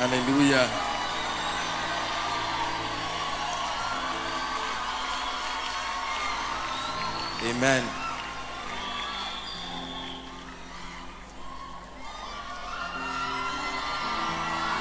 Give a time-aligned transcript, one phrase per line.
[0.00, 0.64] Hallelujah.
[7.44, 7.84] Amen.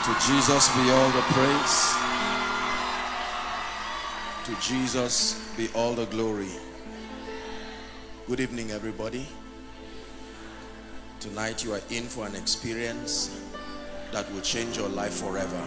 [0.05, 1.95] To Jesus be all the praise.
[4.45, 6.47] To Jesus be all the glory.
[8.25, 9.27] Good evening, everybody.
[11.19, 13.37] Tonight you are in for an experience
[14.11, 15.63] that will change your life forever.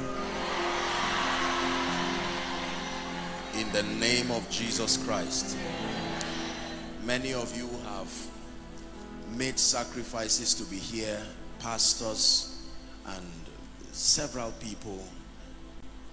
[3.59, 5.57] In the name of Jesus Christ.
[7.05, 8.13] Many of you have
[9.37, 11.21] made sacrifices to be here,
[11.59, 12.69] pastors
[13.07, 13.27] and
[13.93, 15.03] several people.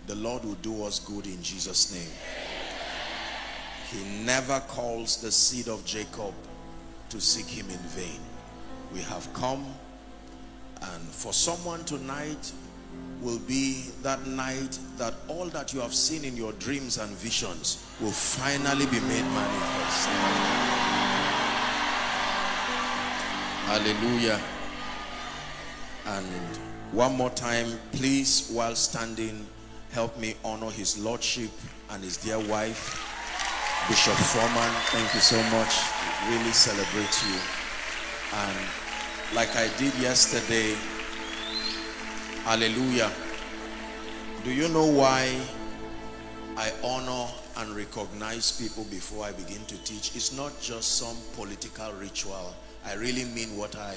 [0.08, 2.12] The Lord will do us good in Jesus' name.
[3.92, 6.34] He never calls the seed of Jacob
[7.10, 8.20] to seek him in vain.
[8.94, 9.66] We have come
[10.82, 12.52] and for someone tonight
[13.22, 17.86] will be that night that all that you have seen in your dreams and visions
[18.00, 20.10] will finally be made manifest.
[23.66, 24.42] Hallelujah.
[26.06, 26.26] And
[26.92, 29.46] one more time, please, while standing,
[29.92, 31.52] help me honor his lordship
[31.92, 32.98] and his dear wife,
[33.88, 34.72] Bishop Foreman.
[34.90, 35.76] Thank you so much.
[36.30, 37.40] Really celebrate you.
[38.34, 38.58] And
[39.36, 40.76] like I did yesterday,
[42.44, 43.12] hallelujah.
[44.44, 45.40] Do you know why
[46.58, 50.16] I honor and recognize people before I begin to teach?
[50.16, 52.56] It's not just some political ritual.
[52.86, 53.96] I really mean what I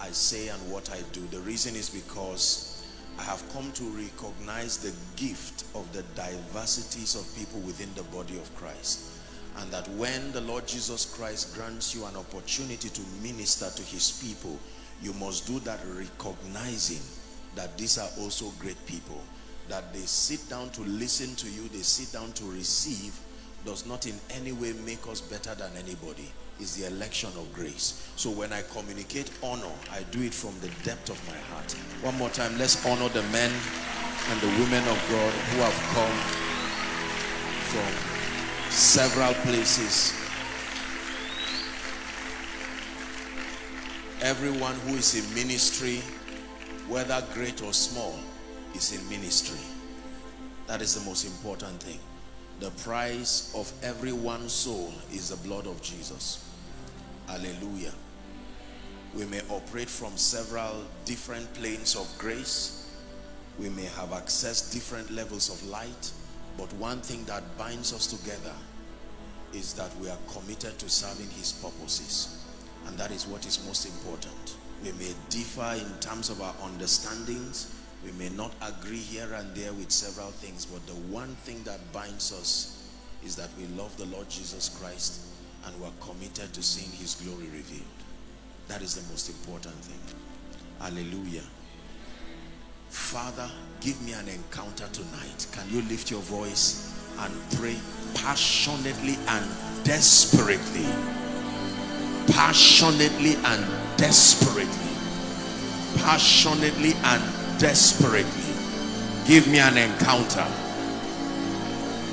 [0.00, 1.20] I say and what I do.
[1.30, 2.86] The reason is because
[3.18, 8.38] I have come to recognize the gift of the diversities of people within the body
[8.38, 9.09] of Christ.
[9.60, 14.22] And that when the Lord Jesus Christ grants you an opportunity to minister to his
[14.22, 14.58] people,
[15.02, 17.02] you must do that recognizing
[17.56, 19.20] that these are also great people.
[19.68, 23.18] That they sit down to listen to you, they sit down to receive,
[23.64, 26.32] does not in any way make us better than anybody.
[26.58, 28.06] Is the election of grace.
[28.16, 31.72] So when I communicate honor, I do it from the depth of my heart.
[32.02, 33.50] One more time, let's honor the men
[34.28, 36.16] and the women of God who have come
[37.72, 38.09] from
[38.70, 40.14] several places.
[44.22, 46.02] Everyone who is in ministry,
[46.88, 48.14] whether great or small,
[48.74, 49.58] is in ministry.
[50.66, 51.98] That is the most important thing.
[52.60, 56.46] The price of every one soul is the blood of Jesus.
[57.26, 57.92] Hallelujah.
[59.14, 62.94] We may operate from several different planes of grace.
[63.58, 66.12] We may have accessed different levels of light.
[66.60, 68.52] But one thing that binds us together
[69.54, 72.44] is that we are committed to serving his purposes.
[72.86, 74.56] And that is what is most important.
[74.84, 77.74] We may differ in terms of our understandings.
[78.04, 80.66] We may not agree here and there with several things.
[80.66, 82.90] But the one thing that binds us
[83.24, 85.22] is that we love the Lord Jesus Christ
[85.64, 87.84] and we're committed to seeing his glory revealed.
[88.68, 90.16] That is the most important thing.
[90.78, 91.44] Hallelujah.
[92.90, 93.50] Father,
[93.80, 95.46] give me an encounter tonight.
[95.52, 97.76] Can you lift your voice and pray
[98.14, 100.86] passionately and desperately?
[102.32, 103.64] Passionately and
[103.96, 104.68] desperately.
[105.96, 108.54] Passionately and desperately.
[109.26, 110.46] Give me an encounter.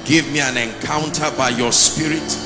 [0.05, 2.37] Give me an encounter by your spirit.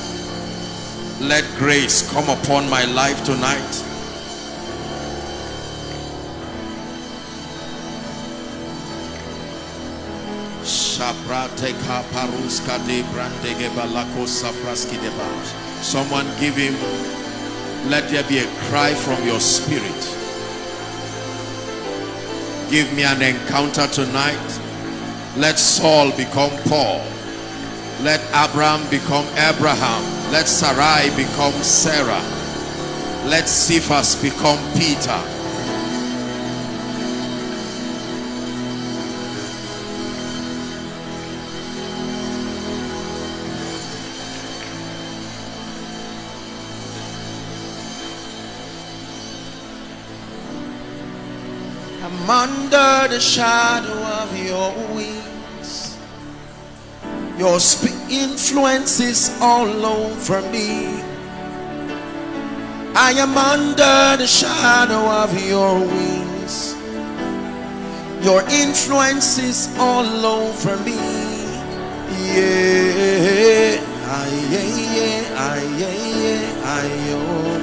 [1.20, 3.91] Let grace come upon my life tonight.
[15.82, 16.74] Someone give him,
[17.90, 20.02] let there be a cry from your spirit.
[22.70, 24.60] Give me an encounter tonight.
[25.36, 27.04] Let Saul become Paul.
[28.02, 30.02] Let Abram become Abraham.
[30.30, 32.22] Let Sarai become Sarah.
[33.28, 35.41] Let Cephas become Peter.
[52.74, 53.92] Under the shadow
[54.22, 55.98] of your wings.
[57.38, 57.56] Your
[58.10, 61.02] influence is all over me.
[62.94, 66.74] I am under the shadow of your wings.
[68.24, 70.96] Your influence is all over me.
[72.32, 77.58] Yeah, I, yeah, yeah, I, yeah, yeah, I, oh.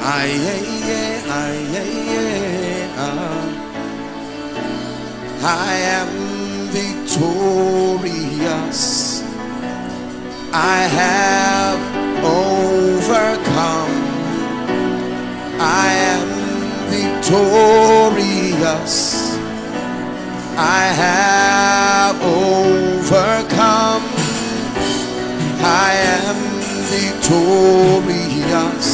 [0.00, 2.73] I, yeah, yeah, I, yeah, yeah, ah.
[5.46, 6.08] I am
[6.72, 8.80] victorious.
[10.52, 11.80] I have
[12.24, 13.94] overcome.
[15.60, 16.30] I am
[16.88, 18.94] victorious.
[20.56, 24.04] I have overcome.
[25.60, 25.92] I
[26.22, 26.38] am
[26.88, 28.88] victorious.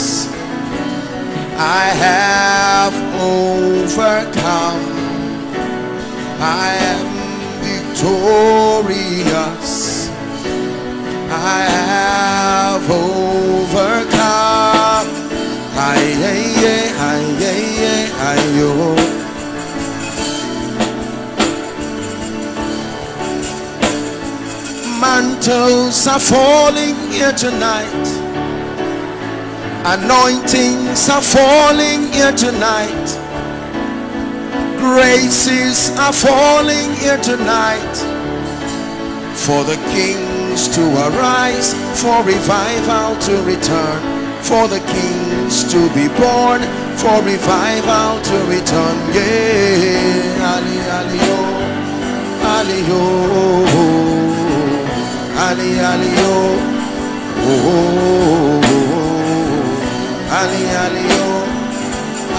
[1.57, 4.85] I have overcome.
[6.41, 6.43] I
[6.93, 7.09] am
[7.69, 9.69] victorious.
[11.31, 11.33] I
[11.89, 14.19] have overcome.
[15.83, 18.41] Aye, aye, aye, aye, aye, aye,
[25.01, 28.20] Mantles are falling here tonight.
[29.83, 33.09] Anointings are falling here tonight.
[34.77, 37.97] Graces are falling here tonight.
[39.33, 44.03] For the kings to arise, for revival to return,
[44.43, 46.61] for the kings to be born,
[47.01, 48.97] for revival to return.
[49.17, 51.57] Yeah, Ali, Ali, oh,
[53.65, 53.81] oh.
[53.81, 54.29] oh,
[56.13, 56.59] oh,
[57.43, 58.70] oh, oh.
[60.31, 61.43] Ali, Ali, oh,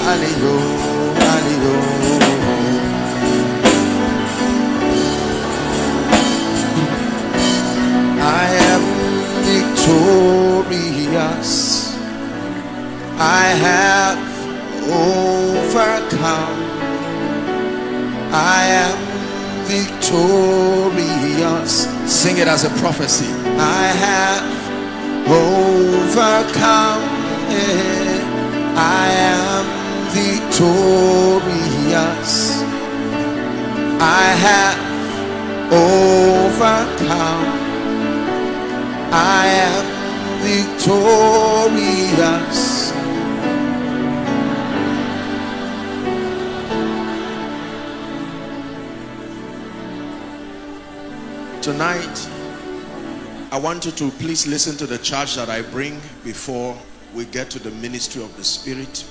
[0.07, 1.91] Ali, oh, Ali, oh.
[8.21, 8.83] I am
[9.43, 11.51] victorious.
[13.19, 14.23] I have
[14.87, 16.59] overcome.
[18.31, 18.95] I am
[19.67, 21.71] victorious.
[22.09, 23.27] Sing it as a prophecy.
[23.59, 24.47] I have
[25.27, 27.20] overcome.
[28.75, 29.65] I am
[30.11, 31.01] victorious.
[33.99, 34.79] I have
[35.71, 37.47] overcome.
[39.13, 39.85] I am
[40.41, 41.31] victorious.
[51.61, 52.29] Tonight,
[53.51, 56.75] I want you to please listen to the charge that I bring before
[57.13, 59.05] we get to the ministry of the Spirit.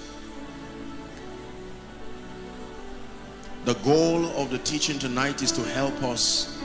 [3.65, 6.59] The goal of the teaching tonight is to help us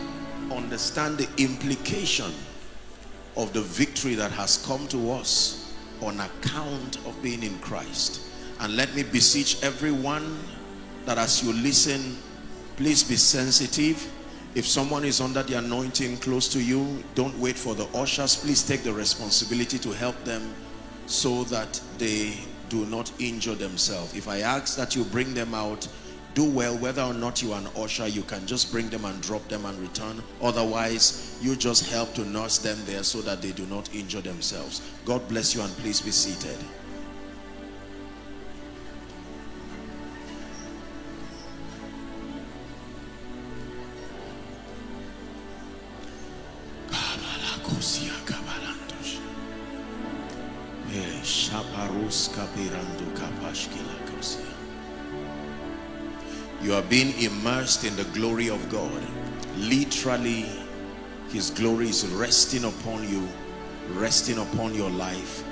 [0.51, 2.31] understand the implication
[3.35, 8.21] of the victory that has come to us on account of being in Christ.
[8.61, 10.39] And let me beseech everyone
[11.05, 12.17] that as you listen,
[12.77, 14.11] please be sensitive.
[14.55, 18.37] If someone is under the anointing close to you, don't wait for the ushers.
[18.37, 20.53] Please take the responsibility to help them
[21.05, 22.37] so that they
[22.69, 24.15] do not injure themselves.
[24.15, 25.87] If I ask that you bring them out,
[26.33, 29.21] do well whether or not you are an usher you can just bring them and
[29.21, 30.21] drop them and return.
[30.41, 34.81] Otherwise you just help to nurse them there so that they do not injure themselves.
[35.05, 36.57] God bless you and please be seated
[56.65, 59.03] you are being immersed in the glory of God.
[59.55, 60.45] Literally
[61.29, 63.27] his glory is resting upon you
[63.91, 65.43] resting upon your life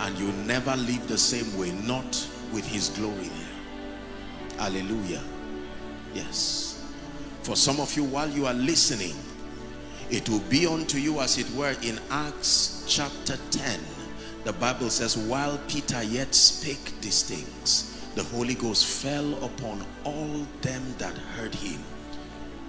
[0.00, 4.58] and you never live the same way not with his glory there.
[4.58, 5.22] Hallelujah.
[6.12, 6.84] Yes.
[7.42, 9.16] For some of you while you are listening
[10.10, 13.80] it will be unto you as it were in Acts chapter 10
[14.48, 20.46] the Bible says while Peter yet spake these things the Holy Ghost fell upon all
[20.62, 21.78] them that heard him.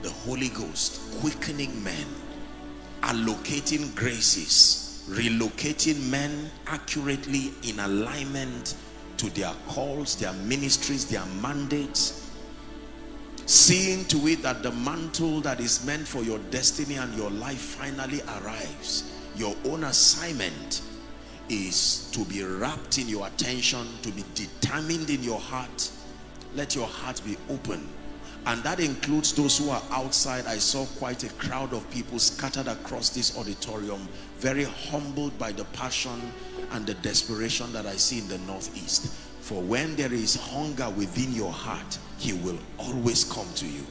[0.02, 2.06] The Holy Ghost quickening men,
[3.02, 8.76] allocating graces, relocating men accurately in alignment
[9.16, 12.30] to their calls, their ministries, their mandates,
[13.46, 17.78] seeing to it that the mantle that is meant for your destiny and your life
[17.80, 19.16] finally arrives.
[19.38, 20.82] Your own assignment
[21.50, 25.92] is to be wrapped in your attention, to be determined in your heart.
[26.56, 27.88] Let your heart be open.
[28.46, 30.46] And that includes those who are outside.
[30.48, 35.66] I saw quite a crowd of people scattered across this auditorium, very humbled by the
[35.66, 36.32] passion
[36.72, 39.14] and the desperation that I see in the northeast.
[39.42, 43.86] For when there is hunger within your heart, he will always come to you.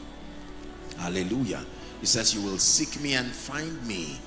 [0.98, 1.64] Hallelujah.
[2.00, 4.18] He says, you will seek me and find me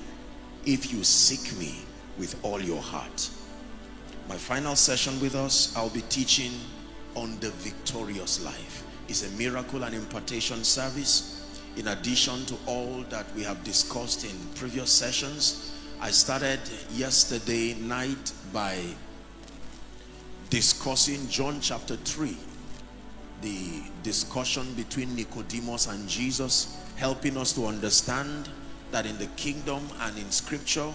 [0.64, 1.80] if you seek me
[2.22, 3.28] with all your heart.
[4.28, 6.52] My final session with us, I'll be teaching
[7.16, 8.84] on the victorious life.
[9.08, 11.40] It's a miracle and impartation service.
[11.76, 15.72] in addition to all that we have discussed in previous sessions.
[16.00, 16.60] I started
[16.92, 18.78] yesterday night by
[20.50, 22.36] discussing John chapter 3,
[23.40, 28.50] the discussion between Nicodemus and Jesus, helping us to understand
[28.90, 30.92] that in the kingdom and in scripture,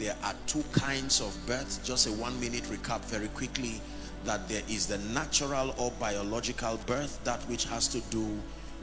[0.00, 1.84] there are two kinds of birth.
[1.84, 3.80] Just a one minute recap very quickly
[4.24, 8.26] that there is the natural or biological birth, that which has to do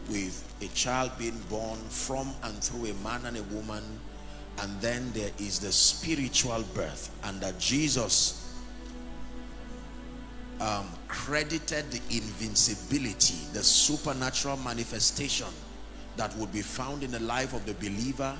[0.10, 3.84] with a child being born from and through a man and a woman.
[4.60, 8.56] And then there is the spiritual birth, and that Jesus
[10.60, 15.48] um, credited the invincibility, the supernatural manifestation
[16.16, 18.36] that would be found in the life of the believer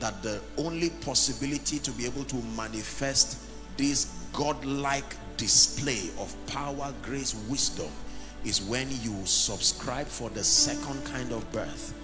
[0.00, 3.38] that the only possibility to be able to manifest
[3.76, 7.88] this godlike display of power, grace, wisdom
[8.44, 11.94] is when you subscribe for the second kind of birth,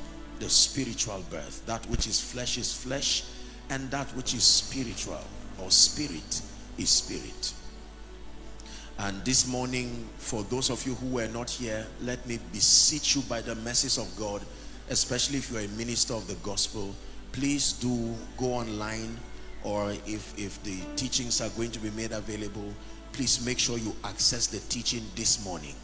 [0.40, 1.64] the spiritual birth.
[1.66, 3.24] That which is flesh is flesh
[3.70, 5.20] and that which is spiritual
[5.62, 6.42] or spirit
[6.78, 7.52] is spirit.
[8.98, 13.22] And this morning, for those of you who were not here, let me beseech you
[13.22, 14.42] by the mercies of God,
[14.88, 16.94] especially if you're a minister of the gospel,
[17.34, 19.18] please do go online
[19.64, 22.72] or if, if the teachings are going to be made available,
[23.10, 25.74] please make sure you access the teaching this morning.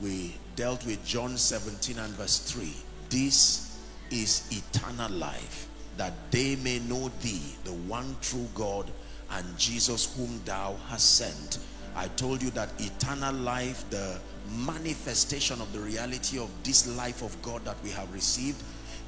[0.00, 2.72] We dealt with John 17 and verse 3.
[3.10, 3.78] This
[4.10, 8.90] is eternal life, that they may know thee, the one true God,
[9.32, 11.58] and Jesus whom thou hast sent.
[11.94, 14.18] I told you that eternal life, the
[14.64, 18.62] manifestation of the reality of this life of God that we have received,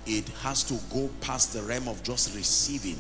[0.07, 2.99] it has to go past the realm of just receiving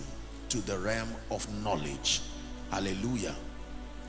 [0.48, 2.22] to the realm of knowledge.
[2.70, 3.34] Hallelujah.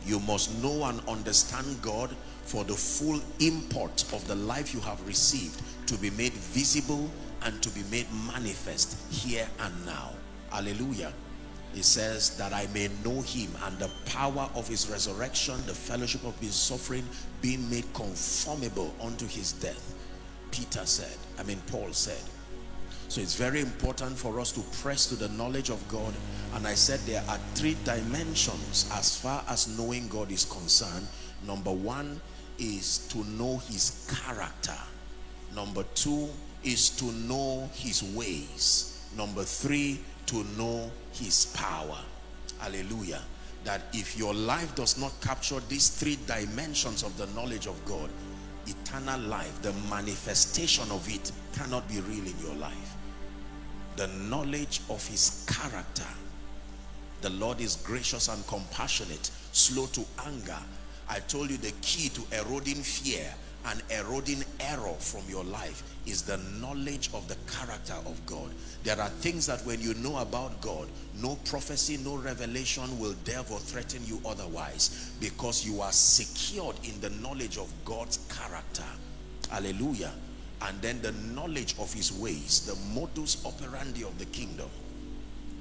[0.05, 5.05] You must know and understand God for the full import of the life you have
[5.07, 7.09] received to be made visible
[7.41, 10.11] and to be made manifest here and now.
[10.51, 11.11] Hallelujah.
[11.75, 16.23] It says that I may know him and the power of his resurrection, the fellowship
[16.23, 17.05] of his suffering,
[17.41, 19.93] being made conformable unto his death.
[20.51, 22.21] Peter said, I mean Paul said,
[23.15, 26.13] so it's very important for us to press to the knowledge of God.
[26.53, 31.07] And I said there are three dimensions as far as knowing God is concerned.
[31.47, 32.19] Number one
[32.59, 34.75] is to know his character.
[35.55, 36.27] Number two
[36.65, 39.07] is to know his ways.
[39.15, 41.99] Number three, to know his power.
[42.59, 43.21] Hallelujah.
[43.63, 48.09] That if your life does not capture these three dimensions of the knowledge of God,
[48.67, 52.94] eternal life, the manifestation of it cannot be real in your life
[53.95, 56.03] the knowledge of his character.
[57.21, 60.57] The Lord is gracious and compassionate, slow to anger.
[61.09, 63.33] I told you the key to eroding fear
[63.67, 68.51] and eroding error from your life is the knowledge of the character of God.
[68.83, 70.87] There are things that when you know about God,
[71.19, 76.99] no prophecy, no revelation will dare or threaten you otherwise because you are secured in
[77.01, 78.83] the knowledge of God's character.
[79.49, 80.11] Hallelujah
[80.61, 84.69] and then the knowledge of his ways, the modus operandi of the kingdom,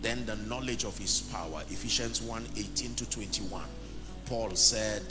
[0.02, 1.62] then the knowledge of his power.
[1.68, 3.62] Ephesians 1, 18 to 21.
[4.26, 5.02] Paul said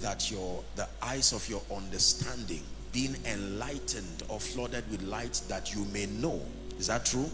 [0.00, 5.84] that your the eyes of your understanding being enlightened or flooded with light that you
[5.86, 6.40] may know.
[6.78, 7.28] Is that true?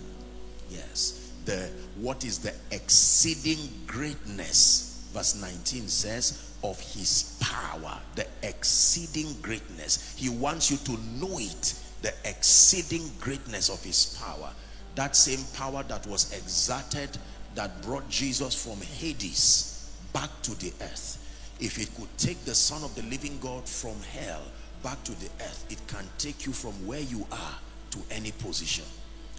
[0.71, 1.33] Yes.
[1.45, 10.15] The what is the exceeding greatness, verse 19 says, of his power, the exceeding greatness.
[10.17, 11.75] He wants you to know it
[12.05, 14.51] the exceeding greatness of his power.
[14.95, 17.17] That same power that was exerted
[17.55, 21.57] that brought Jesus from Hades back to the earth.
[21.61, 24.43] If it could take the son of the living God from hell
[24.83, 27.55] back to the earth, it can take you from where you are
[27.93, 28.85] to any position.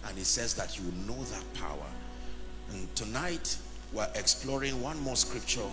[0.08, 1.86] And it says that you know that power.
[2.72, 3.58] And tonight,
[3.92, 5.70] we're exploring one more scripture.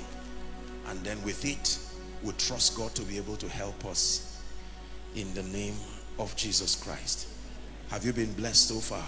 [0.90, 1.80] And then with it,
[2.22, 4.44] we trust God to be able to help us
[5.16, 5.76] in the name
[6.20, 7.28] of Jesus Christ.
[7.90, 9.06] Have you been blessed so far?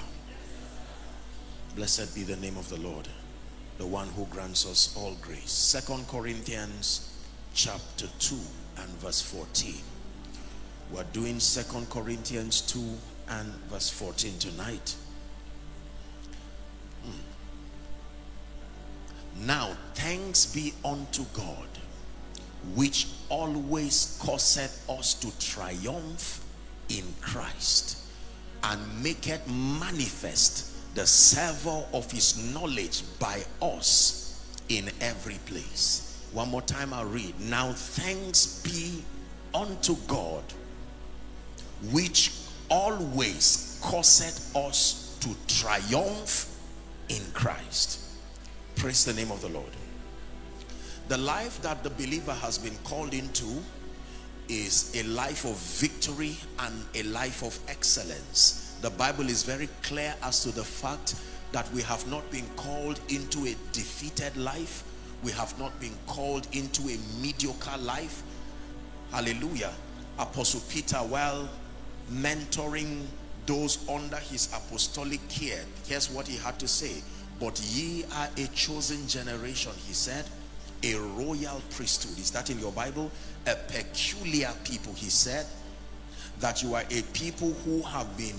[1.76, 3.08] Blessed be the name of the Lord,
[3.78, 5.52] the one who grants us all grace.
[5.52, 7.12] Second Corinthians
[7.54, 8.36] chapter 2
[8.78, 9.76] and verse 14.
[10.92, 12.80] We're doing Second Corinthians 2
[13.30, 14.96] and verse 14 tonight.
[17.04, 17.12] Hmm.
[19.46, 21.68] Now, thanks be unto God,
[22.76, 26.45] which always causeth us to triumph
[26.90, 27.98] in Christ
[28.64, 36.28] and make it manifest the savor of his knowledge by us in every place.
[36.32, 37.40] One more time I'll read.
[37.40, 39.04] Now thanks be
[39.54, 40.44] unto God
[41.92, 42.32] which
[42.70, 46.60] always causeth us to triumph
[47.10, 48.00] in Christ.
[48.76, 49.72] Praise the name of the Lord.
[51.08, 53.62] The life that the believer has been called into
[54.50, 58.78] is a life of victory and a life of excellence.
[58.82, 61.16] The Bible is very clear as to the fact
[61.52, 64.84] that we have not been called into a defeated life.
[65.24, 68.24] We have not been called into a mediocre life.
[69.12, 69.72] Hallelujah.
[70.20, 71.50] Apostle Peter, while
[72.12, 73.06] mentoring
[73.46, 77.02] those under his apostolic care, here's what he had to say.
[77.40, 80.26] But ye are a chosen generation, he said,
[80.86, 82.18] a royal priesthood.
[82.20, 83.12] Is that in your Bible?
[83.48, 85.46] A peculiar people, he said,
[86.40, 88.36] that you are a people who have been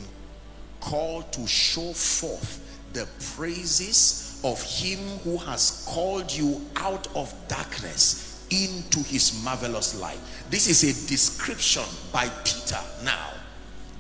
[0.81, 2.61] called to show forth
[2.93, 10.19] the praises of him who has called you out of darkness into his marvelous light.
[10.50, 13.31] This is a description by Peter now,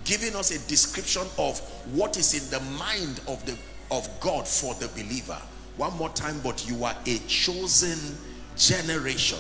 [0.04, 1.58] giving us a description of
[1.94, 3.56] what is in the mind of the
[3.90, 5.40] of God for the believer.
[5.76, 7.98] One more time, but you are a chosen
[8.56, 9.38] generation.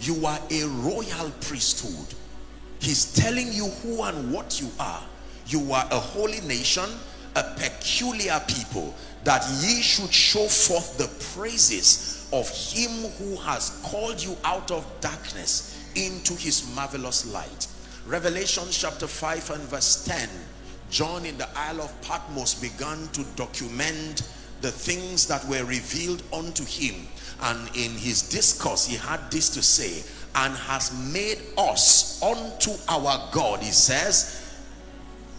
[0.00, 2.14] You are a royal priesthood.
[2.80, 5.02] He's telling you who and what you are.
[5.46, 6.88] You are a holy nation,
[7.34, 8.94] a peculiar people,
[9.24, 14.86] that ye should show forth the praises of him who has called you out of
[15.00, 17.66] darkness into his marvelous light.
[18.06, 20.28] Revelation chapter 5 and verse 10.
[20.90, 24.22] John in the Isle of Patmos began to document
[24.60, 27.06] the things that were revealed unto him.
[27.40, 30.02] And in his discourse, he had this to say,
[30.34, 34.56] and has made us unto our God, he says,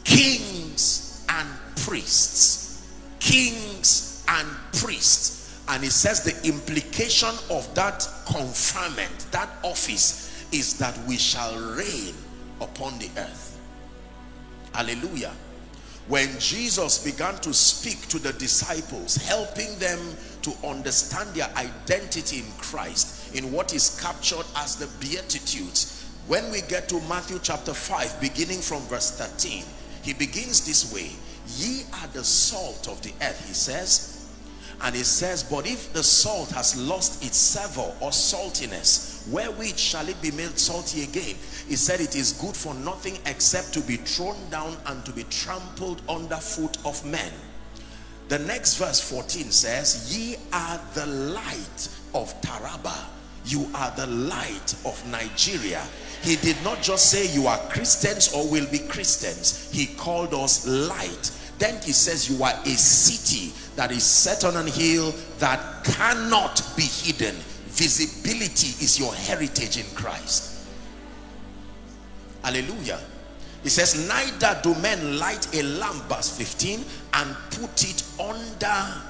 [0.03, 2.87] kings and priests.
[3.19, 5.61] Kings and priests.
[5.67, 12.15] And he says the implication of that conferment, that office, is that we shall reign
[12.59, 13.59] upon the earth.
[14.73, 15.33] Hallelujah
[16.09, 19.99] when Jesus began to speak to the disciples, helping them
[20.43, 26.61] to understand their identity in Christ, in what is captured as the Beatitudes, when we
[26.61, 29.63] get to Matthew chapter 5, beginning from verse 13,
[30.03, 31.11] he begins this way,
[31.57, 34.19] Ye are the salt of the earth, he says,
[34.81, 40.07] and he says, But if the salt has lost its savor or saltiness, wherewith shall
[40.07, 41.35] it be made salty again?
[41.67, 45.23] He said, It is good for nothing except to be thrown down and to be
[45.23, 47.31] trampled under foot of men.
[48.29, 52.95] The next verse 14 says, Ye are the light of Taraba.
[53.45, 55.83] You are the light of Nigeria.
[56.21, 59.71] He did not just say you are Christians or will be Christians.
[59.71, 61.31] He called us light.
[61.57, 66.61] Then he says you are a city that is set on an hill that cannot
[66.77, 67.35] be hidden.
[67.69, 70.67] Visibility is your heritage in Christ.
[72.43, 72.99] Hallelujah.
[73.63, 76.79] He says, neither do men light a lamp, verse 15,
[77.13, 79.01] and put it under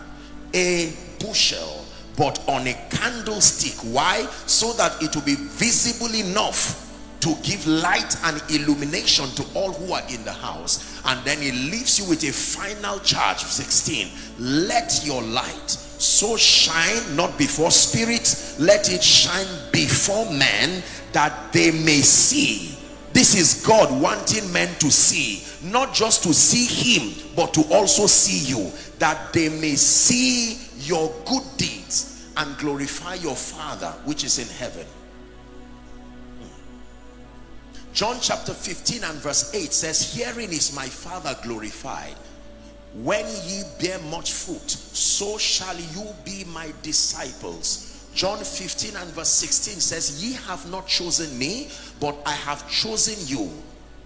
[0.54, 1.86] a bushel,
[2.18, 3.76] but on a candlestick.
[3.94, 4.26] Why?
[4.46, 6.86] So that it will be visible enough
[7.22, 11.52] to give light and illumination to all who are in the house and then he
[11.52, 14.08] leaves you with a final charge 16
[14.40, 20.82] let your light so shine not before spirits let it shine before men
[21.12, 22.79] that they may see
[23.20, 28.08] this is God wanting men to see not just to see him but to also
[28.08, 34.40] see you that they may see your good deeds and glorify your father which is
[34.40, 34.86] in heaven
[36.40, 37.92] hmm.
[37.92, 42.16] John chapter 15 and verse 8 says, Herein is my Father glorified.
[42.94, 47.89] When ye bear much fruit, so shall you be my disciples.
[48.20, 51.70] John 15 and verse 16 says, Ye have not chosen me,
[52.02, 53.50] but I have chosen you.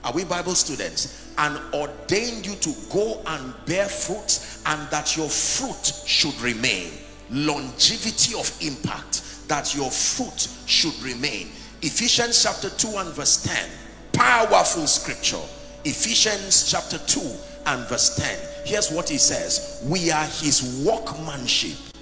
[0.04, 1.34] Are we Bible students?
[1.40, 6.92] And ordained you to go and bear fruit, and that your fruit should remain.
[7.32, 11.48] Longevity of impact, that your fruit should remain.
[11.82, 13.68] Ephesians chapter 2 and verse 10
[14.12, 15.42] powerful scripture
[15.86, 17.20] Ephesians chapter 2
[17.66, 21.93] and verse 10 here's what he says we are his workmanship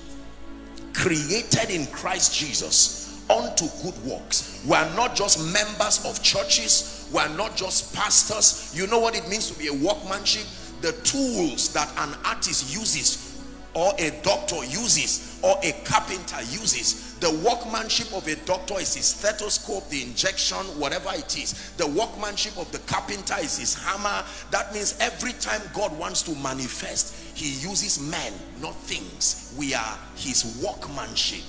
[1.01, 4.63] created in Christ Jesus unto good works.
[4.67, 7.09] We are not just members of churches.
[7.11, 8.71] We are not just pastors.
[8.77, 10.45] You know what it means to be a workmanship?
[10.81, 13.41] The tools that an artist uses
[13.73, 19.05] or a doctor uses or a carpenter uses the workmanship of a doctor is his
[19.05, 24.73] stethoscope the injection whatever it is the workmanship of the carpenter is his hammer that
[24.73, 30.61] means every time god wants to manifest he uses men not things we are his
[30.63, 31.43] workmanship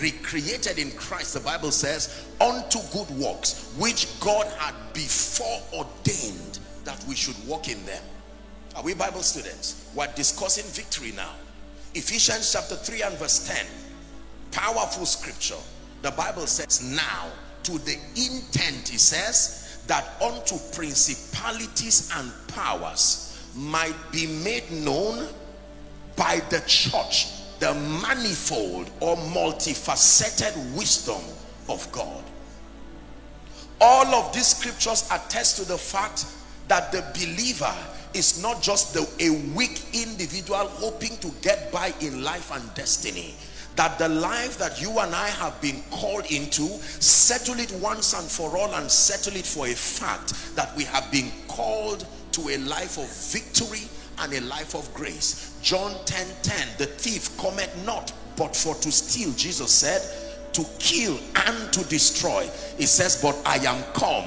[0.00, 7.02] recreated in christ the bible says unto good works which god had before ordained that
[7.08, 8.02] we should walk in them.
[8.76, 9.90] Are we Bible students?
[9.94, 11.30] We're discussing victory now.
[11.94, 13.66] Ephesians chapter 3 and verse 10.
[14.54, 15.60] Powerful scripture.
[16.02, 17.26] The Bible says, now
[17.64, 25.28] to the intent, it says, that unto principalities and powers might be made known
[26.16, 27.26] by the church
[27.58, 31.20] the manifold or multifaceted wisdom
[31.68, 32.22] of God.
[33.80, 36.26] All of these scriptures attest to the fact
[36.68, 37.74] that the believer
[38.12, 43.34] is not just the, a weak individual hoping to get by in life and destiny
[43.76, 46.66] that the life that you and I have been called into
[47.00, 51.10] settle it once and for all and settle it for a fact that we have
[51.10, 53.88] been called to a life of victory
[54.20, 55.58] and a life of grace.
[55.62, 60.02] John 10 10 the thief cometh not but for to steal Jesus said
[60.52, 62.48] to kill and to destroy.
[62.78, 64.24] He says but I am come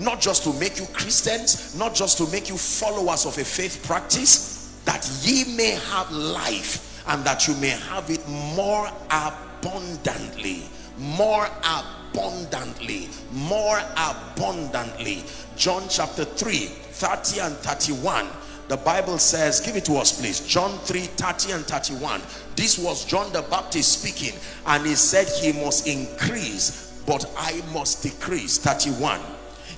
[0.00, 3.84] not just to make you Christians not just to make you followers of a faith
[3.86, 10.62] practice that ye may have life and that you may have it more abundantly
[10.98, 15.22] more abundantly more abundantly
[15.56, 18.26] John chapter 3 30 and 31
[18.68, 20.46] the Bible says, give it to us please.
[20.46, 22.20] John 3, 30 and 31.
[22.54, 24.38] This was John the Baptist speaking.
[24.66, 28.58] And he said he must increase, but I must decrease.
[28.58, 29.20] 31.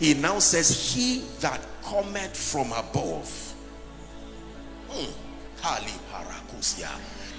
[0.01, 3.55] He now says, he that cometh from above.
[4.89, 5.13] Hmm.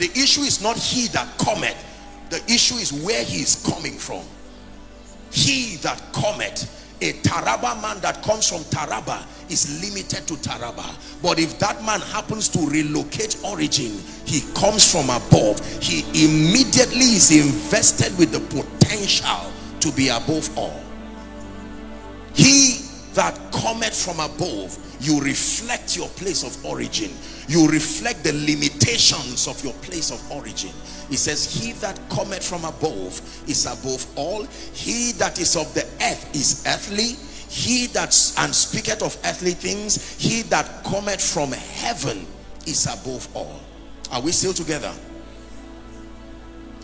[0.02, 1.78] The issue is not he that cometh.
[2.32, 4.24] The issue is where he is coming from.
[5.30, 10.92] He that cometh a Taraba man that comes from Taraba is limited to Taraba.
[11.22, 15.60] But if that man happens to relocate origin, he comes from above.
[15.84, 20.82] He immediately is invested with the potential to be above all.
[22.34, 27.12] He that cometh from above, you reflect your place of origin.
[27.48, 30.72] You reflect the limitations of your place of origin.
[31.10, 34.46] He says, he that cometh from above is above all.
[34.74, 37.16] He that is of the earth is earthly.
[37.50, 42.26] He that and speaketh of earthly things, he that cometh from heaven
[42.66, 43.60] is above all.
[44.12, 44.94] Are we still together?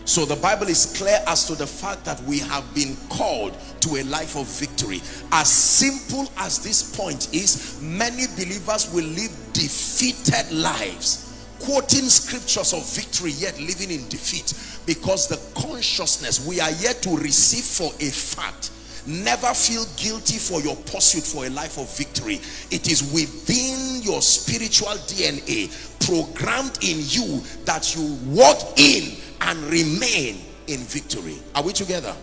[0.08, 3.96] So the Bible is clear as to the fact that we have been called to
[3.96, 5.02] a life of victory.
[5.32, 11.26] As simple as this point is, many believers will live defeated lives
[11.60, 14.54] quoting scriptures of victory yet living in defeat
[14.86, 18.70] because the consciousness we are yet to receive for a fact
[19.08, 22.40] never feel guilty for your pursuit for a life of victory.
[22.70, 25.68] It is within your spiritual dna
[26.06, 31.38] programmed in you that you walk in and remain in victory.
[31.54, 32.14] Are we together?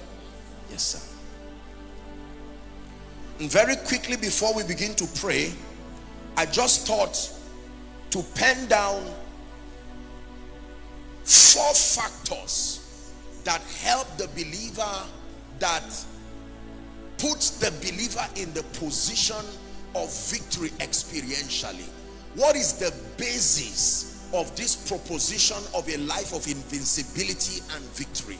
[0.69, 1.15] Yes sir.
[3.39, 5.51] And very quickly before we begin to pray
[6.37, 7.31] i just thought
[8.09, 9.03] to pen down
[11.23, 13.11] four factors
[13.43, 15.03] that help the believer
[15.59, 16.05] that
[17.17, 19.43] puts the believer in the position
[19.95, 21.87] of victory experientially.
[22.35, 28.37] What is the basis of this proposition of a life of invincibility and victory?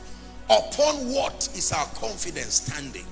[0.50, 3.06] Upon what is our confidence standing?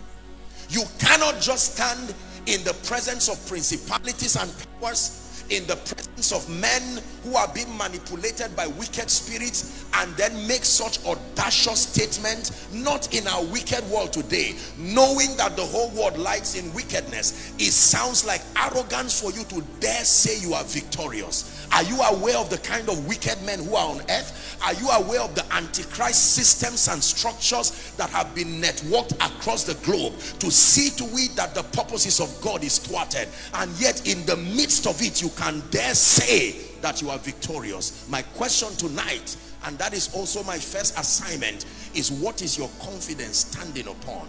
[0.69, 2.13] You cannot just stand
[2.45, 5.22] in the presence of principalities and powers
[5.53, 6.81] in the presence of men
[7.23, 13.27] who are being manipulated by wicked spirits and then make such audacious statement not in
[13.27, 17.53] our wicked world today knowing that the whole world lies in wickedness.
[17.59, 22.37] It sounds like arrogance for you to dare say you are victorious are you aware
[22.37, 24.57] of the kind of wicked men who are on earth?
[24.63, 29.75] Are you aware of the antichrist systems and structures that have been networked across the
[29.85, 33.27] globe to see to it that the purposes of God is thwarted?
[33.55, 38.07] And yet in the midst of it you can dare say that you are victorious.
[38.09, 43.37] My question tonight and that is also my first assignment is what is your confidence
[43.37, 44.27] standing upon?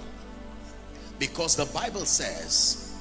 [1.18, 2.94] Because the bible says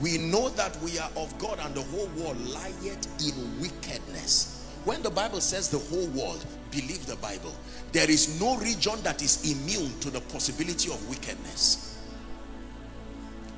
[0.00, 5.02] we know that we are of god and the whole world lieth in wickedness when
[5.02, 7.54] the bible says the whole world believe the bible
[7.92, 11.98] there is no region that is immune to the possibility of wickedness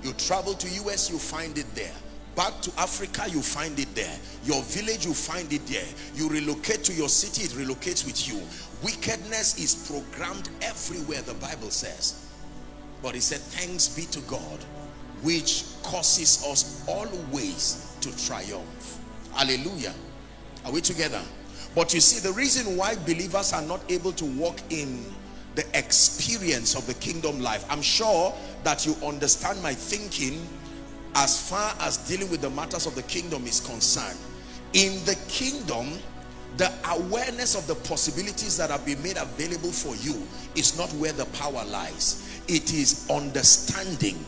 [0.02, 1.92] you travel to us you find it there
[2.40, 4.16] back to Africa, you find it there.
[4.44, 5.84] Your village, you find it there.
[6.14, 8.40] You relocate to your city, it relocates with you.
[8.82, 12.26] Wickedness is programmed everywhere, the Bible says.
[13.02, 14.58] But he said, thanks be to God,
[15.22, 18.98] which causes us always to triumph.
[19.34, 19.94] Hallelujah.
[20.64, 21.22] Are we together?
[21.74, 25.04] But you see, the reason why believers are not able to walk in
[25.54, 30.46] the experience of the kingdom life, I'm sure that you understand my thinking
[31.14, 34.18] as far as dealing with the matters of the kingdom is concerned.
[34.72, 35.98] In the kingdom,
[36.56, 41.12] the awareness of the possibilities that have been made available for you is not where
[41.12, 42.42] the power lies.
[42.48, 44.24] It is understanding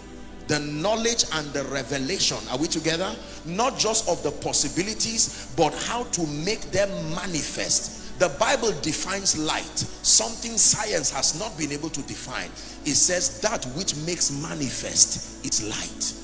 [0.49, 2.39] the knowledge and the revelation.
[2.51, 3.15] Are we together?
[3.45, 8.19] Not just of the possibilities but how to make them manifest.
[8.19, 9.79] The bible defines light.
[9.79, 12.51] Something science has not been able to define.
[12.85, 16.19] It says that which makes manifest is light.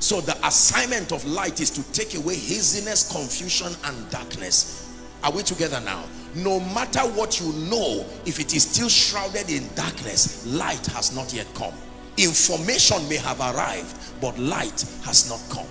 [0.00, 4.84] So the assignment of light is to take away haziness confusion and darkness.
[5.24, 6.04] Are we together now?
[6.34, 11.32] No matter what you know if it is still shrouded in darkness light has not
[11.34, 11.74] yet come
[12.22, 15.66] information may have arrived but light has not come.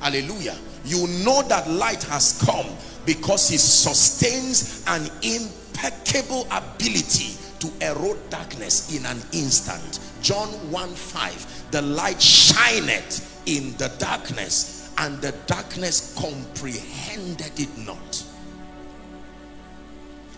[0.00, 0.56] Hallelujah.
[0.84, 2.66] You know that light has come
[3.04, 10.00] because he sustains an impeccable ability to erode darkness in an instant.
[10.22, 18.24] John 1 5 the light shineth in the darkness and the darkness comprehended it not.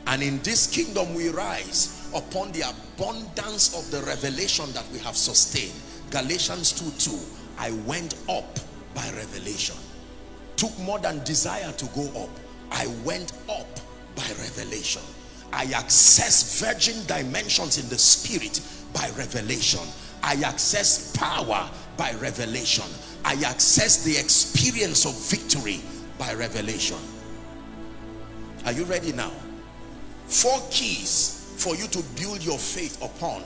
[0.06, 5.16] And in this kingdom we rise upon the abundance of the revelation that we have
[5.16, 5.74] sustained.
[6.10, 7.18] Galatians 2 2.
[7.58, 8.58] I went up
[8.94, 9.76] by revelation.
[10.56, 12.30] Took more than desire to go up.
[12.70, 13.68] I went up
[14.14, 15.02] by revelation.
[15.52, 18.60] I access virgin dimensions in the spirit
[18.92, 19.86] by revelation.
[20.22, 22.84] I access power by revelation.
[23.24, 25.80] I access the experience of victory
[26.18, 26.98] by revelation.
[28.64, 29.32] Are you ready now?
[30.26, 33.42] Four keys for you to build your faith upon.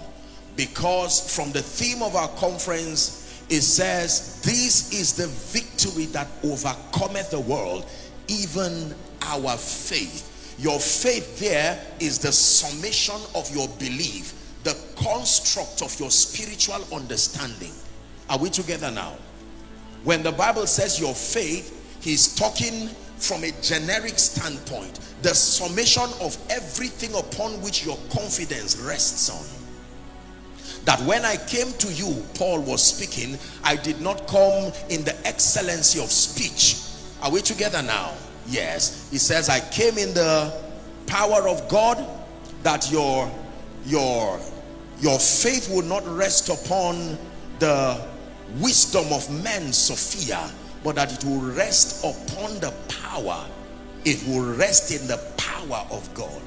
[0.54, 7.30] Because from the theme of our conference it says this is the victory that overcometh
[7.30, 7.86] the world
[8.28, 10.56] even our faith.
[10.58, 17.72] Your faith there is the summation of your belief the construct of your spiritual understanding.
[18.30, 19.16] Are we together now?
[20.04, 22.90] When the bible says your faith he's talking
[23.22, 29.46] from a generic standpoint the summation of everything upon which your confidence rests on.
[30.84, 35.14] That when I came to you Paul was speaking I did not come in the
[35.26, 36.78] excellency of speech.
[37.22, 38.14] Are we together now?
[38.48, 39.08] Yes.
[39.10, 40.52] He says I came in the
[41.06, 42.04] power of God
[42.64, 43.30] that your
[43.86, 44.40] your
[45.00, 47.16] your faith would not rest upon
[47.58, 48.00] the
[48.60, 50.50] wisdom of men Sophia
[50.84, 53.46] but that it will rest upon the power
[54.04, 56.42] it will rest in the power of God.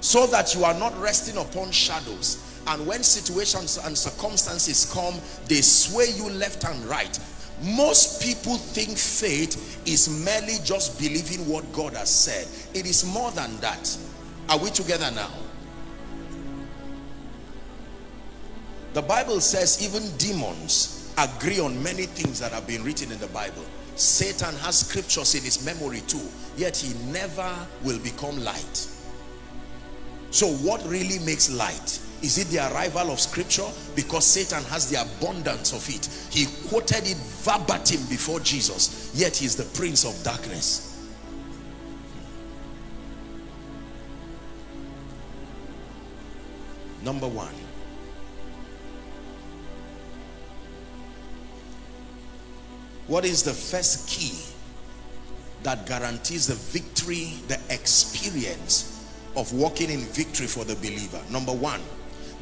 [0.00, 5.14] So that you are not resting upon shadows and when situations and circumstances come
[5.46, 7.18] they sway you left and right.
[7.62, 12.48] Most people think faith is merely just believing what God has said.
[12.74, 13.96] It is more than that.
[14.48, 15.30] Are we together now?
[18.94, 23.26] The Bible says even demons agree on many things that have been written in the
[23.28, 23.64] Bible
[24.00, 28.88] Satan has scriptures in his memory too, yet he never will become light.
[30.30, 32.00] So what really makes light?
[32.22, 33.66] Is it the arrival of scripture?
[33.94, 36.06] Because Satan has the abundance of it.
[36.30, 40.86] He quoted it verbatim before Jesus, yet he is the prince of darkness.
[47.02, 47.54] Number one,
[53.10, 54.38] What is the first key
[55.64, 61.20] that guarantees the victory, the experience of walking in victory for the believer?
[61.28, 61.80] Number one,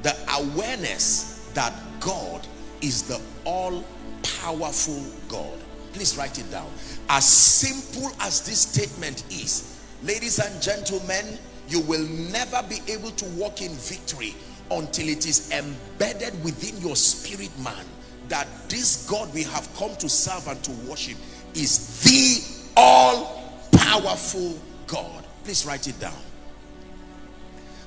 [0.02, 2.46] the awareness that God
[2.82, 5.58] is the all-powerful God.
[5.94, 6.70] Please write it down.
[7.08, 11.38] As simple as this statement is, ladies and gentlemen,
[11.70, 14.34] you will never be able to walk in victory
[14.70, 17.86] until it is embedded within your spirit man
[18.28, 21.16] that this God we have come to serve and to worship
[21.54, 25.24] is the all-powerful God.
[25.44, 26.12] Please write it down.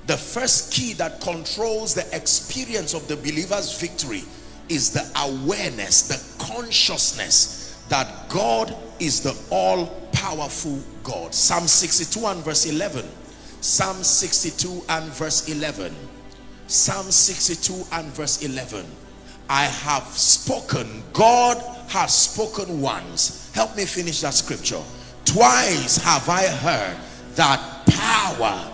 [0.07, 4.23] The first key that controls the experience of the believer's victory
[4.67, 11.33] is the awareness, the consciousness that God is the all-powerful God.
[11.33, 13.05] Psalm 62 and verse 11.
[13.61, 15.93] Psalm 62 and verse 11.
[16.67, 18.85] Psalm 62 and verse 11.
[19.51, 21.03] I have spoken.
[21.11, 21.57] God
[21.89, 23.51] has spoken once.
[23.53, 24.81] Help me finish that scripture.
[25.25, 26.95] Twice have I heard
[27.35, 28.71] that power,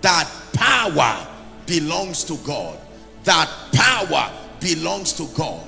[0.00, 1.26] that power
[1.64, 2.76] belongs to God.
[3.22, 5.64] That power belongs to God.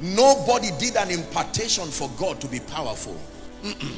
[0.00, 3.16] Nobody did an impartation for God to be powerful.
[3.62, 3.96] Mm -mm.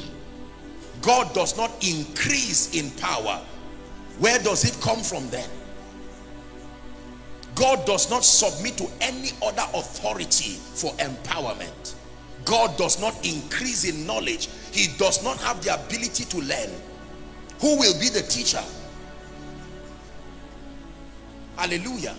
[1.01, 3.41] God does not increase in power
[4.19, 5.49] where does it come from then?
[7.55, 11.95] God does not submit to any other authority for empowerment.
[12.45, 14.47] God does not increase in knowledge.
[14.71, 16.69] He does not have the ability to learn.
[17.59, 18.63] Who will be the teacher?
[21.57, 22.15] Hallelujah.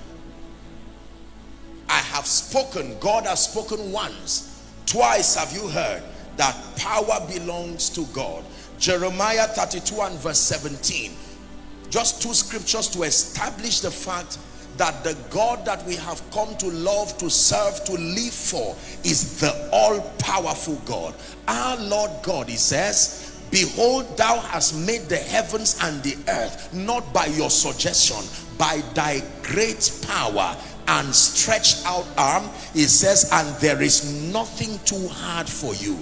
[1.88, 2.98] I have spoken.
[2.98, 4.62] God has spoken once.
[4.86, 6.02] Twice have you heard
[6.36, 8.44] that power belongs to God.
[8.78, 11.12] Jeremiah 32 and verse 17.
[11.90, 14.38] Just two scriptures to establish the fact
[14.76, 19.40] that the God that we have come to love, to serve, to live for is
[19.40, 21.14] the all-powerful God.
[21.48, 27.12] Our Lord God, he says, Behold, thou hast made the heavens and the earth, not
[27.14, 28.24] by your suggestion,
[28.58, 32.44] by thy great power and stretched out arm.
[32.74, 35.98] He says, and there is nothing too hard for you.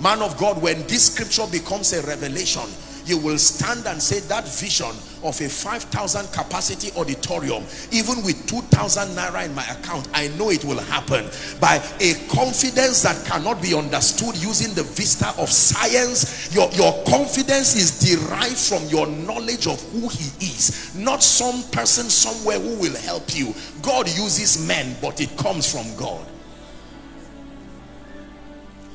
[0.00, 2.68] Man of God, when this scripture becomes a revelation,
[3.04, 9.08] you will stand and say that vision of a 5,000 capacity auditorium, even with 2,000
[9.16, 11.28] naira in my account, I know it will happen
[11.60, 16.54] by a confidence that cannot be understood using the vista of science.
[16.54, 22.10] Your, your confidence is derived from your knowledge of who he is, not some person
[22.10, 23.54] somewhere who will help you.
[23.82, 26.26] God uses men, but it comes from God.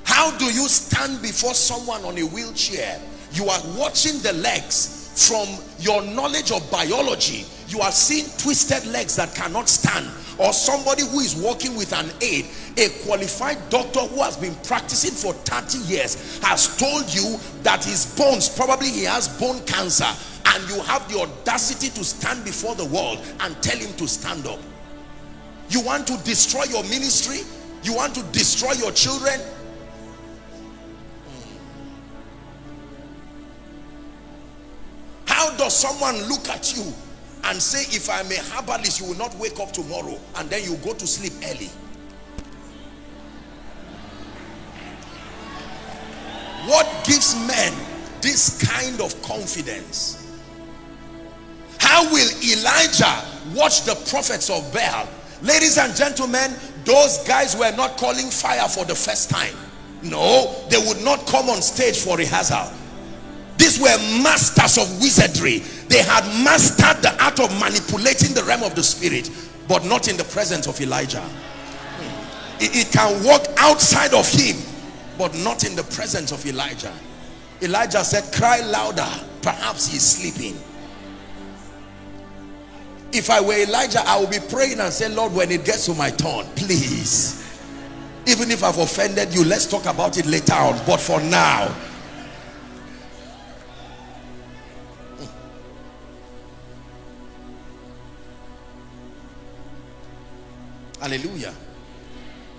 [0.04, 3.00] How do you stand before someone on a wheelchair
[3.34, 5.48] you are watching the legs from
[5.80, 11.20] your knowledge of biology you are seeing twisted legs that cannot stand or somebody who
[11.20, 12.46] is working with an aid
[12.78, 18.16] a qualified doctor who has been practicing for 30 years has told you that his
[18.16, 20.08] bones probably he has bone cancer
[20.58, 24.46] and you have the audacity to stand before the world and tell him to stand
[24.48, 24.60] up.
[25.70, 27.40] You want to destroy your ministry?
[27.84, 29.40] You want to destroy your children
[35.38, 36.92] How does someone look at you
[37.44, 40.78] and say, if I'm a herbalist, you will not wake up tomorrow and then you
[40.78, 41.70] go to sleep early?
[46.66, 47.72] What gives men
[48.20, 50.40] this kind of confidence?
[51.80, 53.24] How will Elijah
[53.54, 55.08] watch the prophets of Baal?
[55.44, 56.52] Ladies and gentlemen,
[56.84, 59.54] those guys were not calling fire for the first time.
[60.02, 62.74] No, they would not come on stage for rehearsal.
[63.58, 65.60] These were masters of wizardry.
[65.90, 69.30] They had mastered the art of manipulating the realm of the spirit,
[69.68, 71.22] but not in the presence of Elijah.
[71.22, 72.64] Hmm.
[72.64, 74.58] It, it can work outside of him,
[75.18, 76.94] but not in the presence of Elijah.
[77.62, 79.08] Elijah said, cry louder.
[79.42, 80.60] Perhaps he's sleeping.
[83.12, 85.94] If I were Elijah, I would be praying and say, Lord, when it gets to
[85.94, 87.44] my turn, please.
[88.28, 90.78] Even if I've offended you, let's talk about it later on.
[90.86, 91.74] But for now,
[101.00, 101.54] Hallelujah.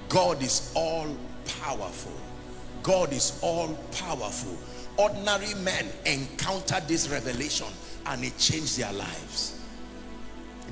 [0.09, 1.14] God is all
[1.61, 2.12] powerful.
[2.83, 4.57] God is all powerful.
[4.96, 7.66] Ordinary men encountered this revelation
[8.07, 9.61] and it changed their lives.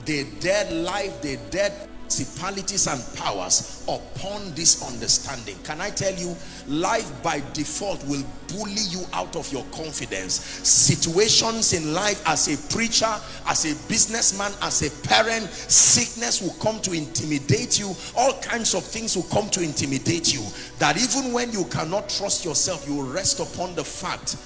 [0.05, 1.73] They dead life, they dared
[2.07, 5.57] principalities and powers upon this understanding.
[5.65, 6.37] Can I tell you,
[6.69, 10.35] life by default will bully you out of your confidence.
[10.35, 13.13] Situations in life as a preacher,
[13.47, 17.93] as a businessman, as a parent, sickness will come to intimidate you.
[18.17, 20.45] All kinds of things will come to intimidate you.
[20.79, 24.37] That even when you cannot trust yourself, you rest upon the fact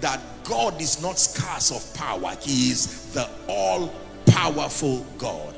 [0.00, 2.34] that God is not scarce of power.
[2.40, 5.54] He is the all-powerful God.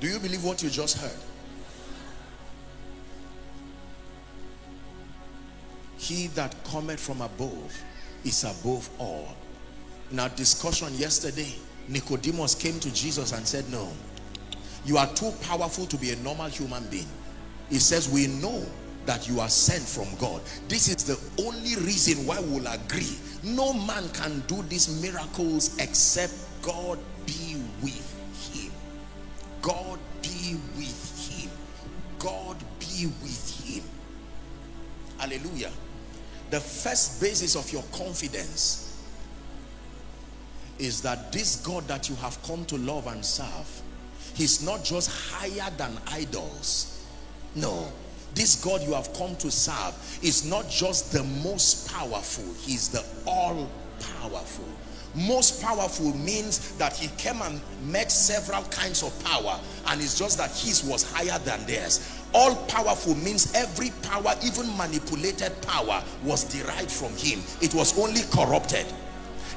[0.00, 1.18] Do you believe what you just heard?
[5.96, 7.76] He that cometh from above
[8.24, 9.34] is above all.
[10.10, 11.52] In our discussion yesterday,
[11.88, 13.88] Nicodemus came to Jesus and said, no,
[14.84, 17.08] you are too powerful to be a normal human being.
[17.68, 18.64] He says, we know
[19.04, 20.40] that you are sent from God.
[20.68, 23.16] This is the only reason why we will agree.
[23.42, 26.32] No man can do these miracles except
[26.62, 28.07] God be with
[29.62, 31.50] God be with him.
[32.18, 33.84] God be with him.
[35.18, 35.70] Hallelujah.
[36.50, 38.84] The first basis of your confidence
[40.78, 43.82] is that this God that you have come to love and serve,
[44.34, 47.06] he's not just higher than idols.
[47.54, 47.90] No,
[48.34, 53.04] this God you have come to serve is not just the most powerful, he's the
[53.26, 53.68] all
[54.20, 54.68] powerful.
[55.14, 60.38] Most powerful means that he came and met several kinds of power and it's just
[60.38, 62.14] that his was higher than theirs.
[62.34, 67.40] All powerful means every power even manipulated power was derived from him.
[67.60, 68.86] It was only corrupted.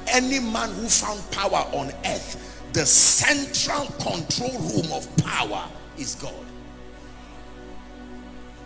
[0.07, 6.50] Any man who found power on earth the central control room of power is God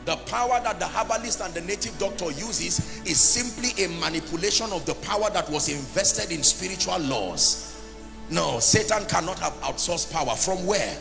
[0.06, 4.86] the power that the herbalist and the native doctor uses is simply a manipulation of
[4.86, 7.82] the power that was invested in spiritual laws.
[8.30, 10.36] No, Satan cannot have outsourced power.
[10.36, 10.98] From where?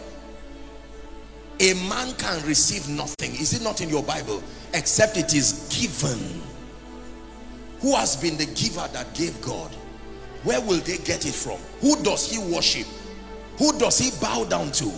[1.61, 3.33] A man can receive nothing.
[3.33, 4.43] Is it not in your Bible?
[4.73, 6.43] Except it is given.
[7.81, 9.71] Who has been the giver that gave God?
[10.45, 11.59] Where will they get it from?
[11.81, 12.87] Who does he worship?
[13.59, 14.91] Who does he bow down to?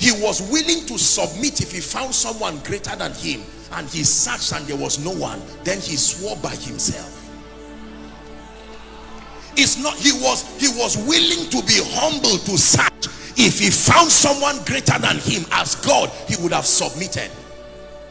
[0.00, 3.42] He was willing to submit if he found someone greater than him
[3.72, 5.42] and he searched and there was no one.
[5.62, 7.18] Then he swore by himself.
[9.56, 12.88] It's not, he was, he was willing to be humble to search.
[13.36, 17.30] If he found someone greater than him as God, he would have submitted.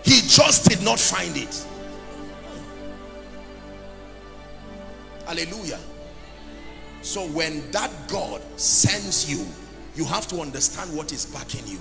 [0.06, 1.66] He just did not find it.
[5.26, 5.80] Hallelujah.
[7.02, 9.46] So when that God sends you
[10.00, 11.78] you have to understand what is backing you.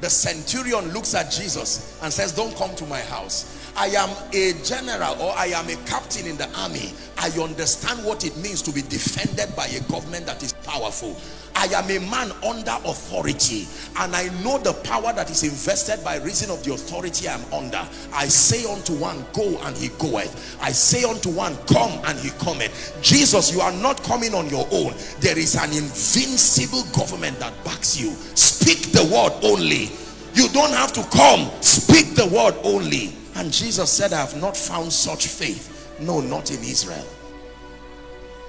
[0.00, 4.52] The centurion looks at Jesus and says don't come to my house I am a
[4.64, 8.72] general or I am a captain in the army I understand what it means to
[8.72, 11.16] be defended by a government that is powerful
[11.56, 13.66] I am a man under authority
[13.96, 17.52] and I know the power that is invested by reason of the authority I am
[17.52, 17.82] under.
[18.12, 20.58] I say unto one, go and he goeth.
[20.60, 22.98] I say unto one, come and he cometh.
[23.02, 24.92] Jesus, you are not coming on your own.
[25.20, 28.10] There is an invincible government that backs you.
[28.34, 29.88] Speak the word only.
[30.34, 31.50] You don't have to come.
[31.62, 33.14] Speak the word only.
[33.36, 35.94] And Jesus said, I have not found such faith.
[36.00, 37.04] No, not in Israel.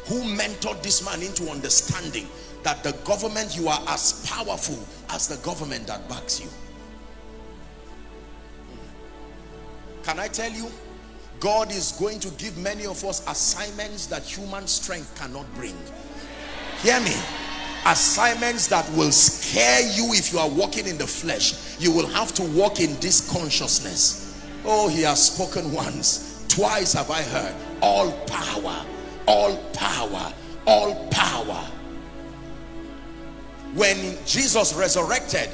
[0.05, 2.25] Who mentored this man into understanding
[2.63, 4.79] that the government you are as powerful
[5.09, 6.47] as the government that backs you?
[10.03, 10.67] Can I tell you?
[11.41, 15.75] God is going to give many of us assignments that human strength cannot bring.
[16.81, 17.13] Hear me.
[17.85, 21.77] Assignments that will scare you if you are walking in the flesh.
[21.77, 24.26] You will have to walk in this consciousness
[24.67, 27.55] oh he has spoken once twice have I heard.
[27.81, 28.85] All power
[29.27, 30.33] all power
[30.65, 31.65] all power.
[33.73, 35.49] When Jesus resurrected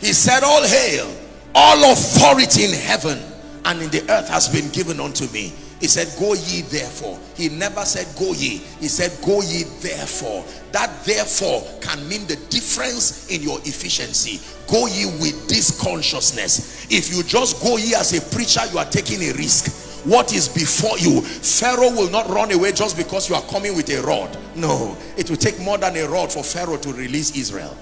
[0.00, 1.14] he said all hail
[1.54, 3.20] all authority in heaven
[3.64, 7.18] and in the earth has been given unto me he said go ye therefore.
[7.36, 8.58] He never said go ye.
[8.80, 10.44] He said go ye therefore.
[10.72, 14.40] That therefore can mean the difference in your efficiency.
[14.70, 16.86] Go ye with this consciousness.
[16.90, 19.86] If you just go ye as a preacher you are taking a risk.
[20.04, 21.20] What is before you?
[21.22, 24.36] Pharaoh will not run away just because you are coming with a rod.
[24.56, 27.76] No it will take more than a rod for pharaoh to release israel.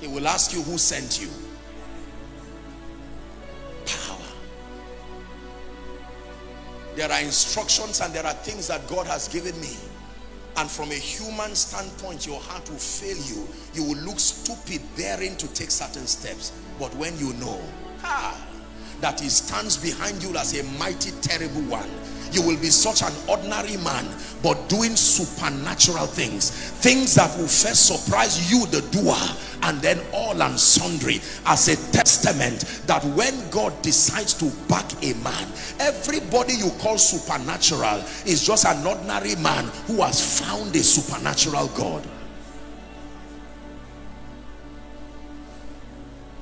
[0.00, 1.28] He will ask you who sent you
[6.96, 9.76] there are instructions and there are things that god has given me.
[10.56, 13.48] And from a human standpoint your heart will fail you.
[13.74, 16.52] You will look stupid daring to take certain steps.
[16.78, 17.60] But when you know
[19.00, 21.90] that he stands behind you as a mighty terrible one
[22.34, 24.06] you will be such an ordinary man
[24.42, 26.50] but doing supernatural things.
[26.50, 29.16] Things that will first surprise you the doer
[29.62, 35.14] and then all and sundry as a testament that when God decides to back a
[35.24, 35.48] man
[35.80, 42.06] everybody you call supernatural is just an ordinary man who has found a supernatural God.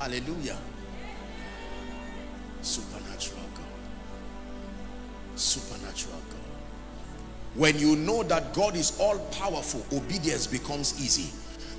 [0.00, 0.58] Hallelujah.
[2.60, 3.41] Supernatural
[5.34, 6.38] supernatural God.
[7.54, 11.30] When you know that God is all powerful obedience becomes easy.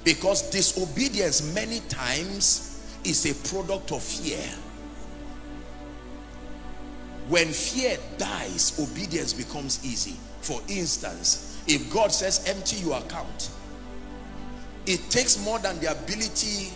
[0.03, 4.43] Because disobedience many times is a product of fear.
[7.29, 10.15] When fear dies obedience becomes easy.
[10.41, 13.49] For instance if God says empty your account
[14.85, 16.73] it takes more than the ability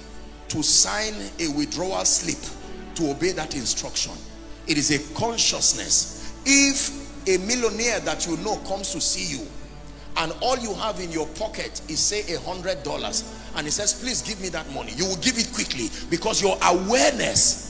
[0.49, 2.37] to sign a withdrawal slip
[2.95, 4.13] to obey that instruction.
[4.65, 6.16] It is a consciousness
[6.47, 9.45] if a millionaire that you know comes to see you
[10.17, 13.93] and all you have in your pocket is say a hundred dollars and he says
[13.93, 17.65] please give me that money you will give it quickly because your awareness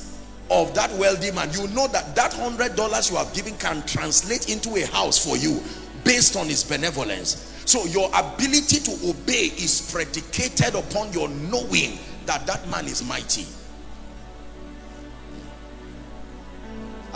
[0.51, 4.49] of that wealthy man you know that that hundred dollars you have given can translate
[4.49, 5.59] into a house for you
[6.03, 11.97] based on his benevolence so your ability to obey is predicated upon your knowing
[12.27, 13.45] that that man is mighty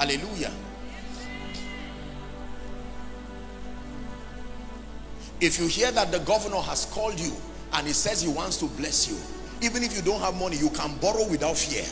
[0.01, 0.51] Hallelujah.
[5.41, 7.33] If you hear that the governor has called you
[7.73, 9.17] and he says he wants to bless you,
[9.65, 11.85] even if you don't have money, you can borrow without fear.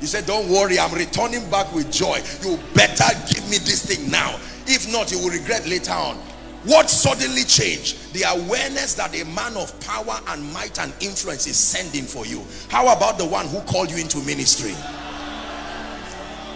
[0.00, 2.20] He said, don't worry, I'm returning back with joy.
[2.42, 4.38] You better give me this thing now.
[4.66, 6.16] If not, you will regret later on.
[6.64, 8.12] What suddenly changed?
[8.12, 12.44] The awareness that a man of power and might and influence is sending for you.
[12.68, 14.74] How about the one who called you into ministry?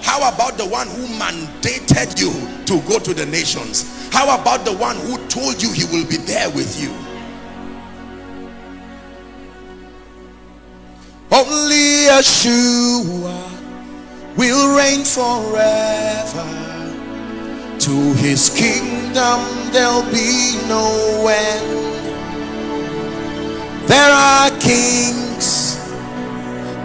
[0.06, 2.30] How about the one who mandated you
[2.66, 4.08] to go to the nations?
[4.12, 6.90] How about the one who told you he will be there with you?
[11.32, 13.50] Only Yeshua
[14.36, 16.46] will reign forever.
[17.80, 19.40] To his kingdom
[19.72, 21.82] there'll be no end.
[23.88, 25.76] There are kings,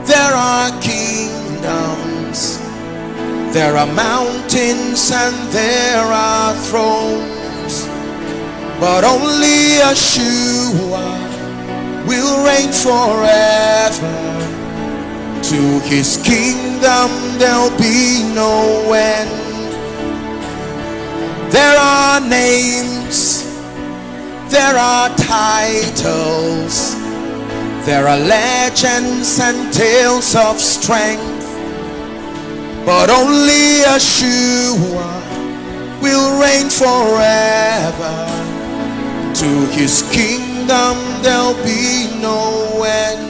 [0.08, 2.71] there are kingdoms
[3.54, 7.86] there are mountains and there are thrones,
[8.80, 11.04] but only Yeshua
[12.08, 14.18] will reign forever.
[15.52, 19.30] To his kingdom there'll be no end.
[21.52, 23.44] There are names,
[24.50, 26.96] there are titles,
[27.86, 31.41] there are legends and tales of strength
[32.86, 35.22] but only Yeshua
[36.02, 38.28] will reign forever.
[39.36, 43.30] To his kingdom there'll be no end.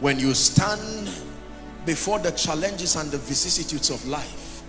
[0.00, 1.10] When you stand
[1.84, 4.62] before the challenges and the vicissitudes of life,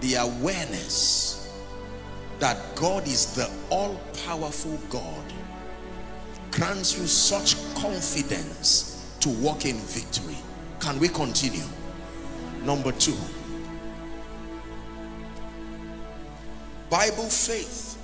[0.00, 1.52] the awareness
[2.38, 5.24] that God is the all-powerful God
[6.50, 8.89] grants you such confidence
[9.20, 10.36] to walk in victory.
[10.80, 11.64] Can we continue?
[12.64, 13.16] Number two.
[16.88, 17.98] Bible faith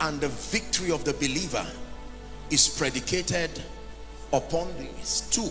[0.00, 1.66] and the victory of the believer
[2.50, 3.50] is predicated
[4.32, 5.50] upon these two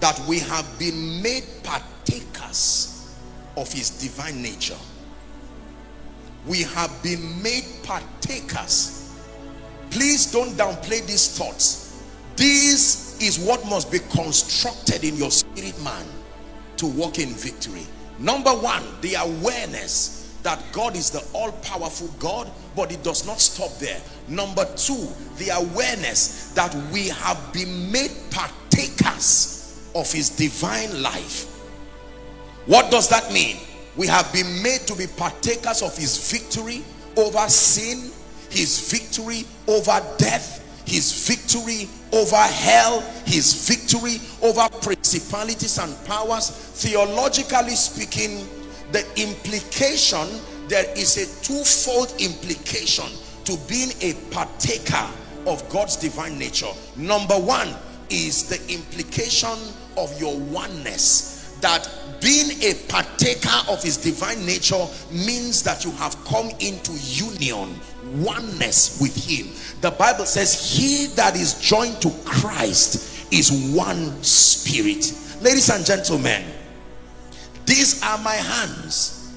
[0.00, 3.14] that we have been made partakers
[3.56, 4.76] of his divine nature
[6.46, 9.14] we have been made partakers
[9.90, 12.02] please don't downplay these thoughts
[12.36, 16.06] these is what must be constructed in your spirit man
[16.76, 17.86] to walk in victory.
[18.18, 23.72] Number one, the awareness that God is the all-powerful God, but it does not stop
[23.78, 24.00] there.
[24.28, 25.08] Number two,
[25.38, 31.52] the awareness that we have been made partakers of his divine life.
[32.66, 33.56] What does that mean?
[33.96, 36.84] We have been made to be partakers of his victory
[37.16, 38.10] over sin,
[38.50, 46.50] his victory over death, his victory over hell, his victory over principalities and powers.
[46.50, 48.46] Theologically speaking,
[48.92, 50.26] the implication,
[50.68, 53.06] there is a twofold implication
[53.44, 55.06] to being a partaker
[55.46, 56.72] of God's divine nature.
[56.96, 57.74] Number one
[58.08, 59.56] is the implication
[59.96, 61.88] of your oneness that
[62.20, 67.74] being a partaker of his divine nature means that you have come into union
[68.14, 69.52] oneness with him.
[69.80, 75.12] The bible says he that is joined to christ is one spirit.
[75.42, 76.44] Ladies and gentlemen
[77.64, 79.34] these are my hands.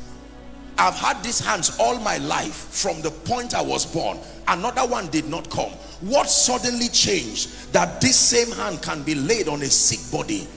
[0.78, 4.18] I've had these hands all my life from the point i was born.
[4.48, 5.72] Another one did not come.
[6.02, 7.74] What suddenly changed?
[7.74, 10.48] That this same hand can be laid on a sick body.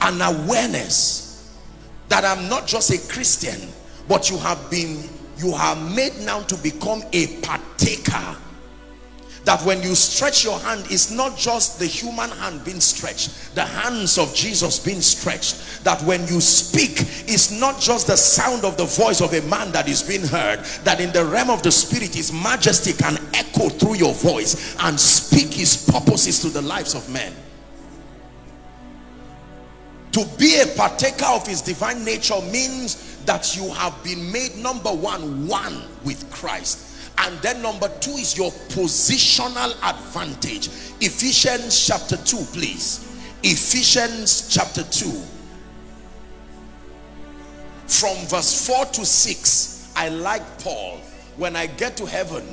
[0.00, 1.30] An awareness
[2.10, 3.58] that i'm not just a christian
[4.06, 5.08] but you have been
[5.40, 8.36] you are made now to become a partaker.
[9.44, 13.64] That when you stretch your hand it's not just the human hand being stretched the
[13.64, 15.82] hands of jesus being stretched.
[15.82, 19.72] That when you speak it's not just the sound of the voice of a man
[19.72, 23.70] that is being heard that in the realm of the spirit his majesty can echo
[23.70, 27.34] through your voice and speak his purposes to the lives of men.
[30.12, 34.90] To be a partaker of his divine nature means that you have been made number
[34.90, 36.86] one one with Christ.
[37.18, 40.68] And then number two is your positional advantage.
[41.00, 43.06] Ephesians chapter 2 please.
[43.42, 45.10] Ephesians chapter 2
[47.86, 50.98] from verse 4 to 6 I like Paul.
[51.36, 52.44] When I get to heaven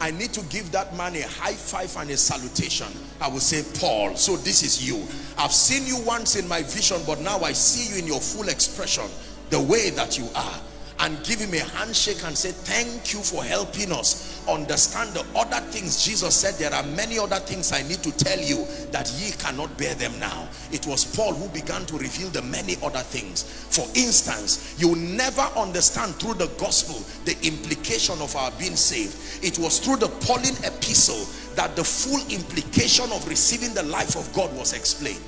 [0.00, 2.86] I need to give that man a high five and a salutation.
[3.20, 4.96] I will say, Paul, so this is you.
[5.38, 8.48] I've seen you once in my vision, but now I see you in your full
[8.48, 9.04] expression
[9.50, 10.60] the way that you are
[11.00, 15.60] and give him a handshake and say thank you for helping us understand the other
[15.70, 16.54] things jesus said.
[16.54, 20.18] There are many other things i need to tell you that ye cannot bear them
[20.18, 20.48] now.
[20.72, 23.42] It was paul who began to reveal the many other things.
[23.42, 29.44] For instance you never understand through the gospel the implication of our being saved.
[29.44, 31.26] It was through the pauline epistle
[31.56, 35.20] that the full implication of receiving the life of god was explained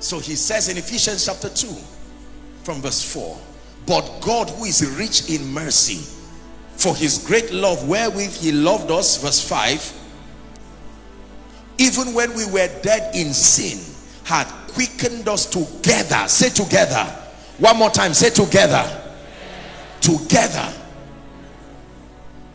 [0.00, 1.68] So he says in Ephesians chapter 2
[2.64, 3.38] from verse 4,
[3.86, 5.98] but God who is rich in mercy
[6.76, 9.98] for his great love wherewith he loved us, verse 5,
[11.78, 13.78] even when we were dead in sin,
[14.24, 16.26] had quickened us together.
[16.28, 17.04] Say together.
[17.58, 18.84] One more time, say together.
[20.00, 20.72] Together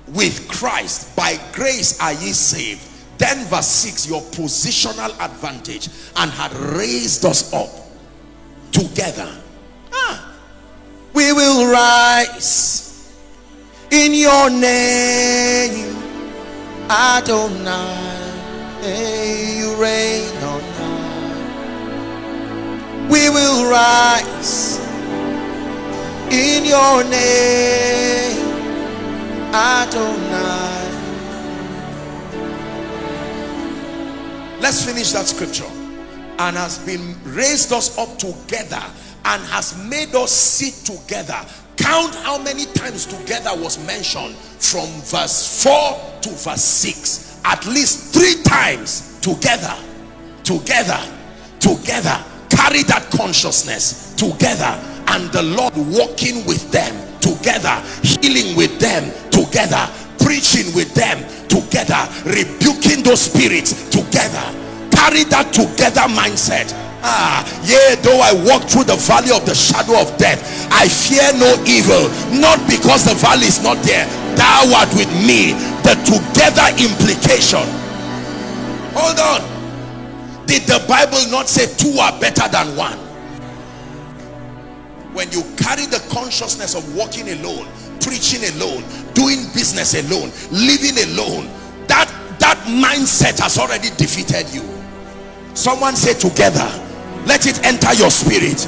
[0.08, 1.16] with Christ.
[1.16, 7.54] By grace are ye saved then verse 6, your positional advantage and had raised us
[7.54, 7.70] up
[8.72, 9.32] together.
[9.94, 10.34] Ah,
[11.14, 13.14] we will rise
[13.92, 15.96] in your name.
[16.90, 18.26] Adonai,
[19.58, 21.06] you reign on high.
[23.10, 24.80] We will rise
[26.32, 28.46] in your name.
[29.54, 30.85] Adonai.
[34.66, 35.70] Let's finish that scripture.
[36.40, 38.82] And has been raised us up together
[39.26, 41.38] and has made us sit together.
[41.78, 47.42] Count how many times together was mentioned from verse 4 to verse 6.
[47.46, 49.78] At least three times together,
[50.44, 51.00] together,
[51.60, 52.18] together.
[52.50, 54.82] Carry that consciousness together.
[55.14, 59.86] And the Lord walking with them together, healing with them together,
[60.18, 61.22] preaching with them
[61.56, 64.44] together rebuking those spirits together.
[64.92, 66.72] Carry that together mindset.
[67.08, 70.42] Ah yea though i walk through the valley of the shadow of death
[70.74, 74.10] i fear no evil not because the valley is not there.
[74.36, 75.54] Thou art with me.
[75.84, 77.64] The together implication.
[78.94, 79.42] Hold on.
[80.46, 82.98] Did the bible not say two are better than one?
[85.14, 87.68] When you carry the consciousness of walking alone
[88.02, 88.84] preaching alone
[89.14, 91.48] doing business alone living alone
[91.88, 94.64] that that mindset has already defeated you.
[95.54, 96.68] Someone say together
[97.26, 98.68] let it enter your spirit.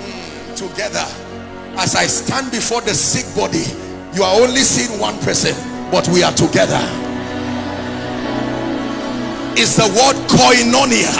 [0.00, 1.06] Mm, together
[1.76, 3.64] as i stand before the sick body
[4.14, 5.54] you are only seeing one person
[5.90, 6.80] but we are together.
[9.56, 11.12] Is the word koinonia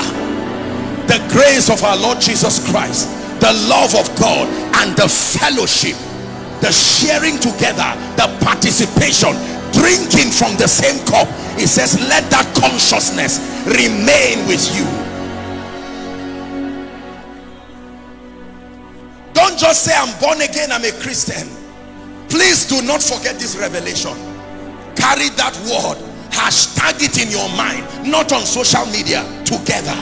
[1.06, 3.08] the grace of our lord jesus christ
[3.40, 4.48] the love of god
[4.82, 5.96] and the fellowship
[6.60, 9.32] the sharing together the participation
[9.72, 11.28] drinking from the same cup.
[11.58, 14.86] It says let that consciousness remain with you.
[19.34, 21.48] Don't just say i'm born again i'm a christian.
[22.28, 24.14] Please do not forget this revelation.
[24.96, 25.98] Carry that word
[26.30, 29.94] hashtag it in your mind not on social media together.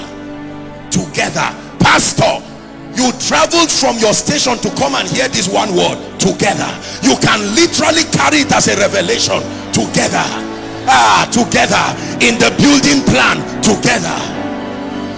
[0.91, 1.49] Together.
[1.81, 2.52] Pastor
[2.97, 6.69] you traveled from your station to come and hear this one word together.
[7.01, 9.41] You can literally carry it as a revelation
[9.73, 10.25] together.
[10.85, 11.81] Ah together.
[12.21, 14.19] In the building plan together.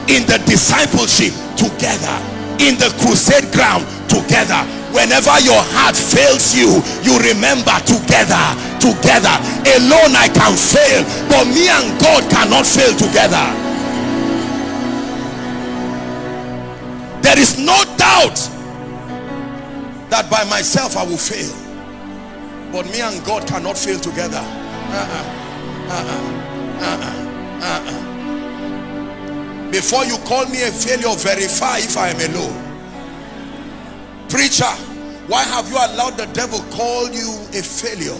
[0.06, 2.16] In the discipleship together.
[2.62, 4.62] In the crusade ground together.
[4.94, 8.44] Whenever your heart fails you you remember together
[8.78, 9.34] together.
[9.74, 13.42] Alone i can fail but me and god cannot fail together
[17.34, 18.36] there is no doubt
[20.08, 21.52] that by myself I will fail
[22.70, 25.24] but me and God cannot fail together uh-uh.
[25.90, 26.20] uh-uh.
[26.78, 27.12] Uh-uh.
[27.90, 29.70] Uh-uh.
[29.72, 32.54] before you call me a failure verify if I am alone
[34.28, 34.70] preacher
[35.26, 38.14] why have you allowed the devil call you a failure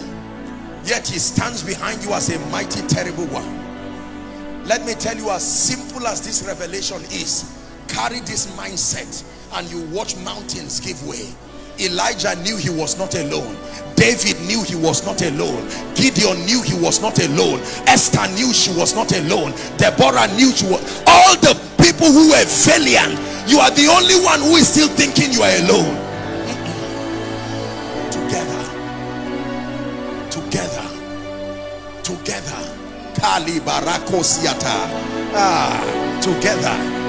[0.83, 3.47] yet he stands behind you as a mighty terrible one
[4.65, 9.23] let me tell you as simple as this revelation is carry this mindset
[9.53, 11.27] and you watch mountains give way.
[11.79, 13.57] Elijah knew he was not alone.
[13.95, 15.67] David knew he was not alone.
[15.93, 17.59] Gideon knew he was not alone.
[17.87, 19.51] Esther knew she was not alone.
[19.77, 21.03] Deborah knew she was.
[21.07, 25.31] All the people who were valiant you are the only one who is still thinking
[25.31, 25.95] you are alone.
[28.09, 28.63] Together.
[30.31, 30.87] Together.
[32.01, 32.61] Together.
[33.19, 33.59] Kali
[35.37, 37.04] ah together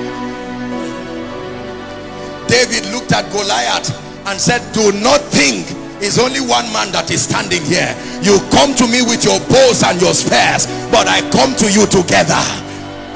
[2.49, 3.91] David looked at Goliath
[4.27, 5.67] and said, do not think
[6.03, 7.89] it's only one man that is standing here.
[8.21, 11.89] You come to me with your bows and your spears, but I come to you
[11.89, 12.37] together.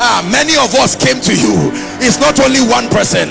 [0.01, 1.71] Ah, many of us came to you.
[2.01, 3.29] It's not only one person.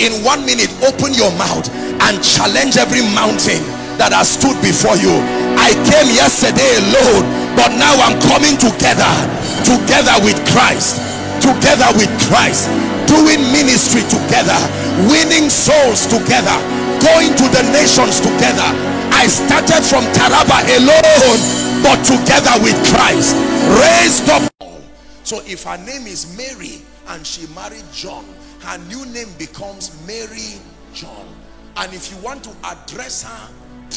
[0.00, 1.68] in one minute open your mouth
[2.08, 3.62] and challenge every mountain
[4.00, 5.12] that has stood before you
[5.54, 7.22] i came yesterday alone
[7.54, 9.06] but now i'm coming together
[9.62, 10.98] together with christ
[11.42, 12.70] together with christ
[13.10, 14.56] doing ministry together
[15.10, 16.54] winning souls together
[17.02, 18.70] going to the nations together
[19.10, 21.40] i started from taraba alone
[21.82, 23.34] but together with christ
[23.82, 24.46] raised up
[25.26, 26.80] so if her name is mary
[27.10, 28.24] and she married john
[28.62, 30.60] her new name becomes Mary
[30.94, 31.26] John.
[31.76, 33.48] And if you want to address her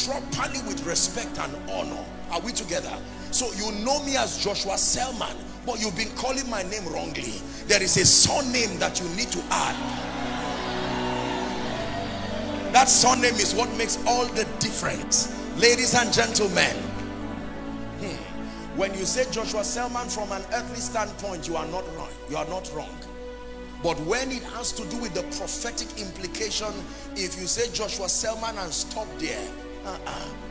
[0.04, 2.92] properly with respect and honor, are we together?
[3.30, 5.36] So you know me as Joshua Selman,
[5.66, 7.34] but you've been calling my name wrongly.
[7.66, 9.76] There is a surname that you need to add.
[12.72, 15.34] That surname is what makes all the difference.
[15.56, 16.76] Ladies and gentlemen,
[17.98, 22.10] hmm, when you say Joshua Selman from an earthly standpoint, you are not wrong.
[22.30, 22.96] You are not wrong.
[23.82, 26.72] But when it has to do with the prophetic implication,
[27.16, 29.48] if you say Joshua Selman and stop there,
[29.84, 30.45] uh -uh.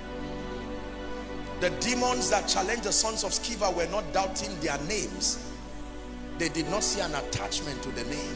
[1.61, 5.51] The demons that challenged the sons of Sceva were not doubting their names.
[6.37, 8.35] They did not see an attachment to the name.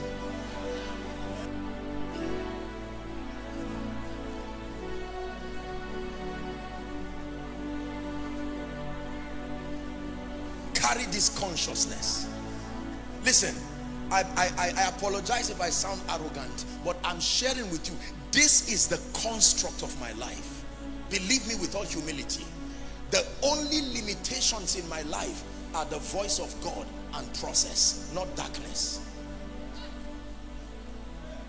[10.74, 12.30] Carry this consciousness.
[13.26, 13.54] Listen,
[14.12, 17.96] I, I, I apologize if I sound arrogant, but I'm sharing with you.
[18.32, 20.64] This is the construct of my life.
[21.10, 22.46] Believe me with all humility.
[23.12, 25.44] The only limitations in my life
[25.74, 26.86] are the voice of God
[27.16, 29.06] and process, not darkness.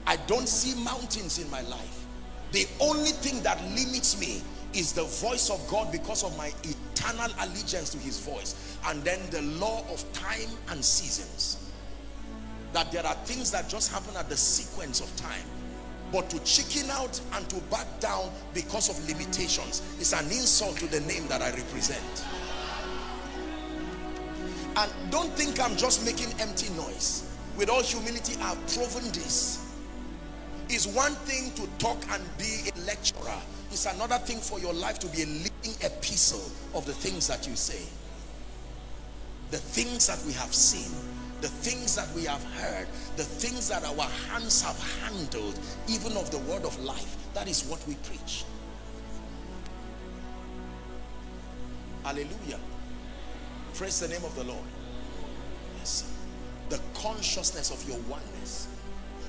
[0.07, 2.07] I don't see mountains in my life.
[2.53, 4.43] The only thing that limits me
[4.73, 8.77] is the voice of God because of my eternal allegiance to his voice.
[8.87, 11.71] And then the law of time and seasons
[12.73, 15.47] that there are things that just happen at the sequence of time
[16.13, 20.87] but to chicken out and to back down because of limitations is an insult to
[20.87, 22.25] the name that I represent.
[24.77, 27.27] And don't think I'm just making empty noise.
[27.57, 29.67] With all humility I've proven this.
[30.69, 33.41] It's one thing to talk and be a lecturer.
[33.73, 37.47] It's another thing for your life to be a living epistle of the things that
[37.47, 37.83] you say.
[39.51, 40.93] The things that we have seen
[41.41, 42.86] the things that we have heard,
[43.16, 47.16] the things that our hands have handled, even of the word of life.
[47.34, 48.45] That is what we preach.
[52.05, 52.59] Hallelujah.
[53.74, 54.64] Praise the name of the Lord.
[55.78, 56.12] Yes.
[56.68, 58.68] The consciousness of your oneness.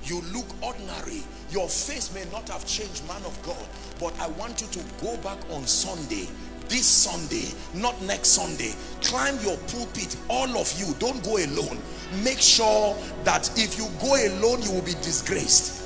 [0.04, 1.24] You look ordinary.
[1.52, 3.66] Your face may not have changed, man of God.
[4.00, 6.28] But I want you to go back on Sunday
[6.72, 11.78] this Sunday, not next Sunday, climb your pulpit, all of you, don't go alone.
[12.24, 12.96] Make sure
[13.26, 15.84] that if you go alone, you will be disgraced.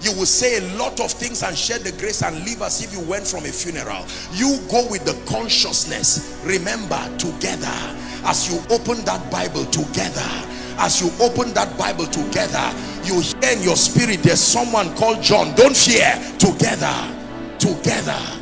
[0.00, 2.92] You will say a lot of things and share the grace and live as if
[2.92, 4.06] you went from a funeral.
[4.32, 6.40] You go with the consciousness.
[6.44, 7.74] Remember, together,
[8.24, 10.30] as you open that Bible together,
[10.78, 12.70] as you open that Bible together,
[13.02, 15.54] you hear in your spirit there's someone called John.
[15.56, 16.14] Don't fear.
[16.38, 16.94] Together,
[17.58, 18.41] together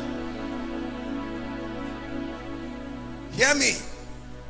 [3.41, 3.73] Hear me.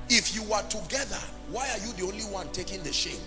[0.10, 1.18] If you are together,
[1.50, 3.22] why are you the only one taking the shame?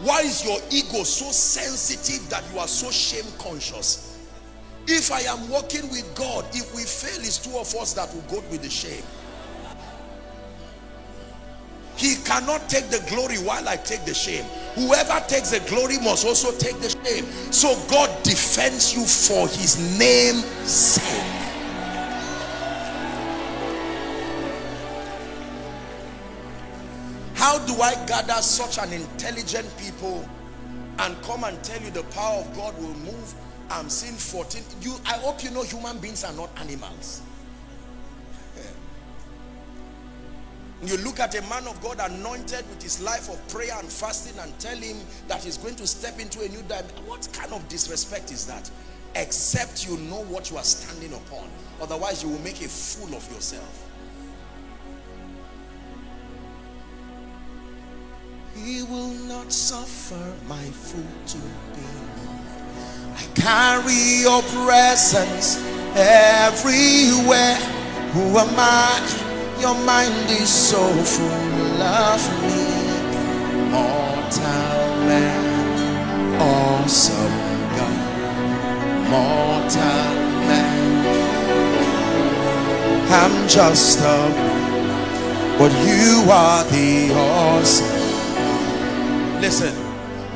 [0.00, 4.18] Why is your ego so sensitive that you are so shame conscious?
[4.86, 8.20] If I am walking with God, if we fail, it's two of us that will
[8.30, 9.02] go with the shame.
[11.96, 14.44] He cannot take the glory while I take the shame.
[14.74, 17.24] Whoever takes the glory must also take the shame.
[17.50, 21.37] So God defends you for his name's sake.
[27.68, 30.26] Do I gather such an intelligent people
[31.00, 33.34] and come and tell you the power of God will move?
[33.70, 34.62] I'm seeing 14.
[34.80, 37.20] You, I hope you know human beings are not animals.
[40.82, 44.38] You look at a man of God anointed with his life of prayer and fasting
[44.40, 44.96] and tell him
[45.26, 47.04] that he's going to step into a new dimension.
[47.04, 48.70] What kind of disrespect is that?
[49.14, 51.48] Except you know what you are standing upon.
[51.82, 53.87] Otherwise, you will make a fool of yourself.
[58.64, 61.38] He will not suffer my foot to
[61.74, 61.86] be.
[63.14, 65.58] I carry your presence
[65.94, 67.54] everywhere.
[68.12, 69.00] Who am I?
[69.60, 70.82] Your mind is so
[71.14, 72.66] full of me.
[73.70, 77.38] Mortal man, awesome
[77.76, 77.98] God.
[79.10, 80.14] Mortal
[80.48, 80.78] man.
[83.10, 84.58] I'm just a
[85.58, 87.97] but you are the awesome
[89.40, 89.72] Listen,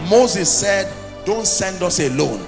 [0.08, 0.92] Moses said,
[1.24, 2.46] don't send us alone.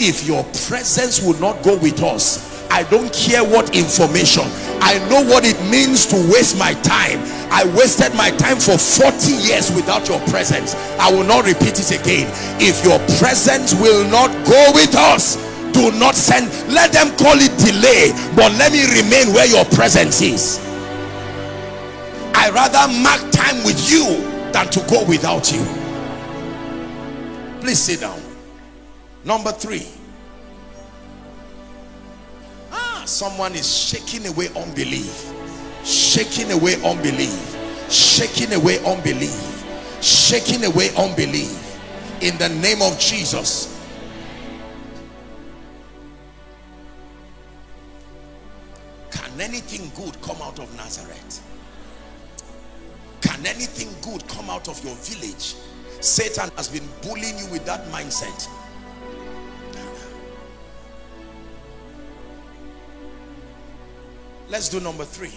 [0.00, 4.44] If your presence will not go with us, I don't care what information.
[4.80, 7.20] I know what it means to waste my time.
[7.50, 10.74] I wasted my time for 40 years without your presence.
[11.00, 12.30] I will not repeat it again.
[12.60, 15.36] If your presence will not go with us,
[15.72, 16.48] do not send.
[16.72, 20.58] Let them call it delay, but let me remain where your presence is.
[22.34, 25.64] I rather mark time with you than to go without you.
[27.60, 28.20] Please sit down.
[29.24, 29.86] Number three.
[32.72, 35.32] Ah, someone is shaking away unbelief.
[35.84, 37.56] Shaking away unbelief.
[37.90, 39.64] Shaking away unbelief.
[40.00, 41.64] Shaking away unbelief.
[42.20, 43.74] In the name of Jesus.
[49.10, 51.47] Can anything good come out of Nazareth?
[53.20, 55.56] Can anything good come out of your village?
[56.00, 58.48] Satan has been bullying you with that mindset.
[64.48, 65.32] Let's do number three.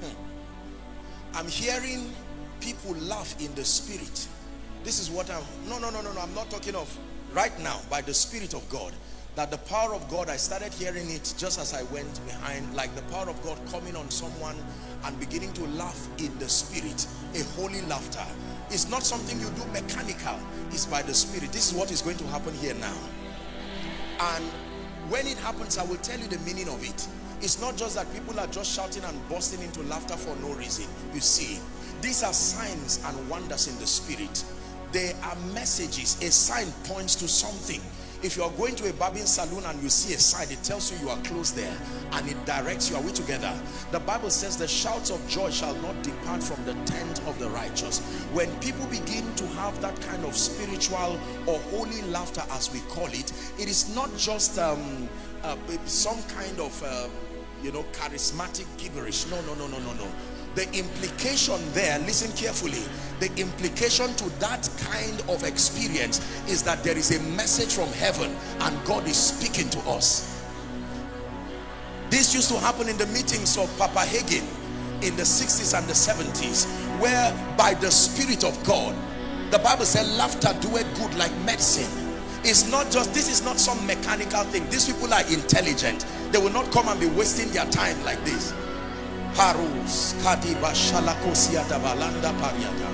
[0.00, 1.36] Hmm.
[1.36, 2.12] I'm hearing
[2.60, 4.28] people laugh in the spirit.
[4.84, 6.94] This is what I'm, no, no, no, no, no, I'm not talking of
[7.32, 8.92] right now by the spirit of God
[9.36, 12.94] that the power of God, I started hearing it just as I went behind, like
[12.96, 14.56] the power of God coming on someone
[15.04, 18.24] and beginning to laugh in the spirit, a holy laughter.
[18.70, 20.38] It's not something you do mechanical,
[20.70, 21.52] it's by the spirit.
[21.52, 22.96] This is what is going to happen here now.
[24.20, 24.44] And
[25.08, 27.08] when it happens, I will tell you the meaning of it.
[27.40, 30.86] It's not just that people are just shouting and bursting into laughter for no reason.
[31.14, 31.58] You see,
[32.02, 34.44] these are signs and wonders in the spirit.
[34.92, 36.20] They are messages.
[36.22, 37.80] A sign points to something
[38.22, 40.92] if you are going to a barbing salon and you see a sign, it tells
[40.92, 41.74] you you are close there
[42.12, 42.96] and it directs you.
[42.96, 43.52] Are we together?
[43.92, 47.48] The Bible says the shouts of joy shall not depart from the tent of the
[47.48, 48.00] righteous.
[48.32, 53.06] When people begin to have that kind of spiritual or holy laughter, as we call
[53.06, 55.08] it, it is not just um,
[55.42, 57.08] uh, some kind of, uh,
[57.62, 59.26] you know, charismatic gibberish.
[59.28, 60.06] No, no, no, no, no, no
[60.54, 62.82] the implication there listen carefully
[63.20, 68.34] the implication to that kind of experience is that there is a message from heaven
[68.60, 70.42] and God is speaking to us.
[72.08, 74.42] This used to happen in the meetings of Papa Hagin
[75.02, 76.66] in the 60s and the 70s
[76.98, 78.96] where by the spirit of God
[79.50, 81.90] the Bible said laughter doeth good like medicine.
[82.42, 84.66] It's not just this is not some mechanical thing.
[84.70, 86.06] These people are intelligent.
[86.32, 88.54] They will not come and be wasting their time like this
[89.34, 92.90] Parus Kadiba Shalakosia Dabalanda Pariata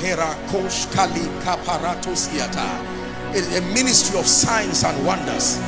[0.00, 5.58] Herakosh Kali Kaparatosiata is a ministry of signs and wonders.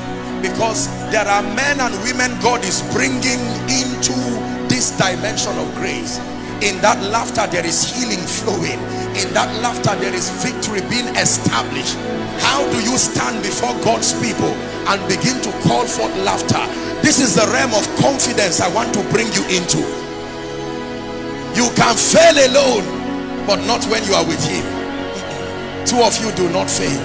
[0.41, 3.39] Because there are men and women God is bringing
[3.71, 4.17] into
[4.69, 6.19] this dimension of grace
[6.63, 8.79] in that laughter there is healing flowing.
[9.19, 11.99] In that laughter there is victory being established.
[12.39, 14.55] How do you stand before God's people
[14.87, 16.63] and begin to call forth laughter?
[17.03, 19.83] This is the realm of confidence I want to bring you into.
[21.59, 22.87] You can fail alone
[23.45, 24.63] but not when you are with him.
[25.85, 27.03] Two of you do not fail.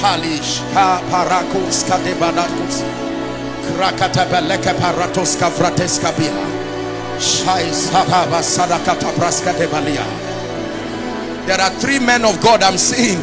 [0.00, 2.80] Halish ka parakos kadebanatos
[3.68, 6.55] krakatabeleke paratos kavrates kabia
[11.46, 13.22] there are three men of God I'm seeing.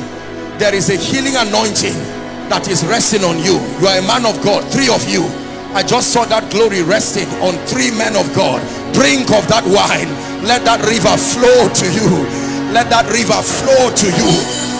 [0.55, 1.99] There is a healing anointing
[2.47, 3.59] that is resting on you.
[3.83, 5.27] You are a man of God three of you.
[5.75, 8.63] I just saw that glory resting on three men of God.
[8.95, 10.07] Drink of that wine.
[10.39, 12.23] Let that river flow to you.
[12.71, 14.31] Let that river flow to you.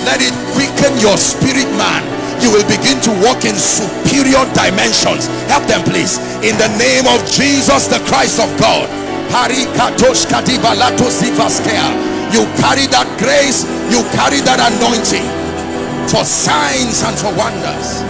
[0.08, 2.00] Let it quicken your spirit man.
[2.40, 5.28] You will begin to walk in superior dimensions.
[5.52, 6.16] Help them please.
[6.48, 9.03] In the name of Jesus the Christ of God
[12.34, 13.62] you carry that grace
[13.94, 15.44] you carry that anointing
[16.10, 18.02] for signs and for wonders.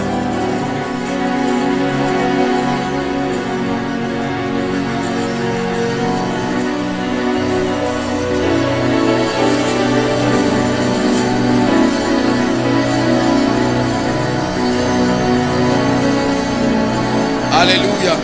[17.52, 18.23] Hallelujah.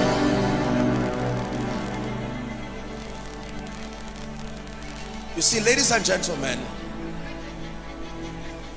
[5.50, 6.60] See, ladies and gentlemen,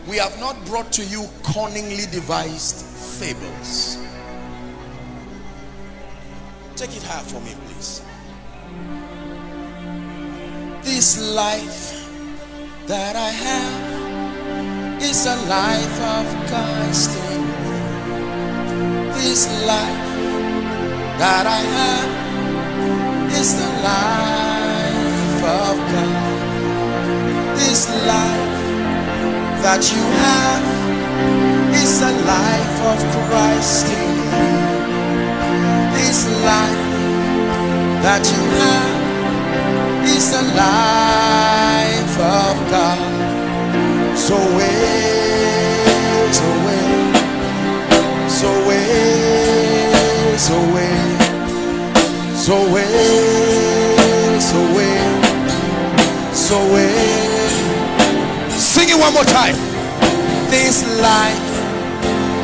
[0.10, 2.84] we have not brought to you cunningly devised
[3.20, 4.00] fables.
[6.76, 8.02] Take it higher for me please.
[10.82, 12.10] This life
[12.88, 13.94] that I have
[15.00, 17.46] is a life of constant
[19.22, 20.10] This life
[21.22, 22.10] that I have
[23.40, 26.13] is the life of God.
[27.66, 28.66] This life
[29.64, 30.68] that you have
[31.82, 34.44] is the life of Christ in you.
[35.96, 36.92] This life
[38.04, 38.96] that you have
[40.06, 43.00] is the life of God.
[44.18, 47.16] So wait, so wait,
[48.30, 51.18] so wait, so wait,
[52.36, 52.92] so wait,
[54.50, 55.16] so wait,
[56.36, 57.23] so wait.
[58.94, 59.56] It one more time.
[60.54, 61.50] This life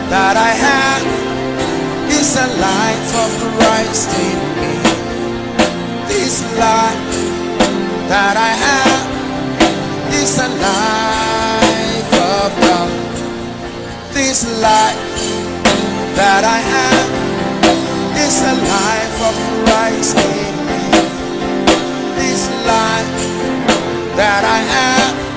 [0.10, 1.06] that I have
[2.10, 4.74] is the life of Christ in me.
[6.10, 7.14] This life
[8.10, 9.06] that I have
[10.10, 12.92] is the life of God.
[14.18, 15.22] This life
[16.18, 17.10] that I have
[18.26, 20.82] is the life of Christ in me.
[22.18, 23.22] This life
[24.18, 25.29] that I have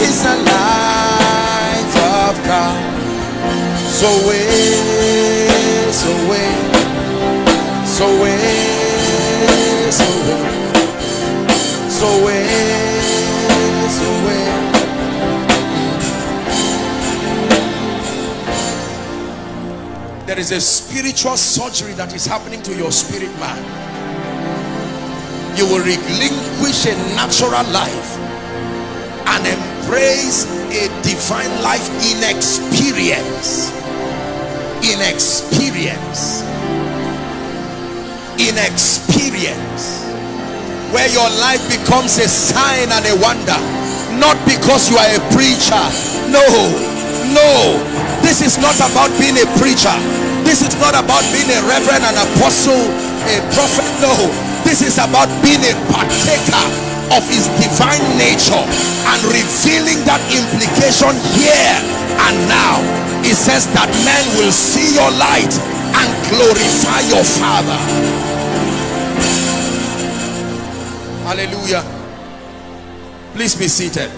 [0.00, 1.96] is the life
[2.28, 2.76] of God.
[3.90, 6.58] So wait, so wait,
[7.86, 10.70] so wait, so wait,
[11.90, 14.52] so wait, so wait.
[20.26, 23.62] There is a spiritual surgery that is happening to your spirit man.
[25.56, 28.18] You will relinquish a natural life
[29.26, 29.46] and
[29.86, 33.70] embrace a divine life in experience.
[34.82, 36.42] In experience.
[38.34, 40.02] In experience.
[40.90, 43.58] Where your life becomes a sign and a wonder.
[44.18, 45.86] Not because you are a preacher.
[46.34, 46.42] No.
[47.30, 47.78] No.
[48.26, 49.94] This is not about being a preacher.
[50.42, 52.90] This is not about being a reverend an apostle
[53.30, 53.86] a prophet.
[54.02, 54.14] No.
[54.66, 61.78] This is about being a partaker of his divine nature and revealing that implication here
[62.26, 62.82] and now.
[63.22, 65.52] It says that men will see your light
[65.98, 67.78] and glorify your father.
[71.26, 71.84] Hallelujah.
[73.34, 74.10] Please be seated.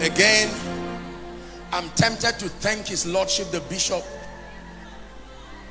[0.00, 0.48] Again
[1.72, 4.02] i'm tempted to thank his lordship the bishop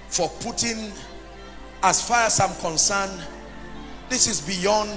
[0.10, 0.92] for putting
[1.82, 3.22] as far as i'm concerned
[4.10, 4.90] this is beyond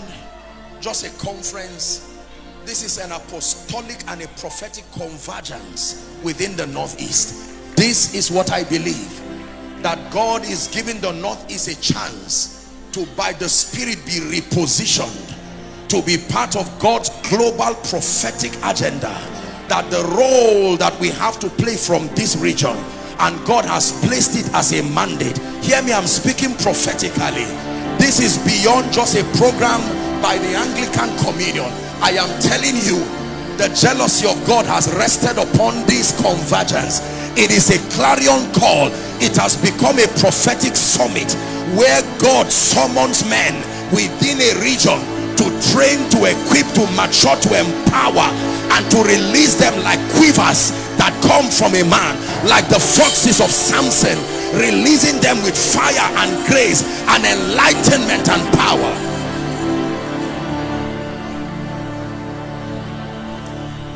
[0.81, 2.19] just a conference.
[2.65, 7.77] This is an apostolic and a prophetic convergence within the northeast.
[7.77, 9.21] This is what i believe
[9.83, 15.35] that god is giving the northeast a chance to by the spirit be repositioned
[15.89, 19.11] to be part of god's global prophetic agenda
[19.69, 22.77] that the role that we have to play from this region
[23.23, 25.39] and God has placed it as a mandate.
[25.63, 27.47] Hear me I'm speaking prophetically.
[27.97, 29.79] This is beyond just a program
[30.21, 31.71] by the Anglican Communion.
[32.03, 32.99] I am telling you
[33.63, 36.99] the jealousy of God has rested upon this convergence.
[37.39, 38.91] It is a clarion call.
[39.23, 41.31] It has become a prophetic summit
[41.79, 43.55] where God summons men
[43.95, 44.99] within a region
[45.39, 48.29] to train to equip to mature to empower
[48.75, 52.15] and to release them like quivers that come from a man
[52.47, 54.15] like the foxes of Samson
[54.55, 58.93] releasing them with fire and grace and enlightenment and power.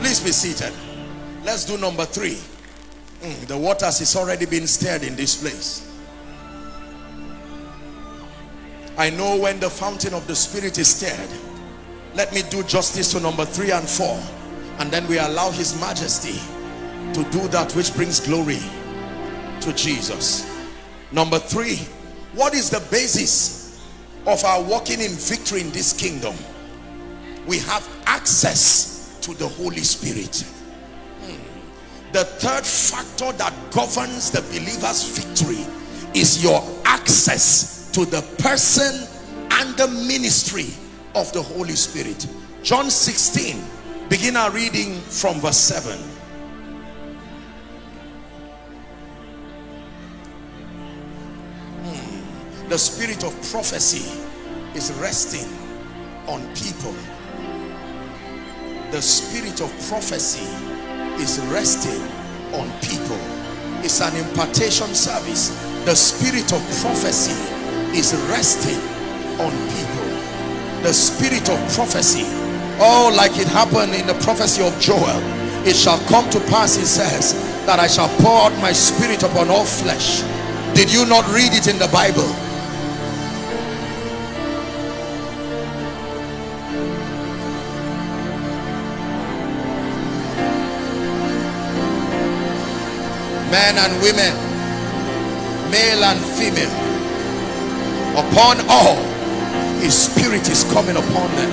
[0.02, 0.74] Please be seated.
[1.44, 2.38] Let's do number three.
[3.22, 5.86] Mm, the waters is already been stirred in this place.
[8.98, 11.30] I know when the fountain of the spirit is stirred
[12.16, 14.18] let me do justice to number three and four
[14.78, 16.40] and then we allow his majesty
[17.14, 18.60] to do that which brings glory
[19.60, 20.44] to Jesus.
[21.12, 21.86] Number three
[22.36, 23.80] what is the basis
[24.26, 26.34] of our walking in victory in this kingdom?
[27.46, 30.44] We have access to the Holy Spirit.
[31.22, 32.12] Hmm.
[32.12, 35.64] the third factor that governs the believer's victory
[36.14, 39.08] is your access to the person
[39.52, 40.68] and the ministry
[41.14, 42.26] of the Holy Spirit.
[42.62, 43.64] John 16
[44.10, 45.98] begin our reading from verse 7
[52.68, 54.04] the spirit of prophecy
[54.74, 55.48] is resting
[56.26, 56.94] on people
[58.90, 60.46] the spirit of prophecy
[61.22, 62.02] is resting
[62.54, 63.18] on people
[63.84, 65.50] it's an impartation service
[65.84, 67.34] the spirit of prophecy
[67.96, 68.80] is resting
[69.40, 72.26] on people the spirit of prophecy
[72.78, 75.16] Oh, like it happened in the prophecy of Joel.
[75.64, 77.32] It shall come to pass, he says,
[77.64, 80.20] that I shall pour out my spirit upon all flesh.
[80.76, 82.28] Did you not read it in the Bible?
[93.56, 94.34] Men and women
[95.70, 96.76] male and female
[98.22, 98.96] upon all
[99.80, 101.52] his spirit is coming upon them.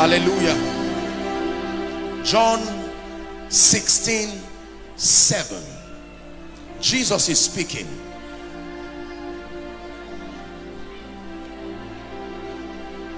[0.00, 0.56] Hallelujah.
[2.24, 2.60] John
[3.48, 4.40] 16
[4.96, 5.62] 7
[6.80, 7.86] jesus is speaking.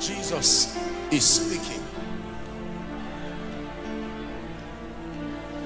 [0.00, 0.76] Jesus
[1.10, 1.55] is speaking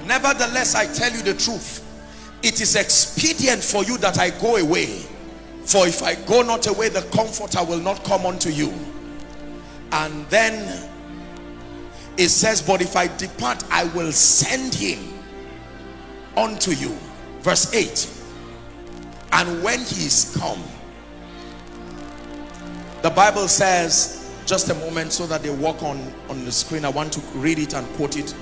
[0.05, 1.87] nevertheless i tell you the truth.
[2.43, 5.05] It is expedient for you that i go away.
[5.65, 8.73] For if i go not away the comforter will not come unto you.
[9.91, 10.89] And then
[12.17, 14.99] it says but if i depart i will send him
[16.35, 16.97] unto you.
[17.41, 18.17] Verse 8
[19.33, 20.61] and when he is come
[23.01, 26.83] the bible says just a moment so that they walk on on the screen.
[26.85, 28.35] I want to read it and quote it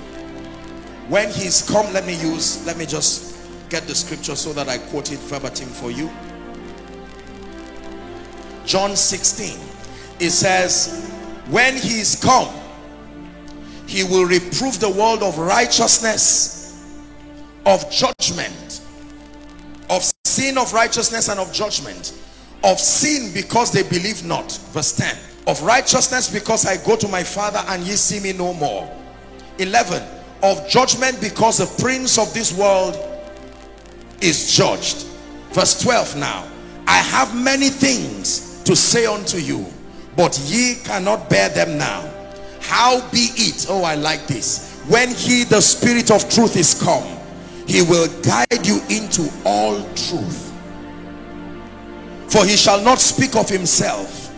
[1.08, 3.36] when he's come let me use let me just
[3.68, 6.10] get the scripture so that I quote it verbatim for you.
[8.64, 9.58] John 16
[10.20, 11.10] it says
[11.48, 12.54] when he is come
[13.86, 16.84] he will reprove the world of righteousness
[17.66, 18.82] of judgment
[19.88, 22.14] of sin of righteousness and of judgment
[22.62, 24.52] of sin because they believe not.
[24.72, 28.52] Verse 10 of righteousness because I go to my father and ye see me no
[28.54, 28.88] more.
[29.58, 30.02] 11
[30.42, 32.96] of judgment because the prince of this world
[34.20, 35.06] is judged.
[35.52, 36.46] Verse 12 now.
[36.86, 39.66] I have many things to say unto you
[40.16, 42.08] but ye cannot bear them now.
[42.60, 47.18] How be it oh i like this when he the spirit of truth is come
[47.66, 50.52] he will guide you into all truth.
[52.28, 54.32] For he shall not speak of himself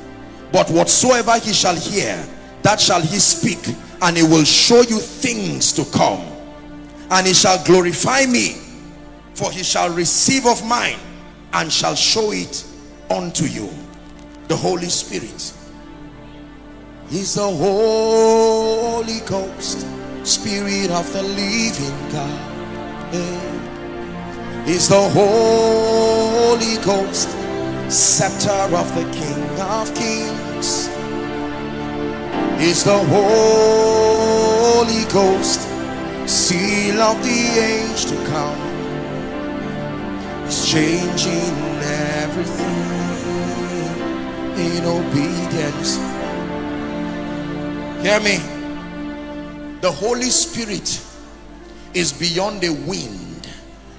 [0.53, 2.25] but whatsoever he shall hear
[2.63, 6.21] that shall he speak and he will show you things to come.
[7.11, 8.57] And he shall glorify me
[9.35, 10.99] for he shall receive of mine
[11.53, 12.65] and shall show it
[13.11, 13.69] unto you.
[14.49, 15.55] The Holy Spirit.
[17.09, 19.87] He's the Holy Ghost
[20.25, 23.15] Spirit of the living God.
[23.15, 24.65] Eh.
[24.67, 27.29] He's the Holy Ghost
[27.91, 30.92] Scepter of the King of Kings
[32.63, 34.55] is the Holy
[35.13, 35.61] Ghost,
[36.29, 38.57] seal of the age to come.
[40.45, 41.57] He's changing
[42.23, 42.83] everything
[44.55, 45.97] in obedience.
[48.01, 48.39] Hear me.
[49.81, 51.01] The Holy Spirit
[51.95, 53.49] is beyond the wind.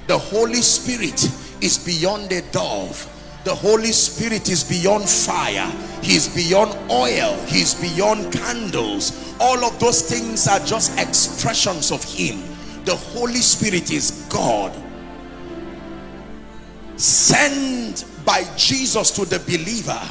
[0.08, 1.22] The Holy Spirit
[1.62, 3.13] is beyond the dove
[3.44, 5.70] the Holy Spirit is beyond fire.
[6.02, 7.38] He's beyond oil.
[7.46, 9.36] He's beyond candles.
[9.40, 12.42] All of those things are just expressions of him.
[12.86, 14.74] The Holy Spirit is God.
[16.96, 20.02] Sent by Jesus to the believer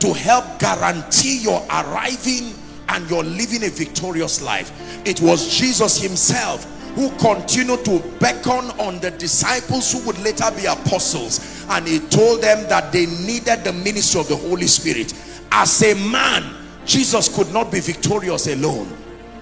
[0.00, 2.54] to help guarantee your arriving
[2.88, 4.72] and your living a victorious life.
[5.06, 6.64] It was Jesus himself
[6.94, 12.42] who continued to beckon on the disciples who would later be apostles and he told
[12.42, 15.14] them that they needed the ministry of the Holy Spirit.
[15.50, 16.58] As a man
[16.88, 18.88] Jesus could not be victorious alone.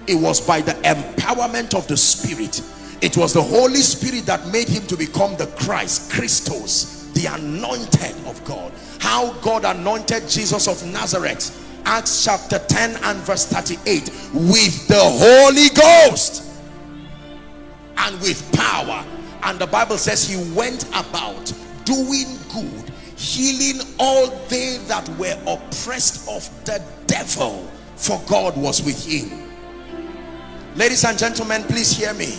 [0.05, 2.61] It was by the empowerment of the Spirit.
[3.01, 8.15] It was the Holy Spirit that made him to become the Christ Christos the anointed
[8.27, 8.71] of God.
[8.99, 11.63] How God anointed Jesus of Nazareth.
[11.85, 16.43] Acts chapter 10 and verse 38 with the Holy Ghost.
[17.97, 19.05] And with power.
[19.43, 21.51] And the bible says he went about
[21.87, 27.65] doing good healing all they that were oppressed of the devil
[27.95, 29.31] for god was with him.
[30.75, 32.37] Ladies and gentlemen please hear me.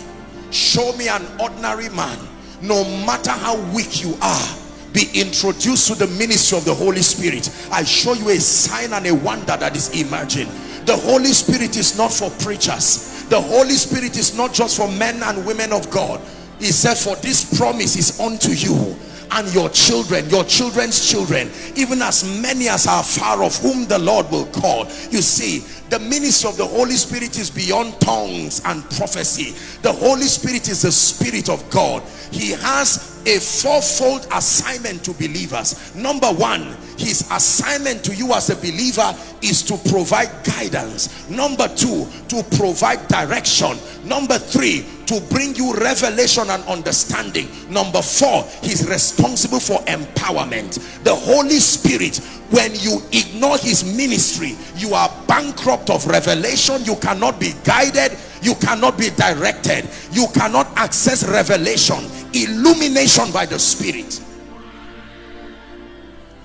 [0.51, 2.17] Show me an ordinary man
[2.61, 4.55] no matter how weak you are
[4.93, 7.49] be introduced to the ministry of the Holy Spirit.
[7.71, 10.47] I show you a sign and a wonder that is emerging.
[10.85, 13.25] The Holy Spirit is not for preachers.
[13.29, 16.19] The Holy Spirit is not just for men and women of God.
[16.57, 18.97] He said for this promise is unto you
[19.31, 23.99] and your children your children's children even as many as are far of whom the
[23.99, 24.85] Lord will call.
[25.09, 29.55] You see the ministry of the Holy Spirit is beyond tongues and prophecy.
[29.81, 32.03] The Holy Spirit is the Spirit of God.
[32.31, 35.95] He has a fourfold assignment to believers.
[35.95, 41.29] Number one his assignment to you as a believer is to provide guidance.
[41.29, 43.77] Number two to provide direction.
[44.03, 47.47] Number three to bring you revelation and understanding.
[47.69, 51.03] Number four he's responsible for empowerment.
[51.03, 52.17] The holy spirit
[52.51, 56.83] when you ignore his ministry you are bankrupt of revelation.
[56.83, 58.17] You cannot be guided.
[58.41, 59.87] You cannot be directed.
[60.11, 62.05] You cannot access revelation.
[62.33, 64.21] Illumination by the spirit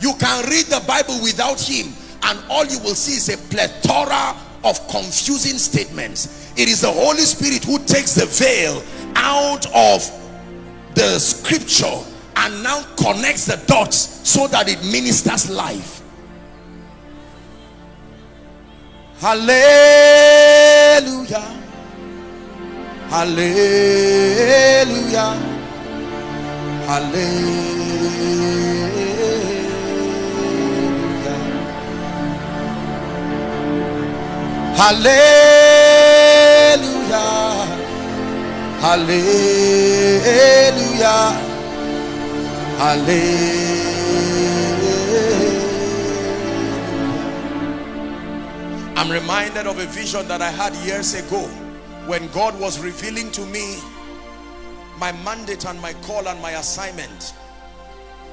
[0.01, 1.93] you can read the Bible without him
[2.25, 4.35] and all you will see is a plethora
[4.65, 6.53] of confusing statements.
[6.57, 8.83] It is the Holy Spirit who takes the veil
[9.17, 10.11] out of
[10.95, 11.99] the scripture
[12.37, 16.03] and now connects the dots so that it ministers life.
[19.19, 19.55] Hallelujah.
[23.09, 24.55] Hallelujah.
[26.87, 28.64] Hallelujah.
[34.77, 35.15] Hallelujah.
[38.81, 40.25] Hallelujah.
[42.77, 43.55] Hallelujah.
[48.97, 51.47] I'm reminded of a vision that I had years ago
[52.09, 53.79] when God was revealing to me
[54.99, 57.35] my mandate and my call and my assignment.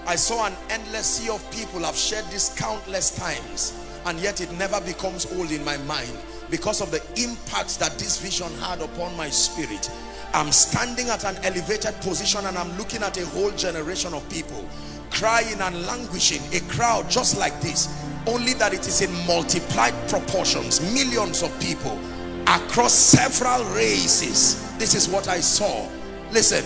[0.07, 1.85] I saw an endless sea of people.
[1.85, 6.17] I've shared this countless times and yet it never becomes old in my mind
[6.51, 9.89] because of the impact that this vision had upon my spirit
[10.33, 14.67] I'm standing at an elevated position and I'm looking at a whole generation of people
[15.09, 17.89] crying and languishing a crowd just like this
[18.27, 21.99] only that it is in multiplied proportions millions of people
[22.47, 24.77] across several races.
[24.77, 25.89] This is what I saw.
[26.31, 26.65] Listen.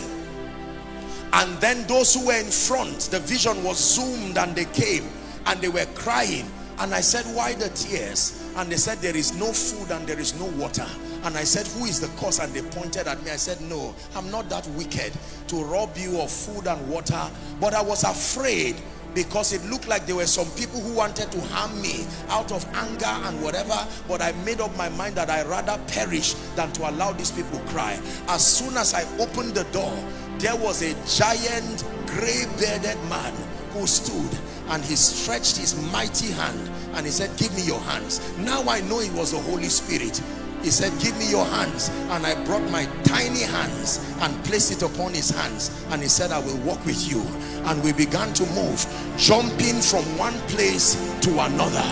[1.34, 5.10] And then those who were in front the vision was zoomed and they came
[5.48, 6.46] and they were crying
[6.80, 8.52] and I said, why the tears?
[8.58, 10.88] And they said, there is no food and there is no water.
[11.24, 12.40] And I said, who is the cause?
[12.40, 13.32] And they pointed at me.
[13.32, 15.14] I said, no, I'm not that wicked
[15.48, 17.30] to rob you of food and water.
[17.60, 18.76] But I was afraid
[19.16, 22.66] because it looked like there were some people who wanted to harm me out of
[22.76, 23.78] anger and whatever
[24.10, 27.60] but I made up my mind that I rather perish than to allow these people
[27.68, 27.98] cry
[28.28, 29.98] as soon as I opened the door
[30.38, 33.34] there was a giant gray bearded man
[33.72, 34.38] who stood
[34.70, 38.22] and he stretched his mighty hand and he said give me your hands.
[38.38, 40.22] Now I know it was the Holy Spirit.
[40.64, 41.90] He said give me your hands.
[42.10, 45.70] And I brought my tiny hands and placed it upon his hands.
[45.92, 47.22] And he said I will walk with you.
[47.66, 48.86] And we began to move
[49.18, 51.84] jumping from one place to another.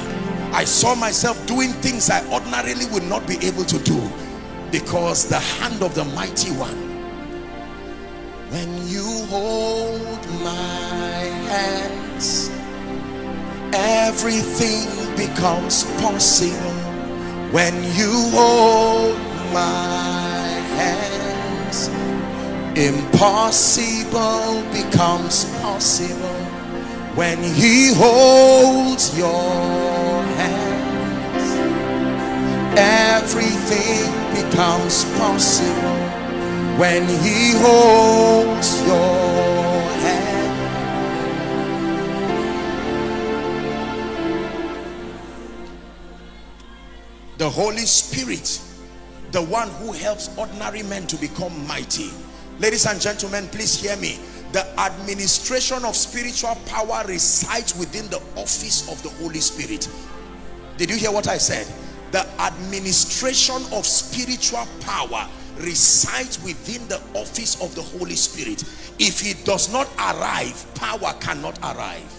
[0.54, 4.02] I saw myself doing things I ordinarily would not be able to do
[4.72, 6.78] because the hand of the mighty one.
[8.50, 12.50] When you hold my hands
[13.74, 16.74] everything becomes possible
[17.52, 19.18] when you hold
[19.52, 20.46] my
[20.78, 21.90] hands.
[22.78, 26.40] Impossible becomes possible
[27.16, 31.46] when he holds your hands.
[32.78, 36.24] Everything becomes possible
[36.78, 39.53] when he holds your
[47.44, 48.62] the Holy Spirit
[49.34, 52.10] the one who helps ordinary men to become mighty.
[52.58, 54.18] Ladies and gentlemen please hear me.
[54.54, 59.90] The administration of spiritual power resides within the office of the Holy Spirit.
[60.78, 61.68] Did you hear what I said?
[62.14, 68.64] The administration of spiritual power resides within the office of the Holy Spirit.
[69.00, 72.10] If he does not arrive power cannot arrive.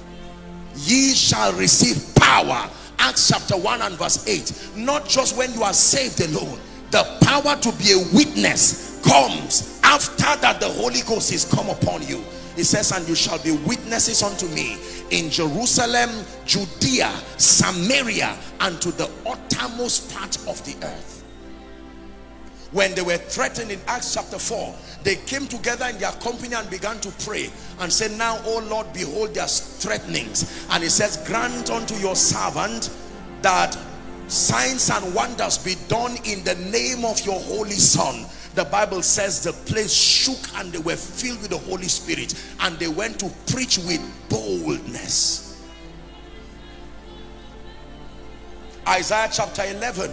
[0.76, 2.68] Ye shall receive power
[2.98, 6.58] Acts chapter 1 and verse 8 not just when you are saved alone.
[6.90, 12.06] The power to be a witness comes after that the Holy Ghost is come upon
[12.06, 12.24] you.
[12.56, 14.78] It says and you shall be witnesses unto me
[15.10, 16.10] in Jerusalem
[16.46, 21.13] Judea Samaria and to the uttermost part of the earth
[22.74, 24.74] when they were threatened in Acts chapter 4
[25.04, 28.92] they came together in their company and began to pray and said now O Lord
[28.92, 30.66] behold their threatenings.
[30.70, 32.90] And he says grant unto your servant
[33.42, 33.78] that
[34.28, 38.24] signs and wonders be done in the name of your holy son.
[38.54, 42.78] The Bible says the place shook and they were filled with the Holy Spirit and
[42.78, 45.62] they went to preach with boldness.
[48.88, 50.10] Isaiah chapter 11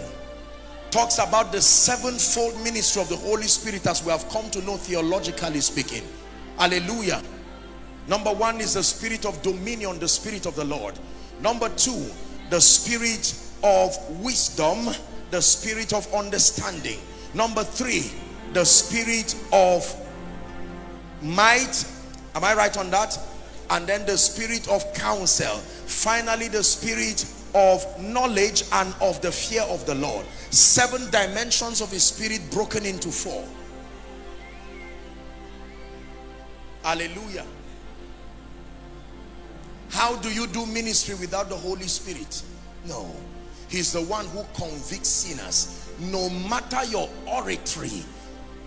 [0.92, 4.76] talks about the sevenfold ministry of the Holy Spirit as we have come to know
[4.76, 6.02] theologically speaking.
[6.58, 7.22] Hallelujah.
[8.06, 10.98] Number one is the spirit of dominion, the spirit of the Lord.
[11.40, 12.10] Number two,
[12.50, 14.94] the spirit of wisdom,
[15.30, 16.98] the spirit of understanding.
[17.32, 18.12] Number three,
[18.52, 19.90] the spirit of
[21.22, 21.86] might.
[22.34, 23.18] Am I right on that?
[23.70, 25.56] And then the spirit of counsel.
[25.86, 27.24] Finally, the spirit
[27.54, 30.26] of knowledge and of the fear of the Lord.
[30.50, 33.44] Seven dimensions of his spirit broken into four.
[36.82, 37.46] Hallelujah.
[39.90, 42.42] How do you do ministry without the Holy Spirit?
[42.86, 43.14] No.
[43.68, 45.90] He's the one who convicts sinners.
[46.00, 48.02] No matter your oratory,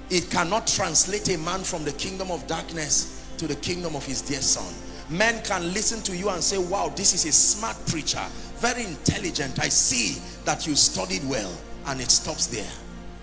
[0.10, 4.22] it cannot translate a man from the kingdom of darkness to the kingdom of his
[4.22, 4.74] dear son.
[5.10, 8.24] Men can listen to you and say, wow, this is a smart preacher,
[8.66, 9.60] very intelligent.
[9.60, 11.56] I see that you studied well.
[11.86, 12.72] And it stops there.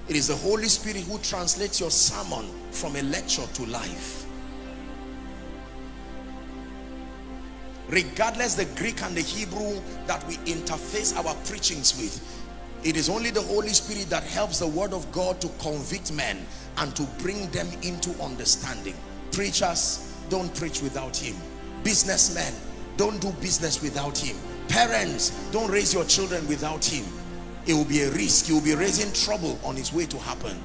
[0.08, 4.20] It is the Holy Spirit who translates your sermon from a lecture to life.
[7.88, 12.14] regardless the Greek and the Hebrew that we interface our preachings with
[12.84, 16.38] it is only the Holy Spirit that helps the word of God to convict men
[16.78, 18.94] and to bring them into understanding
[19.30, 21.36] preachers don't preach without him
[21.84, 22.54] businessmen
[22.96, 24.36] don't do business without him
[24.68, 27.04] parents don't raise your children without him.
[27.66, 28.48] It will be a risk.
[28.48, 30.56] You'll be raising trouble on his way to happen.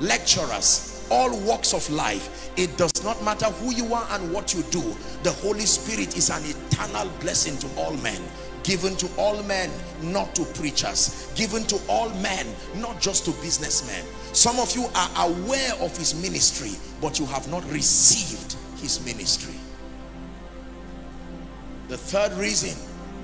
[0.00, 4.62] Lecturers all walks of life it does not matter who you are and what you
[4.70, 4.96] do.
[5.22, 8.20] The Holy Spirit is an eternal blessing to all men.
[8.62, 9.70] Given to all men
[10.02, 11.30] not to preachers.
[11.36, 12.46] Given to all men
[12.76, 14.04] not just to businessmen.
[14.32, 19.54] Some of you are aware of his ministry but you have not received his ministry.
[21.88, 22.76] The third reason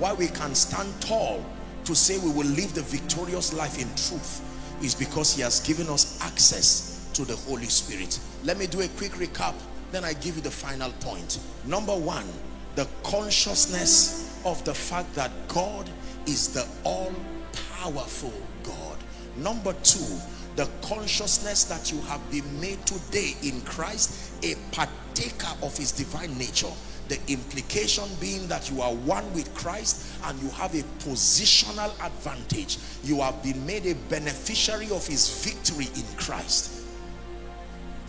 [0.03, 1.41] why we can stand tall
[1.85, 4.43] to say we will live the victorious life in truth
[4.83, 8.19] is because he has given us access to the Holy Spirit.
[8.43, 9.55] Let me do a quick recap,
[9.93, 11.39] then I give you the final point.
[11.67, 12.27] Number one,
[12.75, 15.89] the consciousness of the fact that God
[16.27, 18.35] is the all-powerful
[18.65, 18.99] God.
[19.37, 20.19] Number two,
[20.57, 26.37] the consciousness that you have been made today in Christ a partaker of his divine
[26.37, 26.73] nature
[27.09, 32.79] the implication being that you are one with Christ and you have a positional advantage.
[33.05, 36.81] You have been made a beneficiary of his victory in Christ.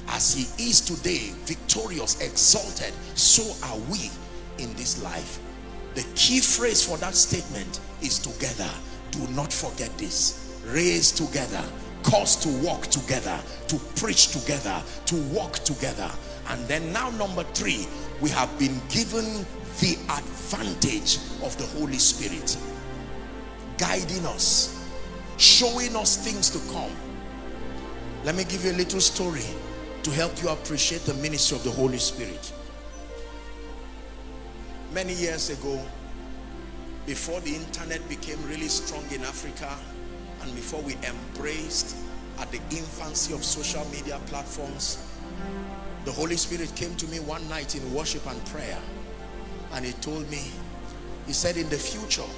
[0.10, 4.10] As he is today victorious exalted so are we
[4.58, 5.40] in this life.
[5.96, 8.70] The key phrase for that statement is together.
[9.12, 10.60] Do not forget this.
[10.66, 11.64] Raise together.
[12.04, 13.40] Cause to walk together.
[13.68, 14.82] To preach together.
[15.06, 16.10] To walk together.
[16.50, 17.88] And then now number three
[18.24, 19.46] we have been given
[19.80, 22.58] the advantage of the Holy Spirit
[23.78, 24.90] guiding us
[25.38, 26.92] showing us things to come
[28.24, 29.44] let me give you a little story
[30.04, 32.54] to help you appreciate the ministry of the Holy Spirit.
[34.94, 35.82] Many years ago,
[37.06, 39.78] before the internet became really strong in Africa
[40.42, 41.98] and before we embraced
[42.40, 45.06] at the infancy of social media platforms,
[46.06, 48.80] the Holy Spirit came to me one night in worship and prayer
[49.74, 50.52] and he told me,
[51.26, 52.30] he said in the future,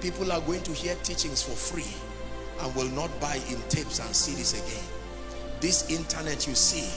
[0.00, 1.94] people are going to hear teachings for free
[2.60, 4.84] and will not buy in tapes and CDs again.
[5.60, 6.90] This internet you see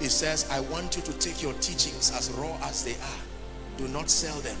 [0.00, 3.22] it says i want you to take your teachings as raw as they are.
[3.76, 4.56] Do not sell them.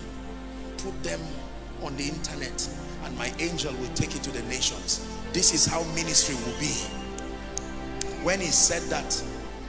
[0.78, 1.20] Put them
[1.82, 2.68] on the internet
[3.04, 6.74] and my angel will take it to the nations this is how ministry will be.
[8.22, 9.10] When he said that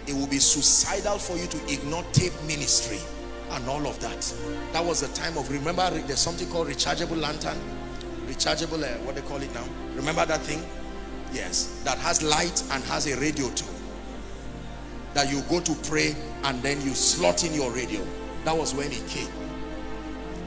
[0.08, 3.00] it will be suicidal for you to ignore tape ministry
[3.52, 4.22] and all of that.
[4.74, 7.58] That was the time of remember there's something called rechargeable lantern?
[8.28, 9.66] Rechargeable uh, what they call it now?
[9.96, 10.64] Remember that thing?
[11.32, 11.82] Yes.
[11.84, 13.66] That has light and has a radio too.
[15.14, 18.06] That you go to pray and then you slot in your radio.
[18.44, 19.32] That was when it came.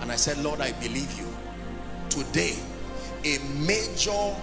[0.01, 1.27] And I said Lord I believe you.
[2.11, 2.57] Today
[3.25, 4.35] a major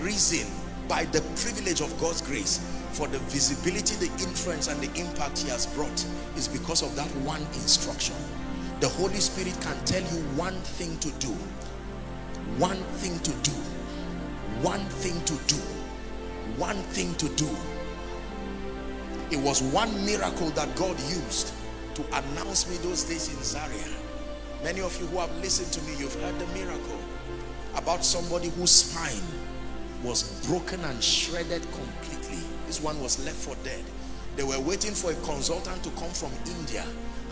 [0.00, 0.46] reason
[0.86, 5.48] by the privilege of God's grace for the visibility the influence and the impact he
[5.50, 6.04] has brought
[6.36, 8.16] is because of that one instruction.
[8.80, 11.32] The Holy Spirit can tell you one thing to do.
[12.58, 13.52] One thing to do.
[14.62, 15.60] One thing to do.
[16.56, 17.48] One thing to do.
[19.30, 21.52] It was one miracle that God used
[21.94, 23.96] to announce me those days in Zaria.
[24.62, 26.98] Many of you who have listened to me you've heard the miracle
[27.76, 29.22] about somebody whose spine
[30.02, 32.17] was broken and shredded completely
[32.68, 33.82] this one was left for dead
[34.36, 36.30] they were waiting for a consultant to come from
[36.60, 36.84] India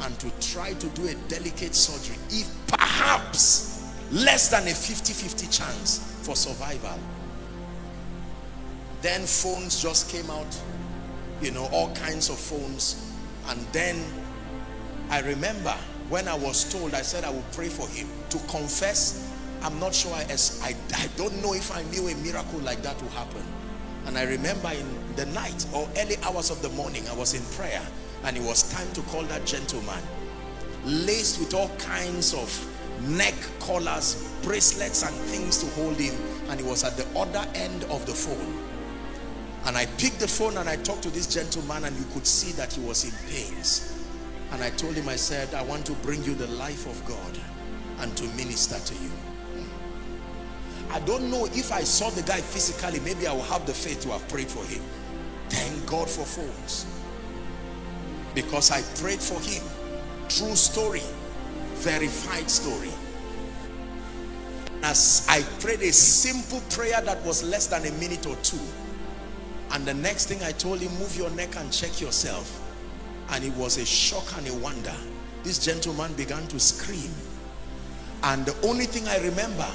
[0.03, 6.19] and to try to do a delicate surgery if perhaps less than a 50-50 chance
[6.23, 6.99] for survival
[9.03, 10.61] then phones just came out
[11.41, 13.15] you know all kinds of phones
[13.49, 13.97] and then
[15.09, 15.77] I remember
[16.09, 18.07] When I was told, I said I would pray for him.
[18.31, 19.29] To confess,
[19.63, 20.23] I'm not sure, I,
[20.63, 23.43] I, I don't know if I knew a miracle like that would happen.
[24.07, 24.87] And I remember in
[25.17, 27.83] the night or early hours of the morning, I was in prayer
[28.25, 30.03] and it was time to call that gentleman.
[30.85, 32.49] Laced with all kinds of
[33.09, 36.15] neck collars, bracelets and things to hold him.
[36.49, 38.63] And he was at the other end of the phone.
[39.65, 42.53] And I picked the phone and I talked to this gentleman and you could see
[42.53, 43.93] that he was in pains.
[44.53, 47.39] And I told him, I said, I want to bring you the life of God
[47.99, 49.11] and to minister to you.
[50.91, 54.03] I don't know if I saw the guy physically, maybe I will have the faith
[54.03, 54.83] to have prayed for him.
[55.49, 56.87] Thank God for phones.
[58.35, 59.63] Because I prayed for him.
[60.29, 61.03] True story.
[61.75, 62.91] Verified story.
[64.83, 68.61] As I prayed a simple prayer that was less than a minute or two.
[69.73, 72.63] And the next thing I told him, move your neck and check yourself.
[73.31, 74.95] And it was a shock and a wonder.
[75.43, 77.11] This gentleman began to scream.
[78.23, 79.69] And the only thing I remember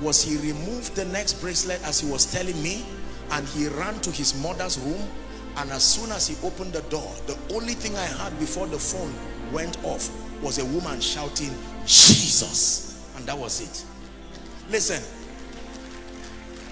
[0.00, 2.84] was he removed the next bracelet as he was telling me
[3.32, 5.08] and he ran to his mother's room
[5.56, 8.78] and as soon as he opened the door the only thing I heard before the
[8.78, 9.12] phone
[9.52, 10.10] went off
[10.42, 11.50] was a woman shouting
[11.86, 13.10] Jesus.
[13.16, 13.84] And that was it.
[14.70, 15.02] Listen.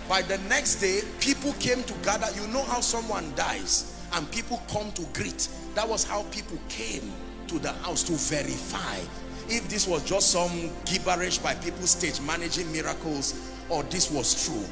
[0.08, 2.26] By the next day people came to gather.
[2.38, 5.48] You know how someone dies and people come to greet.
[5.74, 7.12] That was how people came
[7.46, 8.98] to the house to verify
[9.48, 14.64] if this was just some gibberish by people stage managing miracles or this was true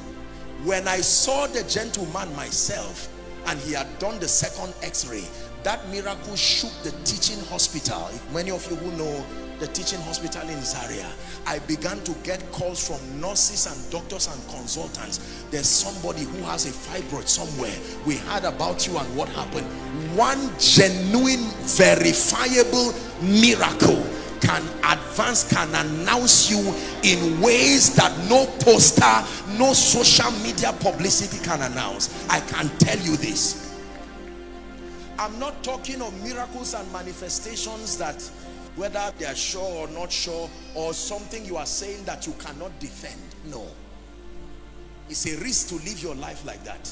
[0.63, 3.09] when I saw the gentleman myself
[3.47, 5.23] and he had done the second x-ray
[5.63, 8.07] that miracle shook the teaching hospital.
[8.11, 9.25] If many of you who know
[9.59, 11.07] the teaching hospital in Zaria
[11.45, 15.45] I began to get calls from nurses and doctors and consultants.
[15.51, 17.75] There's somebody who has a fibroid somewhere.
[18.05, 19.67] We heard about you and what happened.
[20.15, 24.03] One genuine verifiable miracle
[24.41, 26.59] can advance, can announce you
[27.03, 32.27] in ways that no poster, no social media publicity can announce.
[32.29, 33.71] I can tell you this.
[35.19, 38.21] I'm not talking of miracles and manifestations that
[38.75, 42.77] whether they are sure or not sure or something you are saying that you cannot
[42.79, 43.21] defend.
[43.45, 43.67] No.
[45.09, 46.91] It's a risk to live your life like that.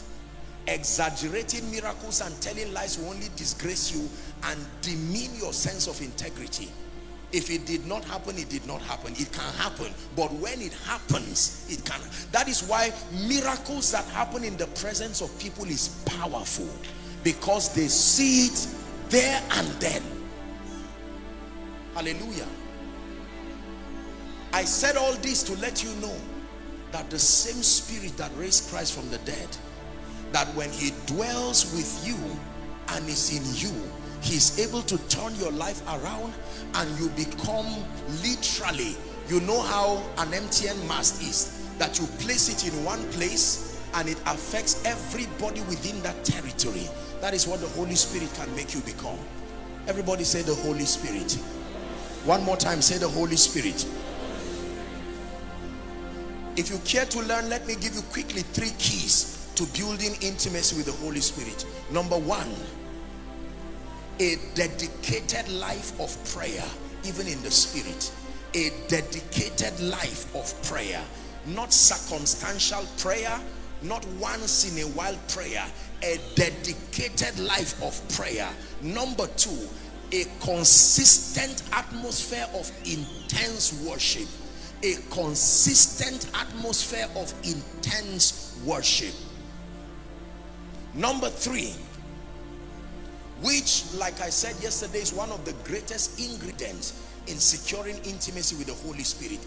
[0.68, 4.08] Exaggerating miracles and telling lies will only disgrace you
[4.44, 6.70] and demean your sense of integrity.
[7.32, 9.14] If it did not happen, it did not happen.
[9.14, 9.94] It can happen.
[10.16, 12.02] But when it happens, it can.
[12.32, 12.92] That is why
[13.28, 16.70] miracles that happen in the presence of people is powerful.
[17.24, 18.68] Because they see it
[19.10, 20.02] there and then.
[21.94, 22.48] Hallelujah.
[24.54, 26.16] I said all this to let you know
[26.92, 29.48] that the same spirit that raised Christ from the dead,
[30.32, 32.18] that when he dwells with you
[32.96, 33.84] and is in you,
[34.22, 36.34] he's able to turn your life around
[36.76, 37.66] and you become
[38.24, 38.96] literally
[39.30, 44.10] you know how an MTN mast is that you place it in one place and
[44.10, 46.88] it affects everybody within that territory.
[47.22, 49.20] That is what the Holy Spirit can make you become.
[49.88, 51.34] Everybody say the Holy Spirit.
[52.26, 53.86] One more time say the Holy Spirit.
[56.56, 60.76] If you care to learn let me give you quickly three keys to building intimacy
[60.76, 61.66] with the Holy Spirit.
[61.92, 62.50] Number one
[64.20, 66.66] a dedicated life of prayer
[67.06, 68.12] even in the spirit.
[68.56, 71.02] A dedicated life of prayer.
[71.46, 73.40] Not circumstantial prayer
[73.82, 75.66] not once in a while prayer.
[76.04, 78.50] A dedicated life of prayer.
[78.82, 79.68] Number two
[80.12, 84.28] a consistent atmosphere of intense worship.
[84.82, 89.14] A consistent atmosphere of intense worship.
[90.96, 91.76] Number three
[93.42, 96.94] which like I said yesterday is one of the greatest ingredients
[97.28, 99.40] in securing intimacy with the Holy Spirit.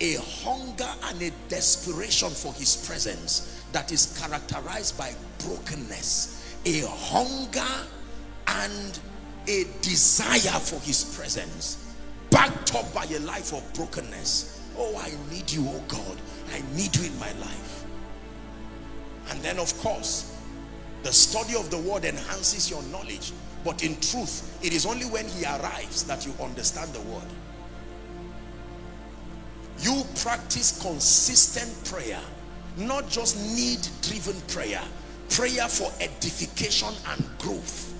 [0.00, 5.12] A hunger and a desperation for his presence that is characterized by
[5.44, 6.56] brokenness.
[6.64, 7.86] A hunger
[8.46, 8.98] and
[9.46, 11.94] a desire for his presence
[12.30, 14.60] backed up by a life of brokenness.
[14.76, 16.16] Oh I need you oh God.
[16.52, 17.84] I need you in my life.
[19.30, 20.39] And then of course
[21.02, 23.32] the study of the word enhances your knowledge.
[23.64, 27.28] But in truth, it is only when he arrives that you understand the word.
[29.80, 32.20] You practice consistent prayer,
[32.76, 34.82] not just need-driven prayer.
[35.30, 37.94] Prayer for edification and growth.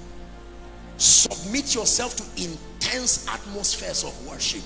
[0.96, 4.62] Submit yourself to intense atmospheres of worship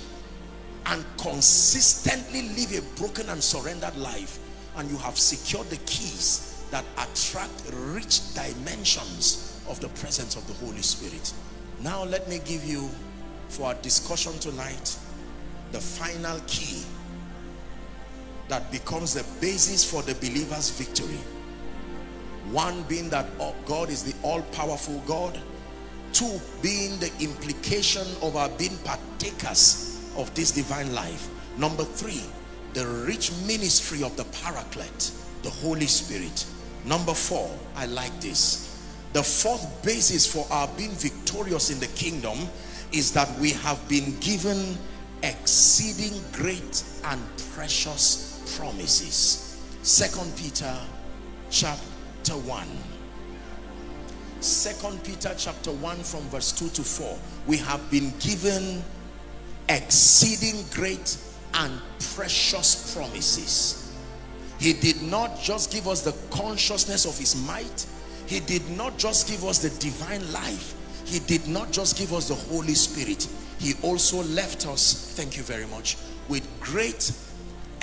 [0.86, 4.39] and consistently live a broken and surrendered life
[4.77, 10.55] and you have secured the keys that attract rich dimensions of the presence of the
[10.55, 11.33] Holy Spirit.
[11.85, 12.91] Now let me give you
[13.47, 14.99] for our discussion tonight,
[15.71, 16.83] the final key
[18.49, 21.21] that becomes the basis for the believer's victory.
[22.51, 25.39] One being that oh, God is the all-powerful God.
[26.13, 31.29] Two being the implication of our being partakers of this divine life.
[31.57, 32.25] Number three,
[32.73, 35.13] the rich ministry of the paraclete,
[35.45, 36.45] the Holy Spirit.
[36.85, 38.70] Number four, I like this.
[39.15, 42.39] The fourth basis for our being victorious in the kingdom
[42.93, 44.77] is that we have been given
[45.23, 47.20] exceeding great and
[47.55, 49.61] precious promises.
[49.82, 50.77] Second Peter
[51.51, 52.66] chapter 1.
[54.40, 57.19] Second Peter chapter 1 from verse 2 to 4.
[57.47, 58.82] We have been given
[59.69, 61.16] exceeding great
[61.55, 61.81] and
[62.15, 63.84] precious promises.
[64.65, 67.86] He did not just give us the consciousness of his might.
[68.27, 70.73] He did not just give us the divine life.
[71.05, 73.28] He did not just give us the Holy Spirit.
[73.59, 75.99] He also left us, thank you very much,
[76.31, 77.12] with great,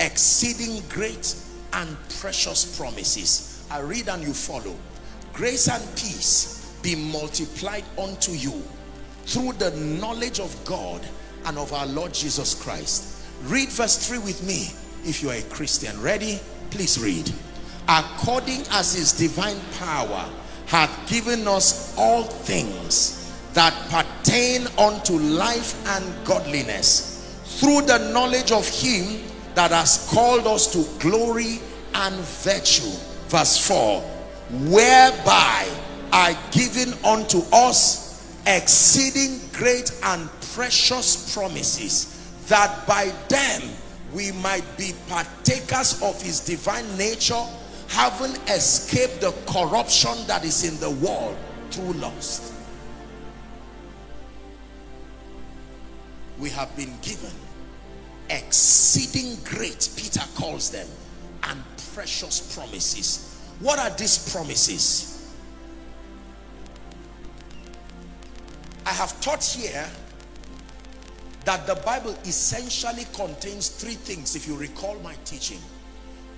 [0.00, 1.36] exceeding great
[1.72, 3.64] and precious promises.
[3.70, 4.74] I read and you follow.
[5.32, 8.60] Grace and peace be multiplied unto you
[9.26, 11.06] through the knowledge of God
[11.44, 13.24] and of our Lord Jesus Christ.
[13.44, 14.70] Read verse 3 with me
[15.08, 16.02] if you are a Christian.
[16.02, 16.40] Ready?
[16.72, 17.30] Please read.
[17.86, 20.26] According as his divine power
[20.64, 28.66] hath given us all things that pertain unto life and godliness through the knowledge of
[28.66, 29.20] him
[29.54, 31.60] that has called us to glory
[31.94, 32.88] and virtue.
[33.28, 34.00] Verse 4
[34.70, 35.68] Whereby
[36.10, 43.60] are given unto us exceeding great and precious promises that by them
[44.14, 47.44] we might be partakers of his divine nature
[47.88, 51.36] having escaped the corruption that is in the world
[51.70, 52.52] through lust.
[56.38, 57.32] We have been given
[58.30, 60.88] exceeding great Peter calls them
[61.44, 61.62] and
[61.94, 63.38] precious promises.
[63.60, 65.32] What are these promises?
[68.86, 69.88] I have taught here
[71.44, 75.58] that the Bible essentially contains three things if you recall my teaching.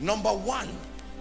[0.01, 0.69] Number one,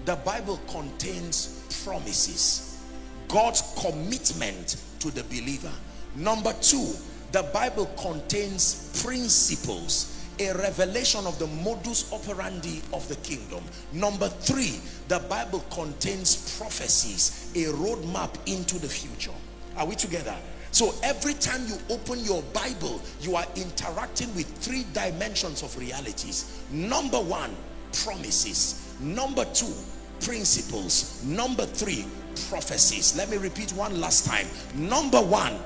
[0.05, 2.81] the Bible contains promises.
[3.27, 5.71] God's commitment to the believer.
[6.15, 6.93] Number two,
[7.31, 13.63] the Bible contains principles a revelation of the modus operandi of the kingdom.
[13.91, 19.31] Number three, the Bible contains prophecies, a roadmap into the future.
[19.77, 20.35] Are we together?
[20.73, 26.63] So every time you open your Bible, you are interacting with three dimensions of realities.
[26.71, 27.55] Number one,
[28.03, 28.95] promises.
[28.99, 29.71] Number two,
[30.19, 31.23] principles.
[31.23, 32.07] Number three,
[32.49, 33.15] prophecies.
[33.15, 34.47] Let me repeat one last time.
[34.73, 35.59] Number one,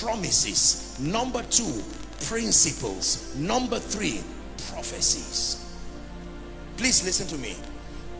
[0.00, 0.98] promises.
[0.98, 1.82] Number two,
[2.26, 3.36] principles.
[3.36, 4.22] Number three,
[4.70, 5.62] prophecies.
[6.78, 7.54] Please listen to me.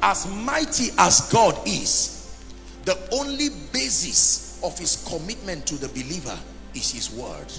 [0.02, 2.38] As mighty as God is,
[2.84, 6.36] the only basis of his commitment to the believer
[6.74, 7.52] is his word.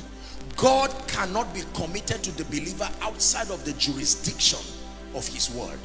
[0.58, 4.60] God cannot be committed to the believer outside of the jurisdiction
[5.14, 5.80] of his word.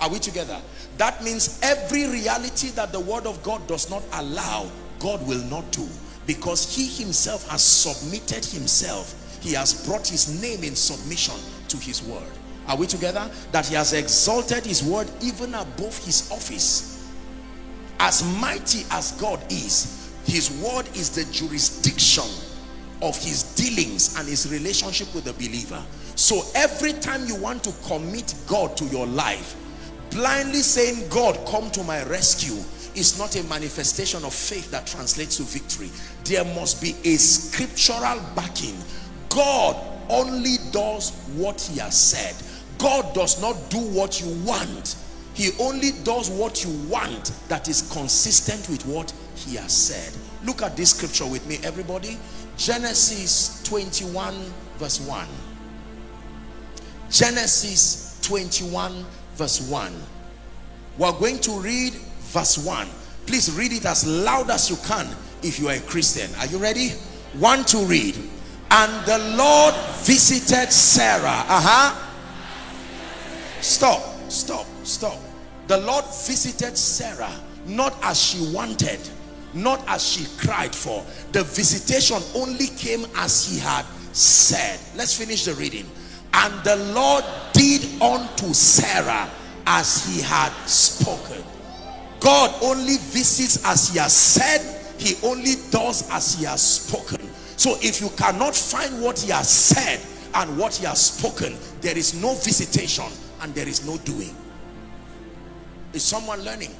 [0.00, 0.60] Are we together?
[0.96, 5.70] That means every reality that the word of God does not allow, God will not
[5.72, 5.88] do.
[6.26, 9.14] Because he himself has submitted himself.
[9.40, 11.34] He has brought his name in submission
[11.68, 12.30] to his word.
[12.68, 13.30] Are we together?
[13.52, 17.10] That he has exalted his word even above his office.
[17.98, 22.24] As mighty as God is, his word is the jurisdiction
[23.00, 25.82] of his dealings and his relationship with the believer.
[26.16, 29.56] So every time you want to commit God to your life,
[30.10, 32.56] blindly saying, God, come to my rescue,
[32.94, 35.90] is not a manifestation of faith that translates to victory.
[36.24, 38.76] There must be a scriptural backing.
[39.28, 39.76] God
[40.10, 42.34] only does what he has said.
[42.78, 44.96] God does not do what you want.
[45.34, 49.12] He only does what you want that is consistent with what
[49.48, 50.12] he has said.
[50.44, 52.18] Look at this scripture with me, everybody.
[52.56, 54.34] Genesis 21
[54.76, 55.26] verse 1.
[57.10, 59.04] Genesis 21
[59.34, 59.92] verse 1.
[60.98, 62.88] We're going to read verse 1.
[63.26, 65.06] Please read it as loud as you can
[65.42, 66.30] if you are a Christian.
[66.36, 66.90] Are you ready?
[67.38, 68.16] One to read.
[68.70, 71.44] And the Lord visited Sarah.
[71.48, 72.04] Uh-huh.
[73.60, 75.18] Stop, stop, stop.
[75.68, 77.32] The Lord visited Sarah
[77.66, 79.00] not as she wanted
[79.54, 81.04] not as she cried for.
[81.32, 84.78] The visitation only came as he had said.
[84.96, 85.86] Let's finish the reading.
[86.34, 89.30] And the lord did unto sarah
[89.66, 91.42] as he had spoken.
[92.20, 94.76] God only visits as he has said.
[94.98, 97.20] He only does as he has spoken.
[97.56, 100.00] So if you cannot find what he has said
[100.34, 103.04] and what he has spoken, there is no visitation
[103.40, 104.34] and there is no doing.
[105.92, 106.74] Is someone learning?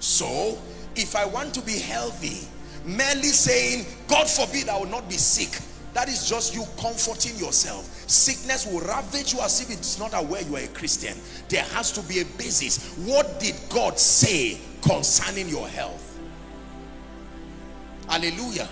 [0.00, 0.58] So,
[0.98, 2.46] if I want to be healthy,
[2.84, 5.60] merely saying, God forbid I will not be sick,
[5.94, 7.84] that is just you comforting yourself.
[8.08, 11.16] Sickness will ravage you as if it's not aware you are a Christian.
[11.48, 12.94] There has to be a basis.
[12.98, 16.18] What did God say concerning your health?
[18.08, 18.68] Hallelujah.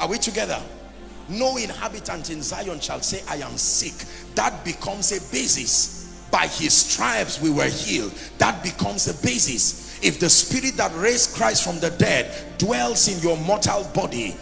[0.00, 0.60] Are we together?
[1.28, 4.06] No inhabitant in Zion shall say, I am sick.
[4.34, 6.28] That becomes a basis.
[6.30, 8.12] By his stripes we were healed.
[8.38, 9.93] That becomes a basis.
[10.04, 14.36] If the spirit that raised Christ from the dead dwells in your mortal body,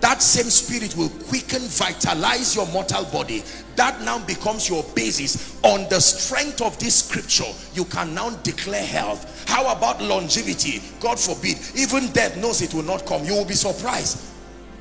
[0.00, 3.44] that same spirit will quicken vitalize your mortal body.
[3.76, 5.56] That now becomes your basis.
[5.62, 9.48] On the strength of this scripture you can now declare health.
[9.48, 10.82] How about longevity?
[10.98, 11.56] God forbid.
[11.76, 13.24] Even death knows it will not come.
[13.24, 14.20] You will be surprised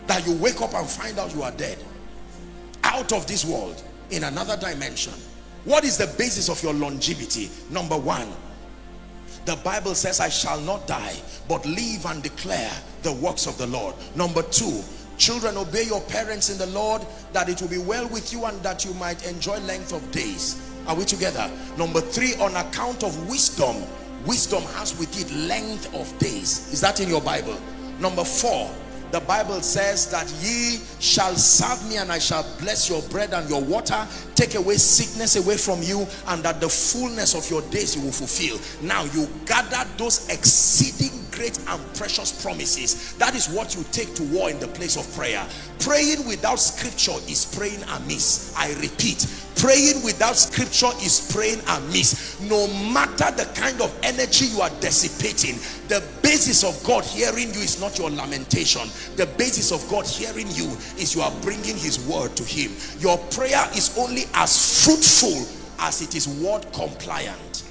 [0.07, 1.77] that you wake up and find out you are dead.
[2.83, 5.13] Out of this world in another dimension.
[5.63, 7.51] What is the basis of your longevity?
[7.69, 8.27] Number one
[9.47, 11.15] the bible says i shall not die
[11.47, 12.71] but live and declare
[13.01, 14.83] the works of the lord number two
[15.17, 17.01] Children, obey your parents in the Lord
[17.33, 20.61] that it will be well with you and that you might enjoy length of days.
[20.85, 21.49] Are we together?
[21.75, 23.75] Number three, on account of wisdom,
[24.27, 26.71] wisdom has with it length of days.
[26.71, 27.57] Is that in your Bible?
[27.99, 28.71] Number four,
[29.11, 33.49] the Bible says that ye shall serve me and I shall bless your bread and
[33.49, 37.95] your water, take away sickness away from you and that the fullness of your days
[37.95, 38.59] you will fulfill.
[38.85, 43.13] Now you gather those exceeding great and precious promises.
[43.13, 45.45] That is what you take to war in the place of prayer.
[45.79, 48.53] Praying without scripture is praying amiss.
[48.57, 54.61] I repeat, praying without scripture is praying amiss no matter the kind of energy you
[54.61, 55.55] are dissipating
[55.87, 58.83] the basis of God hearing you is not your lamentation
[59.15, 63.17] the basis of God hearing you is you are bringing his word to him your
[63.29, 65.47] prayer is only as fruitful
[65.79, 67.66] as it is word compliant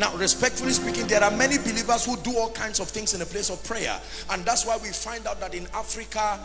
[0.00, 3.26] now, respectfully speaking, there are many believers who do all kinds of things in a
[3.26, 4.00] place of prayer.
[4.30, 6.40] And that's why we find out that in Africa,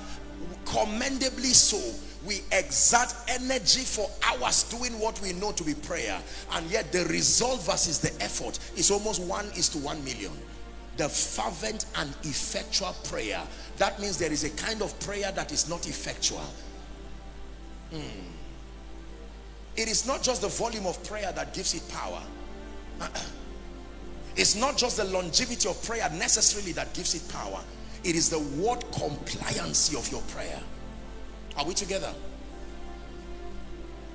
[0.65, 1.79] commendably so,
[2.27, 6.21] we exert energy for hours doing what we know to be prayer.
[6.51, 10.33] And yet the result versus the effort is almost one is to one million.
[10.97, 13.41] The fervent and effectual prayer.
[13.77, 16.43] That means there is a kind of prayer that is not effectual.
[17.89, 18.01] Hmm.
[19.77, 22.21] it is not just the volume of prayer that gives it power
[24.35, 27.61] it's not just the longevity of prayer necessarily that gives it power
[28.03, 30.61] it is the word compliancy of your prayer
[31.57, 32.13] are we together?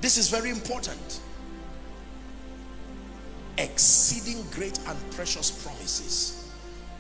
[0.01, 1.21] This is very important.
[3.59, 6.37] Exceeding great and precious promises.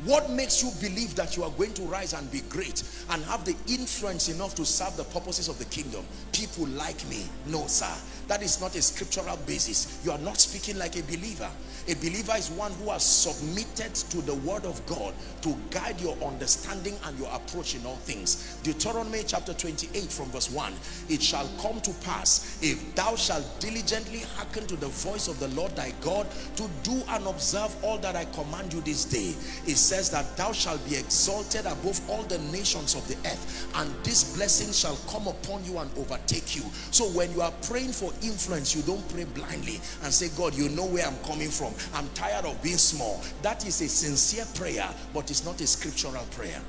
[0.04, 3.44] What makes you believe that you are going to rise and be great and have
[3.44, 6.06] the influence enough to serve the purposes of the kingdom?
[6.32, 7.26] People like me.
[7.46, 7.92] No, sir.
[8.30, 10.00] That is not a scriptural basis.
[10.04, 11.50] You are not speaking like a believer.
[11.88, 16.16] A believer is one who has submitted to the word of God to guide your
[16.22, 18.56] understanding and your approach in all things.
[18.62, 20.72] Deuteronomy chapter 28 from verse 1.
[21.08, 25.48] It shall come to pass if thou shalt diligently hearken to the voice of the
[25.48, 29.34] Lord thy God to do and observe all that I command you this day.
[29.66, 33.92] It says that thou shalt be exalted above all the nations of the earth and
[34.04, 36.62] this blessing shall come upon you and overtake you.
[36.92, 40.68] So when you are praying for influence, you don't pray blindly and say, God, you
[40.70, 41.74] know where I'm coming from.
[41.94, 43.22] I'm tired of being small.
[43.42, 46.60] That is a sincere prayer, but it's not a scriptural prayer.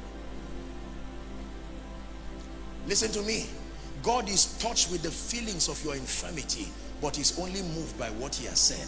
[2.87, 3.47] Listen to me.
[4.03, 6.67] God is touched with the feelings of your infirmity,
[7.01, 8.87] but is only moved by what he has said.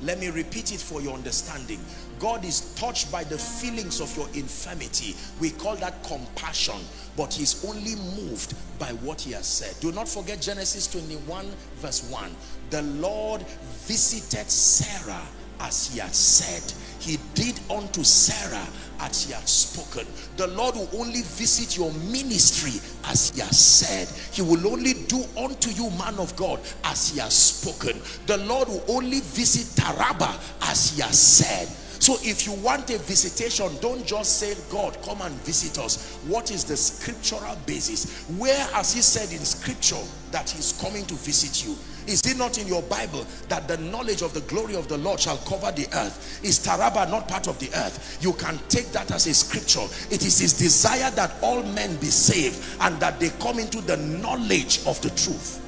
[0.00, 1.80] Let me repeat it for your understanding.
[2.18, 5.14] God is touched by the feelings of your infirmity.
[5.40, 6.80] We call that compassion,
[7.16, 9.78] but he's only moved by what he has said.
[9.80, 11.46] Do not forget Genesis 21
[11.76, 12.34] verse 1.
[12.70, 13.42] The Lord
[13.86, 15.26] visited Sarah
[15.60, 16.62] as he had said.
[17.00, 18.66] He did unto Sarah
[19.00, 20.06] as he had spoken.
[20.36, 24.08] The Lord will only visit your ministry as he has said.
[24.32, 28.00] He will only do unto you, man of God, as he has spoken.
[28.26, 31.68] The Lord will only visit Taraba as he has said.
[32.00, 36.16] So if you want a visitation, don't just say, God, come and visit us.
[36.26, 38.24] What is the scriptural basis?
[38.38, 41.76] Where has he said in scripture that he's coming to visit you?
[42.06, 45.20] Is it not in your Bible that the knowledge of the glory of the Lord
[45.20, 46.40] shall cover the earth?
[46.42, 48.18] Is Taraba not part of the earth?
[48.22, 49.84] You can take that as a scripture.
[50.10, 53.98] It is his desire that all men be saved and that they come into the
[53.98, 55.62] knowledge of the truth.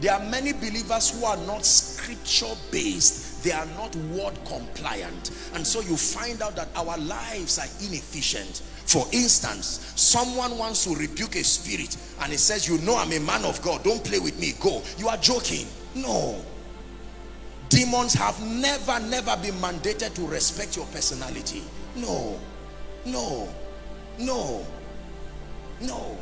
[0.00, 5.30] There are many believers who are not scripture based they are not word compliant.
[5.54, 8.62] And so you find out that our lives are inefficient.
[8.86, 13.20] For instance, someone wants to rebuke a spirit and he says, you know I'm a
[13.20, 14.82] man of God, don't play with me, go.
[14.98, 15.66] You are joking.
[15.94, 16.40] No.
[17.68, 21.62] Demons have never, never been mandated to respect your personality.
[21.96, 22.38] No,
[23.04, 23.48] no,
[24.18, 24.64] no,
[25.80, 26.16] no.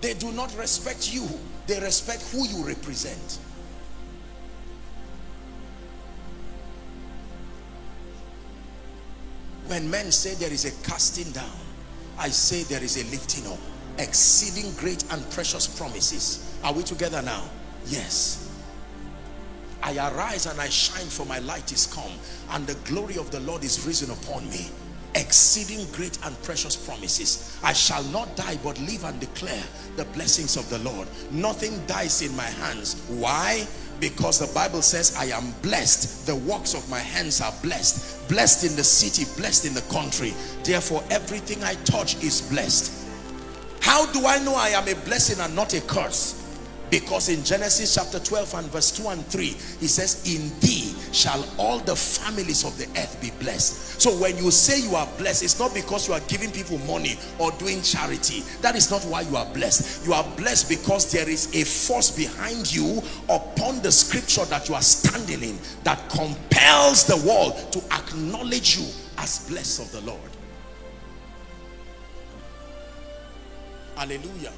[0.00, 1.26] They do not respect you.
[1.66, 3.38] They respect who you represent.
[9.70, 11.48] When men say there is a casting down,
[12.18, 13.60] I say there is a lifting up.
[13.98, 16.58] Exceeding great and precious promises.
[16.64, 17.44] Are we together now?
[17.86, 18.50] Yes.
[19.80, 22.10] I arise and I shine for my light is come
[22.50, 24.70] and the glory of the Lord is risen upon me
[25.14, 27.58] exceeding great and precious promises.
[27.62, 29.62] I shall not die but live and declare
[29.96, 31.08] the blessings of the Lord.
[31.30, 33.00] Nothing dies in my hands.
[33.08, 33.66] Why?
[34.00, 36.26] Because the Bible says I am blessed.
[36.26, 38.28] The works of my hands are blessed.
[38.28, 40.32] Blessed in the city, blessed in the country.
[40.64, 42.92] Therefore everything I touch is blessed.
[43.80, 46.36] How do I know I am a blessing and not a curse?
[46.90, 51.44] Because in Genesis chapter 12 and verse 2 and 3, he says, In thee shall
[51.58, 54.00] all the families of the earth be blessed.
[54.00, 57.18] So when you say you are blessed, it's not because you are giving people money
[57.38, 58.42] or doing charity.
[58.62, 60.06] That is not why you are blessed.
[60.06, 64.74] You are blessed because there is a force behind you upon the scripture that you
[64.74, 68.86] are standing in that compels the world to acknowledge you
[69.18, 70.20] as blessed of the Lord.
[73.96, 74.52] Hallelujah.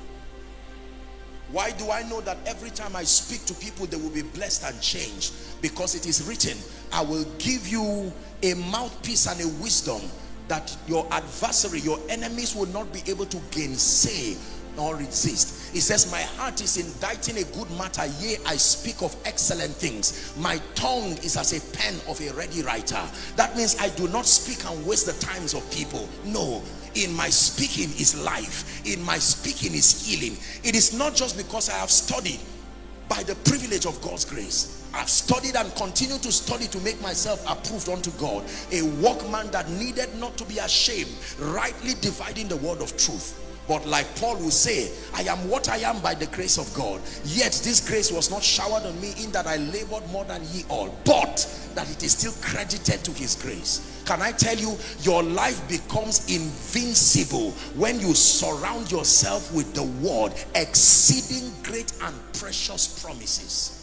[1.53, 4.65] Why do I know that every time I speak to people, they will be blessed
[4.65, 5.35] and changed?
[5.61, 6.57] Because it is written,
[6.93, 8.11] I will give you
[8.43, 10.01] a mouthpiece and a wisdom
[10.49, 14.37] that your adversary, your enemies will not be able to gainsay
[14.77, 15.73] nor resist.
[15.75, 18.07] He says, my heart is inditing a good matter.
[18.21, 20.35] Yea, I speak of excellent things.
[20.39, 23.01] My tongue is as a pen of a ready writer.
[23.37, 26.09] That means I do not speak and waste the times of people.
[26.25, 26.63] No,
[26.95, 28.87] in my speaking is life.
[28.87, 30.37] In my speaking is healing.
[30.65, 32.41] It is not just because i have studied
[33.09, 34.89] by the privilege of god's grace.
[34.95, 38.45] I've studied and continue to study to make myself approved unto god.
[38.73, 43.39] A workman that needed not to be ashamed rightly dividing the word of truth
[43.69, 47.01] but like Paul will say, I am what I am by the grace of God.
[47.25, 50.65] Yet this grace was not showered on me in that I labored more than ye
[50.69, 50.95] all.
[51.05, 54.03] But that it is still credited to his grace.
[54.05, 60.33] Can I tell you, your life becomes invincible when you surround yourself with the word
[60.55, 63.79] exceeding great and precious promises.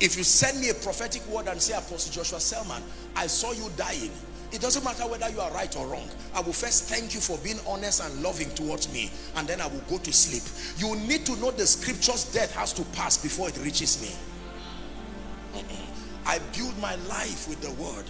[0.00, 2.82] If you send me a prophetic word and say, Apostle Joshua Selman,
[3.16, 4.10] I saw you dying
[4.54, 6.08] it doesn't matter whether you are right or wrong.
[6.32, 9.10] I will first thank you for being honest and loving towards me.
[9.34, 10.44] And then I will go to sleep.
[10.78, 14.14] You need to know the scriptures death has to pass before it reaches me.
[16.24, 18.04] I build my life with the word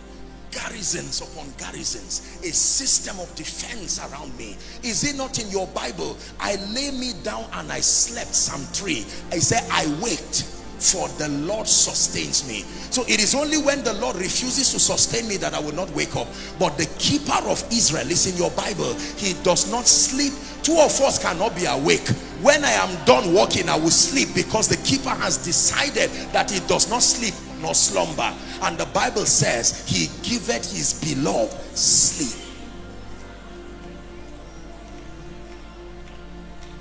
[0.50, 6.16] garrisons upon garrisons a system of defense around me is it not in your bible
[6.38, 10.46] i lay me down and i slept psalm 3 i said i waked
[10.84, 12.62] for the Lord sustains me.
[12.90, 15.90] So it is only when the Lord refuses to sustain me that I will not
[15.90, 16.28] wake up.
[16.58, 18.94] But the keeper of Israel is in your Bible.
[19.16, 20.32] He does not sleep.
[20.62, 22.06] Two of us cannot be awake.
[22.42, 26.60] When I am done walking, I will sleep because the keeper has decided that he
[26.68, 28.32] does not sleep nor slumber.
[28.62, 32.42] And the Bible says he giveth his beloved sleep.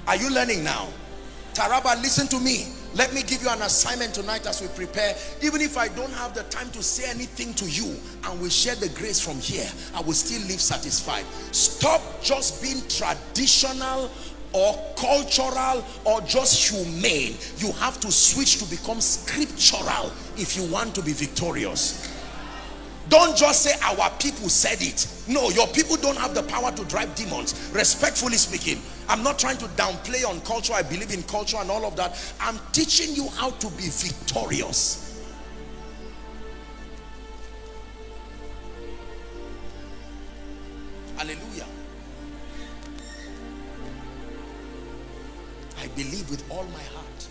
[0.08, 0.90] Are you learning now?
[1.54, 2.73] Taraba, listen to me.
[2.96, 5.16] Let me give you an assignment tonight as we prepare.
[5.42, 7.96] Even if I don't have the time to say anything to you
[8.26, 11.26] and we share the grace from here, I will still live satisfied.
[11.52, 14.12] Stop just being traditional
[14.54, 17.36] or cultural or just humane.
[17.58, 22.13] You have to switch to become scriptural if you want to be victorious.
[23.10, 25.08] Don't just say our people said it.
[25.28, 27.72] No, your people don't have the power to drive demons.
[27.74, 30.74] Respectfully speaking, I'm not trying to downplay on culture.
[30.74, 32.18] I believe in culture and all of that.
[32.40, 35.22] I'm teaching you how to be victorious.
[41.18, 41.66] Hallelujah.
[45.80, 47.28] I believe with all my heart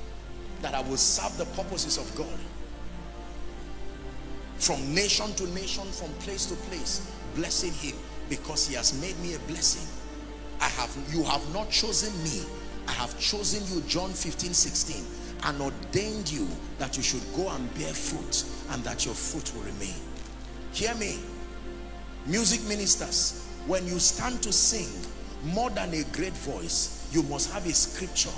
[0.60, 2.38] that I will serve the purposes of God
[4.62, 7.98] from nation to nation, from place to place, blessing him
[8.28, 9.86] because he has made me a blessing.
[10.60, 12.44] I have, you have not chosen me.
[12.86, 15.04] I have chosen you, John 15, 16,
[15.46, 16.46] and ordained you
[16.78, 20.00] that you should go and bear fruit and that your fruit will remain.
[20.72, 21.18] Hear me.
[22.26, 24.86] Music ministers, when you stand to sing,
[25.52, 28.30] more than a great voice, you must have a scripture.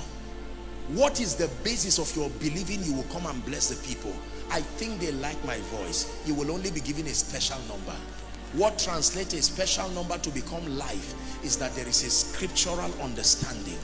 [0.88, 4.14] What is the basis of your believing you will come and bless the people?
[4.50, 6.22] I think they like my voice.
[6.26, 7.96] You will only be given a special number.
[8.54, 11.14] What translates a special number to become life
[11.44, 13.78] is that there is a scriptural understanding.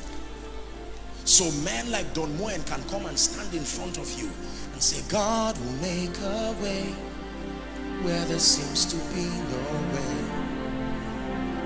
[1.25, 4.31] So men like Don Moen can come and stand in front of you
[4.73, 6.85] and say, God will make a way
[8.03, 9.61] where there seems to be no
[9.93, 10.41] way.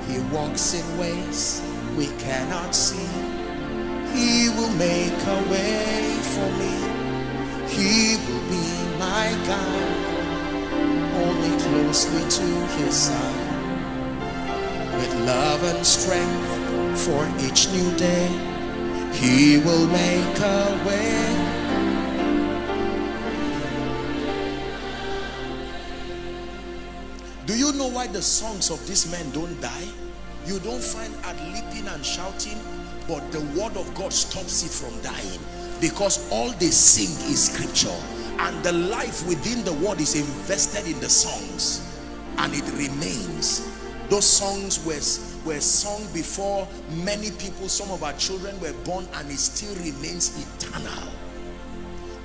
[0.08, 1.62] He walks in ways
[1.96, 3.08] we cannot see.
[4.12, 6.74] He will make a way for me.
[7.68, 8.73] He will be
[9.04, 9.28] my
[11.14, 13.50] hold me closely to his side
[14.96, 16.48] with love and strength
[17.04, 18.28] for each new day
[19.12, 21.12] he will make a way.
[27.46, 29.88] Do you know why the songs of these men don't die?
[30.46, 32.58] You don't find ad leaping and shouting
[33.06, 35.40] but the word of God stops it from dying.
[35.80, 38.00] Because all they sing is scripture
[38.38, 41.98] and the life within the word is invested in the songs.
[42.38, 43.70] And it remains.
[44.08, 46.68] Those songs were, were sung before
[47.04, 51.10] many people some of our children were born and it still remains eternal.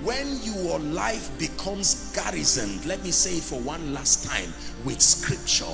[0.03, 4.53] When your life becomes garrisoned let me say it for one last time
[4.85, 5.65] with scripture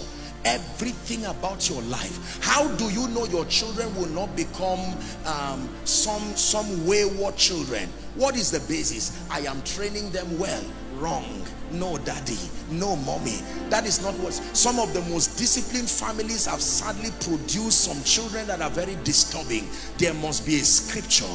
[0.45, 2.39] everything about your life.
[2.41, 4.79] How do you know your children will not become
[5.25, 7.89] um, some some wayward children?
[8.15, 9.27] What is the basis?
[9.29, 10.63] I am training them well.
[10.95, 11.45] Wrong.
[11.71, 12.37] No daddy.
[12.71, 13.41] No mommy.
[13.69, 18.47] That is not what some of the most disciplined families have sadly produced some children
[18.47, 19.67] that are very disturbing.
[19.97, 21.25] There must be a scripture.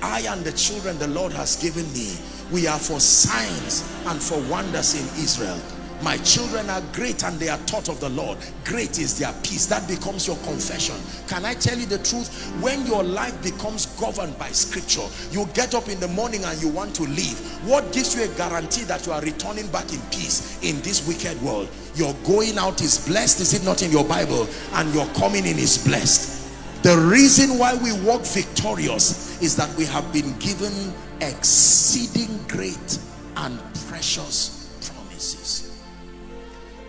[0.00, 2.16] I and the children the lord has given me
[2.52, 5.60] we are for signs and for wonders in israel
[6.02, 8.38] my children are great and they are taught of the Lord.
[8.64, 9.66] Great is their peace.
[9.66, 10.94] That becomes your confession.
[11.26, 12.28] Can I tell you the truth?
[12.62, 16.68] When your life becomes governed by scripture you get up in the morning and you
[16.68, 17.38] want to leave.
[17.66, 21.40] What gives you a guarantee that you are returning back in peace in this wicked
[21.42, 21.68] world?
[21.94, 24.48] Your going out is blessed is it not in your Bible?
[24.74, 26.36] And your coming in is blessed.
[26.84, 32.98] The reason why we walk victorious is that we have been given exceeding great
[33.36, 33.58] and
[33.88, 34.58] precious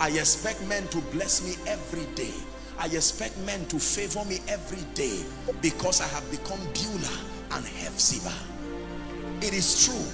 [0.01, 2.33] I expect men to bless me every day.
[2.77, 5.23] I expect men to favor me every day
[5.61, 7.19] because I have become Beulah
[7.51, 8.33] and Hephzibah.
[9.41, 10.05] It is true.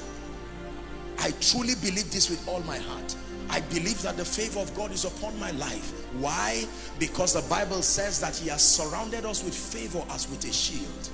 [1.19, 3.15] I truly believe this with all my heart.
[3.49, 5.91] I believe that the favor of God is upon my life.
[6.13, 6.65] Why?
[6.97, 11.09] Because the Bible says that he has surrounded us with favor as with a shield.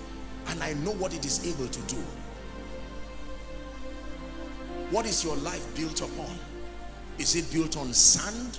[0.47, 2.01] And I know what it is able to do.
[4.91, 6.37] What is your life built upon?
[7.21, 8.57] Is it built on sand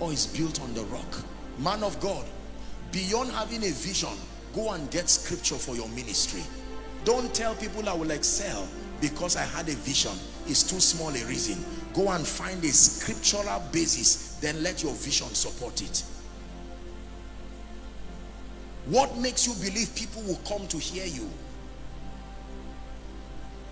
[0.00, 1.22] or is built on the rock?
[1.60, 2.26] Man of God,
[2.90, 4.10] beyond having a vision,
[4.56, 6.42] go and get scripture for your ministry.
[7.04, 8.66] Don't tell people I will excel
[9.00, 10.10] because I had a vision.
[10.48, 11.64] It's too small a reason.
[11.94, 16.02] Go and find a scriptural basis, then let your vision support it.
[18.86, 21.30] What makes you believe people will come to hear you?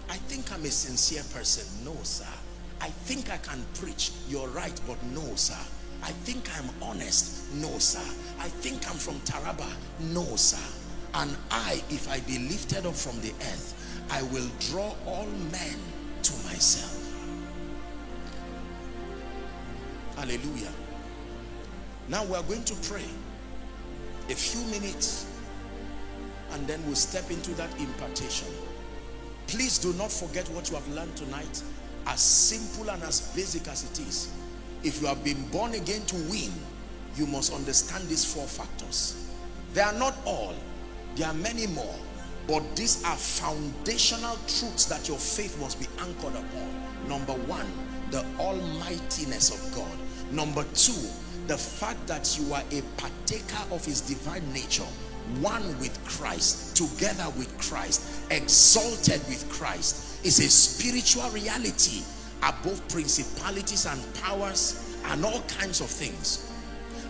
[0.08, 1.84] I think I'm a sincere person.
[1.84, 2.26] No, sir.
[2.80, 4.12] I think I can preach.
[4.28, 5.58] You're right, but no, sir.
[6.02, 7.52] I think I'm honest.
[7.54, 8.00] No, sir.
[8.38, 9.70] I think I'm from Taraba.
[10.12, 10.58] No, sir.
[11.14, 15.76] And I, if I be lifted up from the earth, I will draw all men
[16.22, 16.96] to myself.
[20.16, 20.72] Hallelujah.
[22.08, 23.04] Now we are going to pray
[24.28, 25.26] a few minutes
[26.52, 28.48] and then we'll step into that impartation.
[29.46, 31.62] Please do not forget what you have learned tonight
[32.06, 34.32] as simple and as basic as it is
[34.82, 36.50] if you have been born again to win
[37.16, 39.28] you must understand these four factors.
[39.74, 40.54] They are not all
[41.16, 41.96] there are many more
[42.46, 47.08] but these are foundational truths that your faith must be anchored upon.
[47.08, 47.66] Number one
[48.10, 49.98] the almightiness of God.
[50.32, 51.08] Number two
[51.46, 54.86] the fact that you are a partaker of his divine nature
[55.40, 62.02] one with Christ together with Christ exalted with Christ is a spiritual reality
[62.42, 66.52] above principalities and powers and all kinds of things.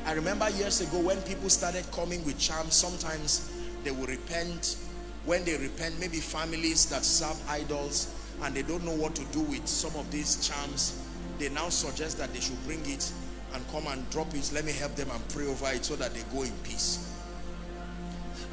[0.07, 3.53] I remember years ago when people started coming with charms, sometimes
[3.85, 4.77] they will repent.
[5.24, 9.41] When they repent, maybe families that serve idols and they don't know what to do
[9.41, 11.07] with some of these charms,
[11.39, 13.12] they now suggest that they should bring it
[13.55, 14.51] and come and drop it.
[14.55, 17.10] Let me help them and pray over it so that they go in peace.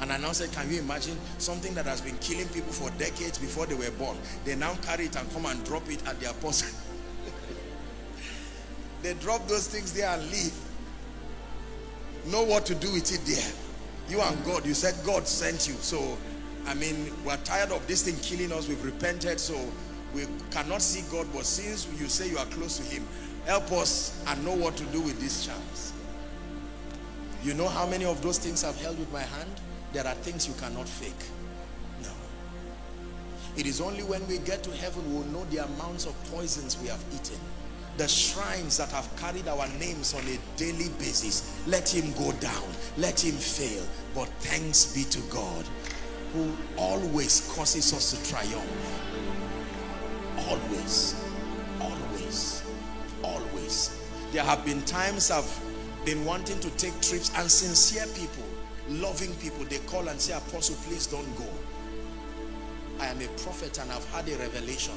[0.00, 3.38] And I now said, can you imagine something that has been killing people for decades
[3.38, 4.16] before they were born?
[4.44, 6.64] They now carry it and come and drop it at their post.
[9.02, 10.54] they drop those things there and leave.
[12.26, 13.52] Know what to do with it there.
[14.08, 15.74] You and God, you said God sent you.
[15.74, 16.16] So,
[16.66, 18.68] I mean, we're tired of this thing killing us.
[18.68, 19.40] We've repented.
[19.40, 19.58] So,
[20.14, 23.06] we cannot see God, but since you say you are close to him,
[23.46, 25.92] help us and know what to do with these charms.
[27.42, 29.50] You know how many of those things I've held with my hand?
[29.92, 31.12] There are things you cannot fake.
[32.02, 32.10] No.
[33.56, 36.88] It is only when we get to heaven we'll know the amounts of poisons we
[36.88, 37.38] have eaten.
[37.96, 41.60] The shrines that have carried our names on a daily basis.
[41.66, 42.68] Let him go down.
[42.96, 43.84] Let him fail.
[44.14, 45.66] But thanks be to God
[46.32, 49.00] who always causes us to triumph.
[50.48, 51.24] Always.
[51.80, 52.62] Always.
[53.22, 54.00] Always.
[54.32, 55.60] There have been times I've
[56.04, 58.44] been wanting to take trips and sincere people,
[58.88, 61.46] loving people, they call and say, Apostle, please don't go.
[63.00, 64.94] I am a prophet and I've had a revelation.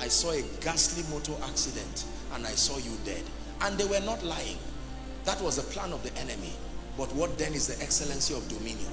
[0.00, 2.04] I saw a ghastly motor accident
[2.34, 3.22] and I saw you dead.
[3.62, 4.58] And they were not lying.
[5.24, 6.52] That was the plan of the enemy.
[6.98, 8.92] But what then is the excellency of dominion?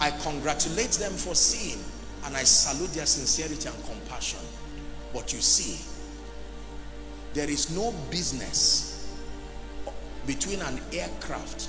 [0.00, 1.82] I congratulate them for seeing
[2.24, 4.40] and I salute their sincerity and compassion.
[5.12, 5.84] But you see,
[7.34, 8.89] there is no business
[10.26, 11.68] between an aircraft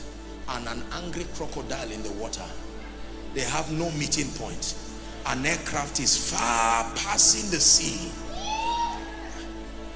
[0.49, 2.45] and an angry crocodile in the water.
[3.33, 4.75] They have no meeting point.
[5.27, 8.11] An aircraft is far passing the sea.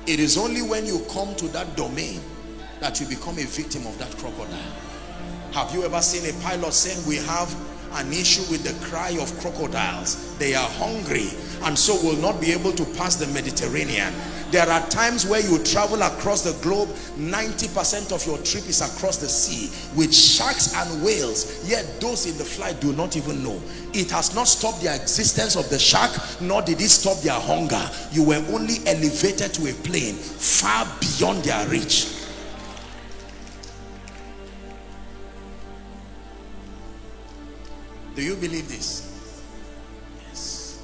[0.07, 2.21] It is only when you come to that domain
[2.79, 4.73] that you become a victim of that crocodile.
[5.53, 7.53] Have you ever seen a pilot saying we have
[7.95, 10.37] an issue with the cry of crocodiles.
[10.37, 11.29] They are hungry
[11.63, 14.13] and so will not be able to pass the Mediterranean.
[14.55, 16.87] There are times where you travel across the globe,
[17.17, 22.37] 90% of your trip is across the sea with sharks and whales, yet those in
[22.37, 23.61] the flight do not even know.
[23.93, 26.09] It has not stopped the existence of the shark,
[26.39, 27.85] nor did it stop their hunger.
[28.13, 32.15] You were only elevated to a plane far beyond their reach.
[38.15, 39.11] Do you believe this?
[40.29, 40.81] Yes.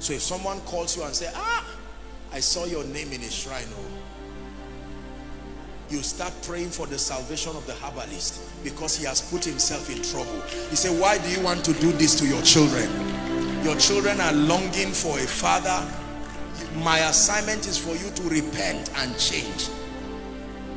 [0.00, 1.55] So if someone calls you and say, ah,
[2.36, 3.84] I saw your name in a shrine, oh,
[5.88, 10.02] you start praying for the salvation of the herbalist because he has put himself in
[10.02, 10.42] trouble.
[10.68, 12.90] You say, why do you want to do this to your children?
[13.64, 15.82] Your children are longing for a father.
[16.84, 19.68] My assignment is for you to repent and change.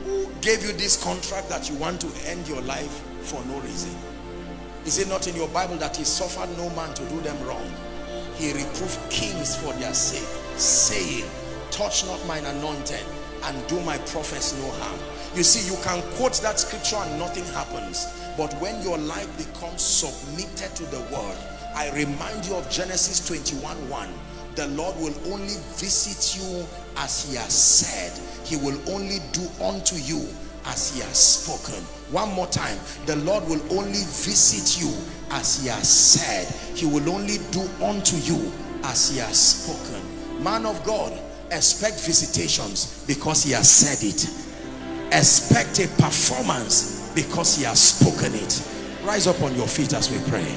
[0.06, 3.94] Who gave you this contract that you want to end your life for no reason?
[4.86, 7.70] Is it not in your Bible that he suffered no man to do them wrong?
[8.38, 10.24] He reproved kings for their sake,
[10.56, 11.30] saying,
[11.80, 13.00] touch not mine anointed
[13.46, 15.00] and do my prophets no harm.
[15.34, 18.06] You see, you can quote that scripture and nothing happens.
[18.36, 21.38] But when your life becomes submitted to the word,
[21.74, 24.10] I remind you of Genesis 21 1.
[24.56, 28.12] The Lord will only visit you as he has said.
[28.46, 30.28] He will only do unto you
[30.66, 31.82] as he has spoken.
[32.12, 32.78] One more time.
[33.06, 34.92] The Lord will only visit you
[35.32, 36.46] as he has said.
[36.76, 38.52] He will only do unto you
[38.84, 40.44] as he has spoken.
[40.44, 41.18] Man of God,
[41.52, 44.26] expect visitations because he has said it.
[45.14, 48.62] Expect a performance because he has spoken it.
[49.04, 50.56] Rise up on your feet as we pray.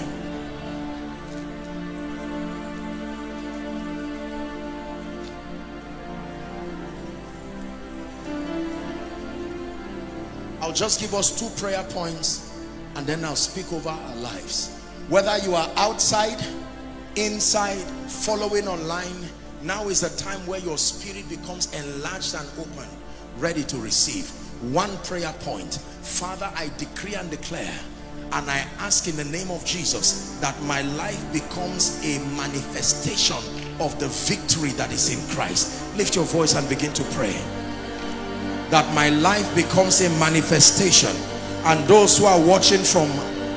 [10.61, 12.67] I'll just give us two prayer points
[12.97, 14.79] and then I'll speak over our lives.
[15.09, 16.39] Whether you are outside,
[17.17, 19.29] inside, following online,
[19.63, 22.89] now is the time where your spirit becomes enlarged and open,
[23.39, 24.31] ready to receive.
[24.73, 25.75] One prayer point.
[26.03, 27.79] Father, I decree and declare
[28.33, 33.37] and I ask in the name of Jesus that my life becomes a manifestation
[33.79, 35.97] of the victory that is in Christ.
[35.97, 37.39] Lift your voice and begin to pray
[38.71, 41.15] that my life becomes a manifestation
[41.65, 43.07] and those who are watching from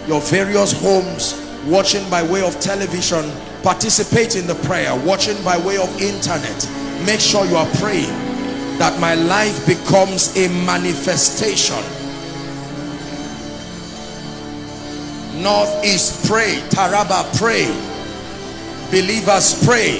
[0.08, 3.24] your various homes watching by way of television
[3.66, 6.70] participate in the prayer watching by way of internet.
[7.04, 8.14] Make sure you are praying
[8.78, 11.82] that my life becomes a manifestation.
[15.42, 16.62] Northeast pray.
[16.70, 17.66] Taraba pray.
[18.92, 19.98] Believers pray.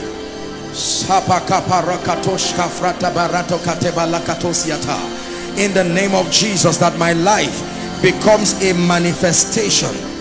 [5.58, 10.15] In the name of Jesus that my life becomes a manifestation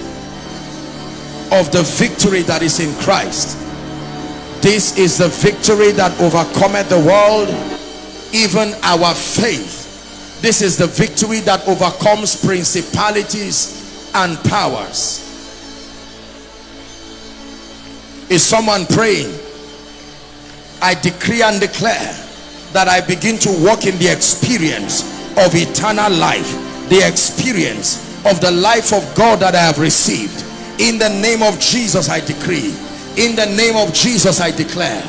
[1.55, 3.59] of the victory that is in Christ.
[4.62, 7.48] This is the victory that overcometh the world
[8.32, 10.40] even our faith.
[10.43, 15.20] This is the victory that overcomes principalities and powers.
[18.28, 19.32] Is someone praying?
[20.82, 22.12] I decree and declare
[22.72, 25.02] that I begin to walk in the experience
[25.39, 30.44] of eternal life the experience of the life of God that I have received
[30.79, 32.75] in the name of Jesus I decree
[33.17, 35.01] In the name of Jesus, I declare.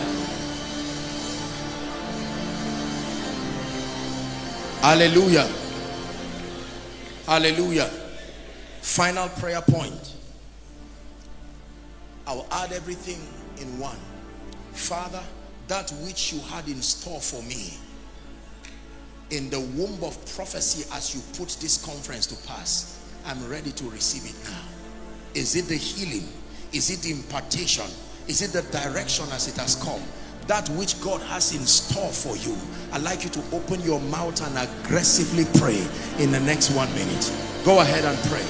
[4.81, 5.49] Hallelujah.
[7.25, 7.89] Hallelujah.
[8.81, 10.13] Final prayer point.
[12.27, 13.19] I'll add everything
[13.59, 13.97] in one.
[14.73, 15.23] Father,
[15.67, 17.73] that which you had in store for me
[19.31, 23.89] in the womb of prophecy as you put this conference to pass, I'm ready to
[23.89, 24.74] receive it now.
[25.35, 26.27] Is it the healing?
[26.71, 27.85] Is it the impartation?
[28.27, 30.01] Is it the direction as it has come?
[30.47, 32.55] That which God has in store for you.
[32.93, 35.85] I'd like you to open your mouth and aggressively pray
[36.23, 37.31] in the next one minute.
[37.65, 38.45] Go ahead and pray.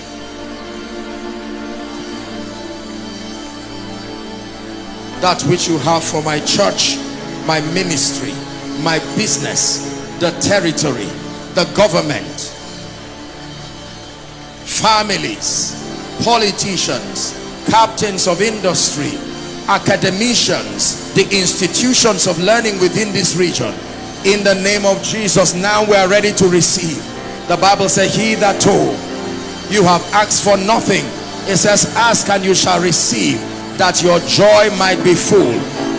[5.22, 6.98] That which you have for my church,
[7.48, 8.34] my ministry,
[8.84, 11.10] my business, the territory,
[11.56, 12.52] the government,
[14.66, 15.85] families,
[16.24, 17.34] politicians,
[17.68, 19.18] captains of industry,
[19.68, 23.74] academicians, the institutions of learning within this region.
[24.26, 26.98] In the name of Jesus, now we are ready to receive.
[27.48, 28.98] The Bible says, he that told
[29.72, 31.06] you have asked for nothing.
[31.50, 33.38] It says, ask and you shall receive
[33.78, 35.54] that your joy might be full.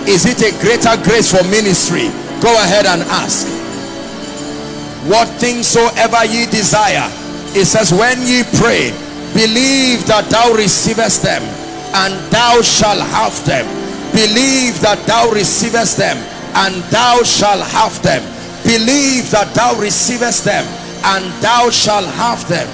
[0.07, 2.11] Is it a greater grace for ministry?
[2.43, 3.47] Go ahead and ask.
[5.11, 7.11] What things soever ye desire.
[7.55, 8.91] It says, when ye pray,
[9.33, 11.43] believe that thou receivest them
[11.95, 13.65] and thou shalt have them.
[14.13, 16.17] Believe that thou receivest them
[16.55, 18.23] and thou shalt have them.
[18.65, 20.65] Believe that thou receivest them
[21.05, 22.69] and thou shalt have them.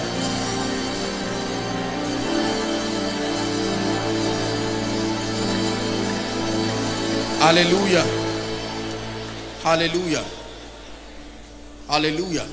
[7.39, 8.07] Hallelujah.
[9.63, 10.25] Hallelujah.
[11.89, 12.47] Hallelujah.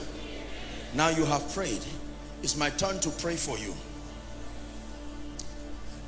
[0.95, 1.83] Now you have prayed.
[2.41, 3.73] It's my turn to pray for you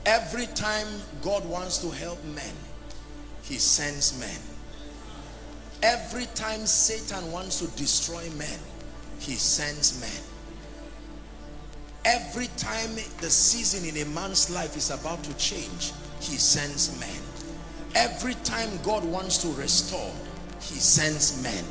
[0.06, 0.88] Every time
[1.22, 2.54] God wants to help men,
[3.44, 4.40] he sends men.
[5.84, 8.60] Every time Satan wants to destroy men,
[9.20, 10.24] he sends men.
[12.04, 17.22] Every time the season in a man's life is about to change, he sends men.
[17.94, 20.12] Every time God wants to restore,
[20.62, 21.64] he sends men.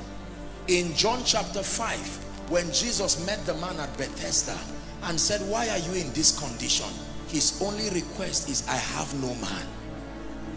[0.68, 4.56] In John chapter 5, when Jesus met the man at Bethesda
[5.04, 6.90] and said, why are you in this condition?
[7.30, 9.66] His only request is I have no man.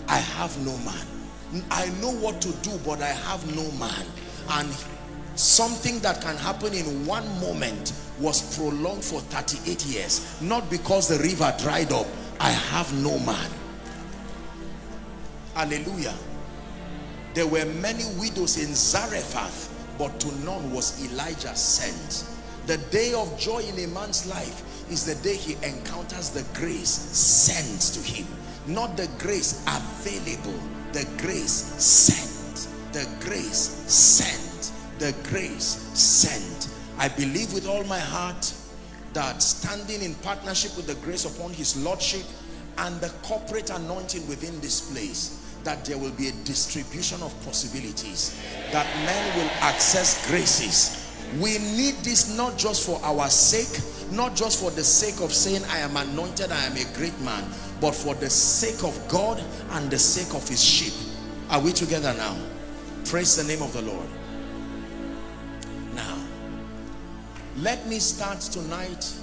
[0.07, 1.63] I have no man.
[1.69, 4.05] I know what to do but I have no man.
[4.49, 4.69] And
[5.35, 10.41] something that can happen in one moment was prolonged for 38 years.
[10.41, 12.07] Not because the river dried up.
[12.39, 13.51] I have no man.
[15.53, 16.15] Hallelujah.
[17.35, 22.27] There were many widows in Zarephath but to none was Elijah sent.
[22.65, 26.87] The day of joy in a man's life is the day he encounters the grace
[26.87, 28.27] sent to him.
[28.67, 30.59] Not the grace available
[30.93, 32.67] the grace sent.
[32.93, 34.71] The grace sent.
[34.99, 36.69] The grace sent.
[36.99, 38.53] I believe with all my heart
[39.13, 42.25] that standing in partnership with the grace upon his lordship
[42.77, 48.39] and the corporate anointing within this place that there will be a distribution of possibilities
[48.71, 50.99] that men will access graces.
[51.41, 53.81] We need this not just for our sake
[54.11, 57.43] not just for the sake of saying I am anointed, I am a great man,
[57.81, 60.93] but for the sake of God and the sake of his sheep.
[61.49, 62.37] Are we together now?
[63.05, 64.07] Praise the name of the Lord.
[65.93, 66.17] Now,
[67.57, 69.13] let me start tonight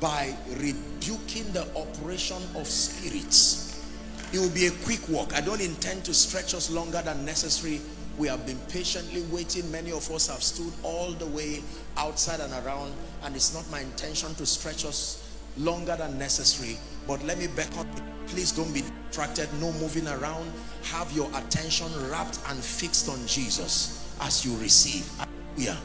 [0.00, 3.84] by rebuking the operation of spirits.
[4.32, 5.34] It will be a quick walk.
[5.34, 7.80] I don't intend to stretch us longer than necessary
[8.18, 9.70] we have been patiently waiting.
[9.70, 11.62] Many of us have stood all the way
[11.96, 12.92] outside and around
[13.24, 16.78] and it's not my intention to stretch us longer than necessary.
[17.06, 17.86] But let me beckon
[18.26, 19.48] Please don't be distracted.
[19.60, 20.50] No moving around.
[20.84, 25.08] Have your attention wrapped and fixed on Jesus as you receive.
[25.56, 25.76] Yeah.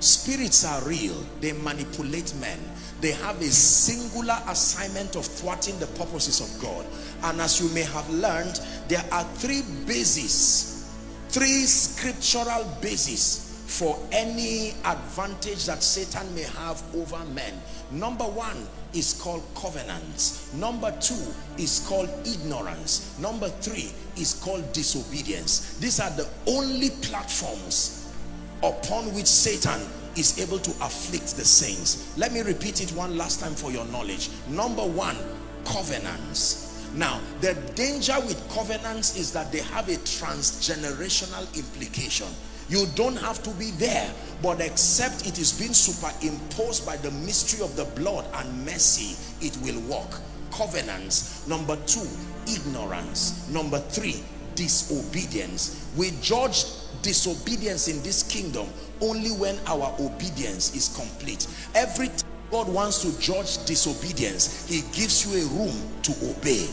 [0.00, 1.14] Spirits are real.
[1.40, 2.58] They manipulate men.
[3.00, 6.86] They have a singular assignment of thwarting the purposes of God.
[7.24, 10.77] And as you may have learned, there are three bases
[11.28, 17.52] three scriptural bases for any advantage that Satan may have over men.
[17.90, 20.52] Number one is called covenants.
[20.54, 23.18] Number two is called ignorance.
[23.20, 25.76] Number three is called disobedience.
[25.78, 28.10] These are the only platforms
[28.62, 29.80] upon which Satan
[30.16, 32.16] is able to afflict the saints.
[32.16, 34.30] Let me repeat it one last time for your knowledge.
[34.48, 35.16] Number one,
[35.64, 36.67] covenants.
[36.98, 42.26] Now, the danger with covenants is that they have a transgenerational implication.
[42.68, 44.12] You don't have to be there,
[44.42, 49.56] but except it is being superimposed by the mystery of the blood and mercy, it
[49.62, 50.20] will work.
[50.50, 51.46] covenants.
[51.46, 52.06] Number two,
[52.46, 53.48] ignorance.
[53.48, 54.22] Number three,
[54.54, 55.86] disobedience.
[55.96, 56.64] We judge
[57.02, 58.66] disobedience in this kingdom
[59.00, 61.46] only when our obedience is complete.
[61.74, 66.66] Every time God wants to judge disobedience, he gives you a room to obey.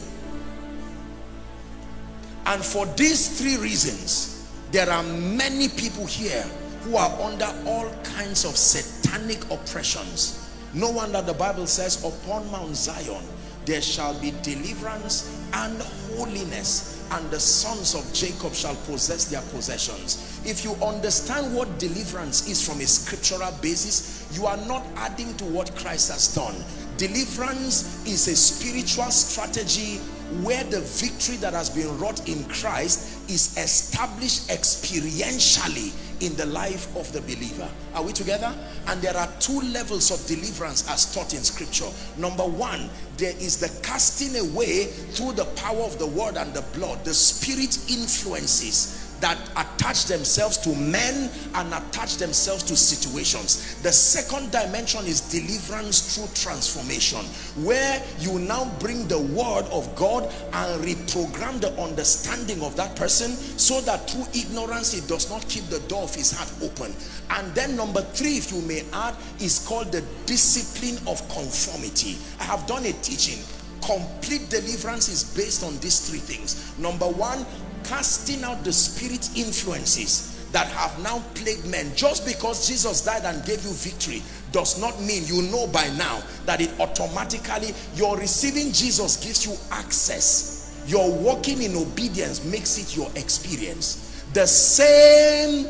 [2.46, 6.44] And for these three reasons, there are many people here
[6.84, 10.42] who are under all kinds of satanic oppressions.
[10.74, 13.24] No wonder the Bible says, upon Mount Zion,
[13.66, 15.82] there shall be deliverance and
[16.16, 20.42] holiness and the sons of Jacob shall possess their possessions.
[20.46, 25.46] If you understand what deliverance is from a scriptural basis, you are not adding to
[25.46, 26.56] what Christ has done.
[26.98, 30.00] Deliverance is a spiritual strategy
[30.44, 36.96] where the victory that has been wrought in Christ is established experientially in the life
[36.96, 37.70] of the believer.
[37.94, 38.54] Are we together?
[38.88, 41.90] And there are two levels of deliverance as taught in scripture.
[42.18, 46.64] Number one, there is the casting away through the power of the word and the
[46.78, 53.82] blood, the spirit influences that attach themselves to men and attach themselves to situations.
[53.82, 57.26] The second dimension is deliverance through transformation,
[57.64, 60.24] where you now bring the word of God
[60.54, 65.66] and reprogram the understanding of that person so that through ignorance it does not keep
[65.66, 66.94] the door of his heart open.
[67.32, 72.18] And then number three, if you may add, is called the discipline of conformity.
[72.40, 73.40] I have done a teaching
[73.86, 77.46] complete deliverance is based on these three things number one
[77.88, 81.92] casting out the spirit influences that have now plagued men.
[81.96, 86.22] Just because Jesus died and gave you victory does not mean you know by now
[86.46, 90.84] that it automatically your receiving Jesus gives you access.
[90.88, 94.24] Your walking in obedience makes it your experience.
[94.34, 95.68] The same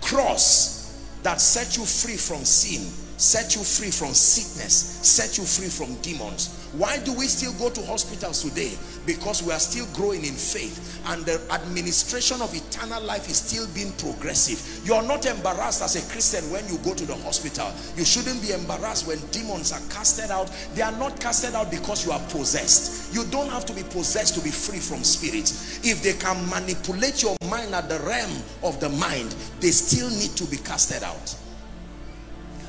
[0.00, 2.82] cross that set you free from sin
[3.16, 7.68] set you free from sickness set you free from demons why do we still go
[7.68, 8.72] to hospitals today?
[9.04, 13.66] Because we are still growing in faith and the administration of eternal life is still
[13.74, 14.86] being progressive.
[14.86, 17.70] You are not embarrassed as a Christian when you go to the hospital.
[17.96, 20.50] You shouldn't be embarrassed when demons are casted out.
[20.74, 23.14] They are not casted out because you are possessed.
[23.14, 25.84] You don't have to be possessed to be free from spirits.
[25.84, 28.32] If they can manipulate your mind at the realm
[28.62, 31.36] of the mind, they still need to be casted out.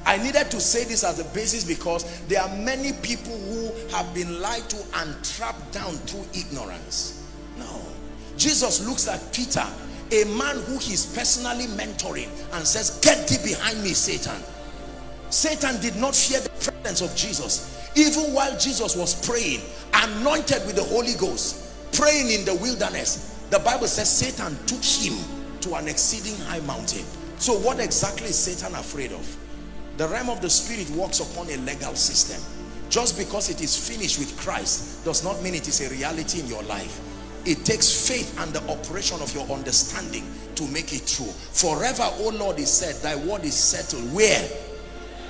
[0.06, 4.14] I needed to say this as a basis because there are many people who have
[4.14, 7.26] been lied to and trapped down through ignorance.
[7.58, 7.82] No.
[8.38, 9.66] Jesus looks at Peter,
[10.12, 14.42] a man who he's personally mentoring and says, get thee behind me, Satan.
[15.30, 17.90] Satan did not fear the presence of Jesus.
[17.96, 19.62] Even while Jesus was praying,
[19.94, 25.18] anointed with the Holy Ghost, praying in the wilderness, the Bible says Satan took him
[25.62, 27.06] to an exceeding high mountain.
[27.38, 29.38] So what exactly is Satan afraid of?
[29.98, 32.42] The realm of the spirit works upon a legal system.
[32.90, 36.48] Just because it is finished with Christ does not mean it is a reality in
[36.48, 37.02] your life.
[37.46, 40.24] It takes faith and the operation of your understanding
[40.56, 41.26] to make it true.
[41.26, 44.14] Forever, O Lord, is said, thy word is settled.
[44.14, 44.48] Where?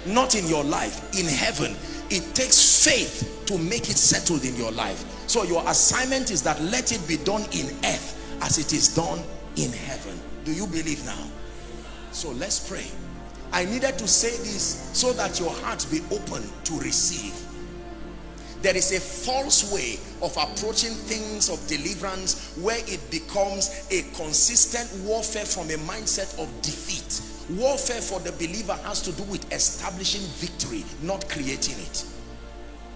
[0.06, 1.76] Not in your life, in heaven.
[2.10, 5.03] It takes faith to make it settled in your life.
[5.27, 9.19] So your assignment is that let it be done in earth as it is done
[9.56, 10.19] in heaven.
[10.44, 11.26] Do you believe now?
[12.11, 12.88] So let's pray.
[13.54, 17.34] I needed to say this so that your heart be open to receive.
[18.64, 24.90] There is a false way of approaching things of deliverance where it becomes a consistent
[25.06, 27.22] warfare from a mindset of defeat.
[27.60, 32.06] Warfare for the believer has to do with establishing victory, not creating it.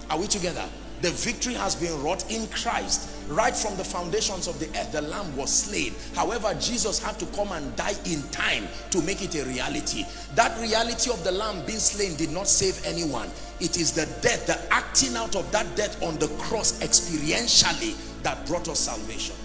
[0.09, 0.67] Are we together?
[1.01, 3.09] The victory has been wrought in Christ.
[3.27, 5.93] Right from the foundations of the earth, the lamb was slain.
[6.15, 10.05] However, Jesus had to come and die in time to make it a reality.
[10.35, 13.29] That reality of the lamb being slain did not save anyone.
[13.59, 18.45] It is the death, the acting out of that death on the cross experientially that
[18.47, 19.35] brought us salvation.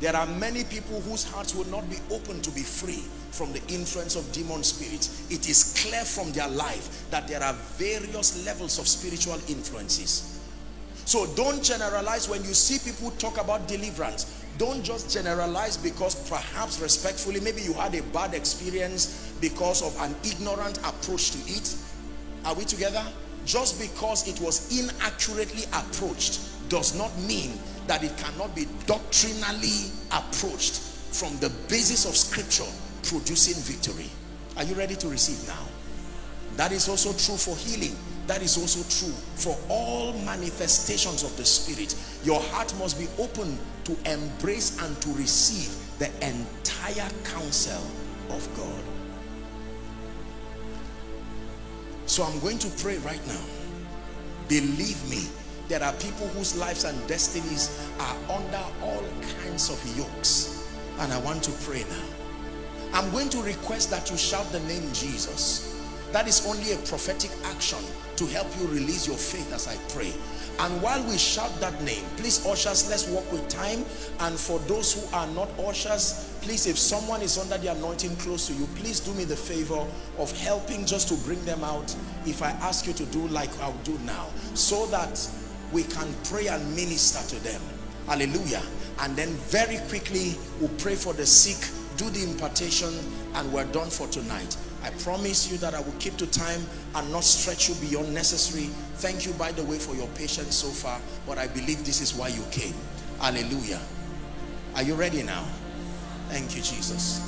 [0.00, 3.04] There are many people whose hearts will not be open to be free
[3.36, 5.30] from the influence of demon spirits.
[5.30, 10.40] It is clear from their life that there are various levels of spiritual influences.
[11.04, 14.44] So don't generalize when you see people talk about deliverance.
[14.58, 20.16] Don't just generalize because perhaps respectfully, maybe you had a bad experience because of an
[20.24, 21.76] ignorant approach to it.
[22.44, 23.04] Are we together?
[23.44, 27.52] Just because it was inaccurately approached does not mean
[27.86, 30.80] that it cannot be doctrinally approached
[31.12, 32.64] from the basis of scripture
[33.06, 34.10] producing victory.
[34.56, 35.64] Are you ready to receive now?
[36.56, 37.96] That is also true for healing.
[38.26, 41.94] That is also true for all manifestations of the spirit.
[42.24, 47.82] Your heart must be open to embrace and to receive the entire counsel
[48.30, 48.82] of God.
[52.06, 53.44] So I'm going to pray right now
[54.48, 55.26] Believe me,
[55.66, 59.02] there are people whose lives and destinies are under all
[59.42, 60.70] kinds of yokes.
[61.00, 62.15] And I want to pray now.
[62.92, 65.72] I'm going to request that you shout the name Jesus.
[66.12, 67.78] That is only a prophetic action
[68.16, 70.12] to help you release your faith as I pray.
[70.58, 73.84] And while we shout that name, please ushers, let's walk with time.
[74.20, 78.46] And for those who are not ushers, please, if someone is under the anointing close
[78.46, 79.86] to you, please do me the favor
[80.16, 81.94] of helping just to bring them out.
[82.24, 85.28] If I ask you to do like I'll do now, so that
[85.72, 87.60] we can pray and minister to them.
[88.06, 88.62] Hallelujah.
[89.00, 92.92] And then very quickly, we'll pray for the sick, do the impartation,
[93.34, 94.56] and we're done for tonight.
[94.82, 96.60] I promise you that I will keep to time
[96.94, 98.66] and not stretch you beyond necessary.
[98.96, 101.00] Thank you, by the way, for your patience so far.
[101.26, 102.74] But I believe this is why you came.
[103.20, 103.80] Hallelujah.
[104.74, 105.44] Are you ready now?
[106.28, 107.20] Thank you, Jesus.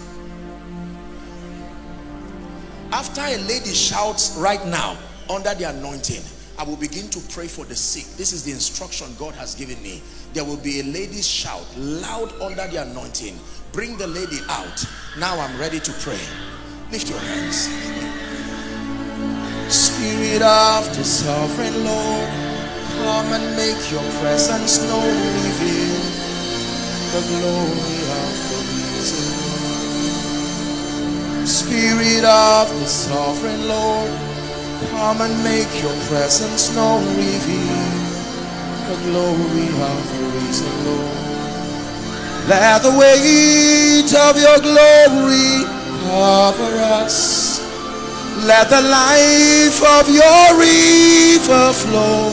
[2.92, 4.96] After a lady shouts right now
[5.28, 6.22] under the anointing,
[6.58, 8.04] I will begin to pray for the sick.
[8.16, 10.02] This is the instruction God has given me.
[10.32, 13.38] There will be a lady's shout loud under the anointing.
[13.72, 14.84] Bring the lady out.
[15.18, 16.18] Now I'm ready to pray.
[16.90, 17.68] Lift your hands.
[19.72, 22.28] Spirit of the sovereign Lord,
[22.98, 25.14] come and make your presence known.
[25.44, 26.02] Reveal
[27.12, 28.58] the glory of the
[28.96, 29.30] risen.
[31.46, 34.10] Spirit of the sovereign Lord,
[34.90, 37.04] come and make your presence known.
[37.16, 37.98] Reveal
[38.88, 41.18] the glory of the risen Lord.
[42.48, 45.66] Let the weight of your glory
[46.08, 47.60] cover us.
[48.46, 52.30] Let the life of your river flow.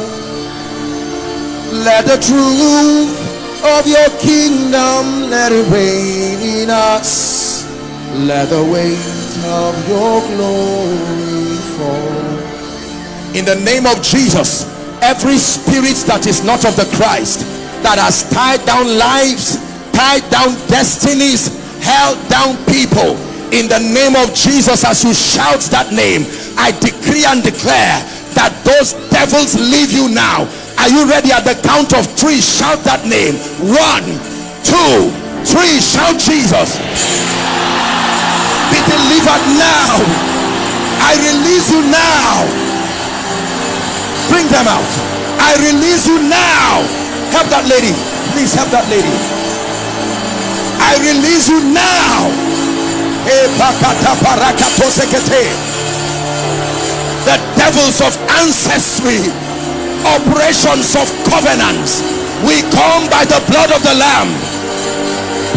[1.83, 3.19] Let the truth
[3.65, 7.65] of your kingdom let it reign in us.
[8.13, 11.24] Let the weight of your glory.
[13.35, 14.63] In the name of Jesus,
[15.03, 17.43] every spirit that is not of the Christ,
[17.83, 19.59] that has tied down lives,
[19.91, 21.51] tied down destinies,
[21.83, 23.19] held down people,
[23.51, 26.25] in the name of Jesus as you shout that name
[26.55, 27.99] I decree and declare
[28.39, 30.47] that those devils leave you now.
[30.79, 32.39] Are you ready at the count of three?
[32.39, 33.35] Shout that name.
[33.67, 34.07] One
[34.63, 35.11] two
[35.43, 35.83] three.
[35.83, 36.79] Shout Jesus.
[38.71, 39.99] Be delivered now.
[41.03, 42.64] I release you now
[44.29, 44.91] bring them out
[45.41, 46.83] I release you now
[47.33, 47.93] help that lady
[48.33, 49.15] please help that lady
[50.81, 52.29] I release you now
[53.25, 53.47] eh,
[57.25, 58.13] the devils of
[58.45, 59.17] ancestry,
[60.05, 62.05] operations of covenants,
[62.45, 64.29] we come by the blood of the Lamb.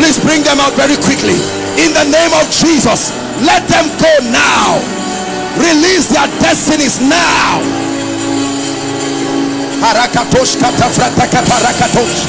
[0.00, 1.36] Please bring them out very quickly.
[1.76, 3.12] In the name of Jesus,
[3.44, 4.80] let them go now.
[5.60, 7.87] Release their destinies now.
[9.80, 12.26] Parakatosh katafrataka parakatosh.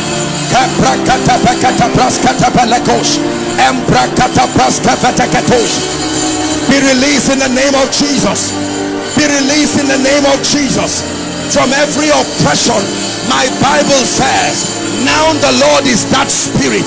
[0.52, 3.20] Kaprakata pakata praskata palakosh.
[6.70, 8.54] Be released in the name of Jesus.
[9.18, 11.02] Be released in the name of Jesus
[11.52, 12.78] from every oppression.
[13.28, 14.70] My Bible says,
[15.06, 16.86] now the Lord is that spirit,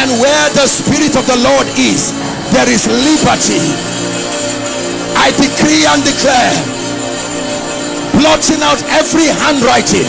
[0.00, 2.12] and where the spirit of the Lord is,
[2.52, 3.60] there is liberty.
[5.16, 6.52] I decree and declare,
[8.22, 10.06] blotting out every handwriting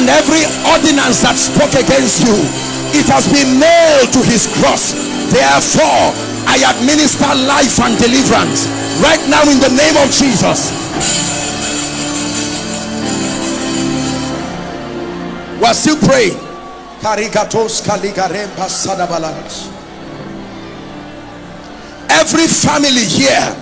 [0.00, 2.32] and every ordinance that spoke against you,
[2.96, 4.96] it has been nailed to his cross
[5.34, 6.14] Therefore,
[6.46, 8.68] I administer life and deliverance
[9.02, 10.70] right now in the name of Jesus.
[15.58, 16.38] We're still praying.
[22.10, 23.56] Every family here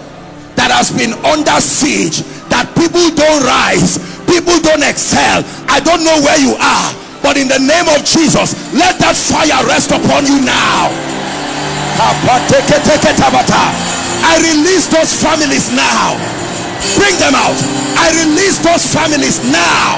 [0.56, 2.20] that has been under siege,
[2.53, 3.97] that people don't rise,
[4.29, 5.41] people don't excel.
[5.73, 6.89] I don't know where you are,
[7.24, 10.93] but in the name of Jesus, let that fire rest upon you now.
[14.23, 16.15] I release those families now.
[17.01, 17.57] Bring them out.
[17.97, 19.97] I release those families now.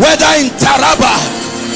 [0.00, 1.12] Whether in Taraba,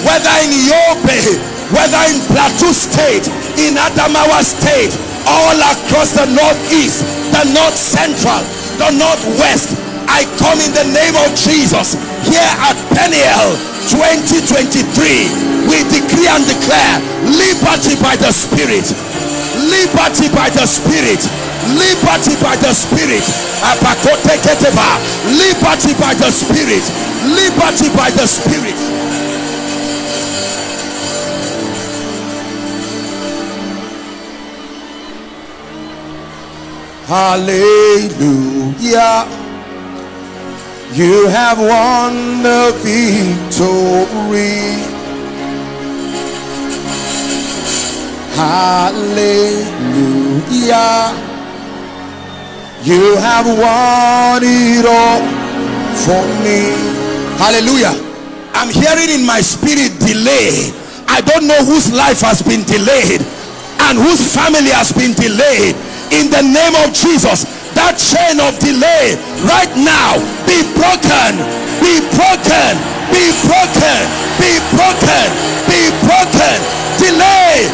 [0.09, 1.37] whether in Yobe,
[1.73, 3.29] whether in Plateau State,
[3.61, 4.93] in Adamawa State,
[5.27, 8.43] all across the northeast, the north central,
[8.77, 9.77] the northwest,
[10.09, 11.97] I come in the name of Jesus
[12.29, 13.57] here at Peniel
[13.91, 18.85] 2023 we decree and declare liberty by the spirit.
[19.65, 21.21] Liberty by the spirit.
[21.73, 23.25] Liberty by the spirit.
[25.41, 26.85] Liberty by the spirit.
[27.25, 28.94] Liberty by the spirit
[37.07, 38.79] Hallelujah.
[40.95, 44.81] You have won the victory.
[48.35, 49.23] Hallelujah.
[52.85, 55.21] You have won it all
[56.07, 56.73] for me.
[57.37, 57.93] Hallelujah.
[58.55, 60.73] I'm hearing in my spirit delay.
[61.07, 63.21] I don't know whose life has been delayed
[63.81, 65.77] and whose family has been delayed
[66.15, 67.45] in the name of Jesus.
[67.75, 71.43] That chain of delay right now be broken
[71.83, 72.73] be broken
[73.11, 74.01] be broken
[74.39, 75.27] be broken
[75.67, 76.59] be broken.
[76.97, 77.69] Delay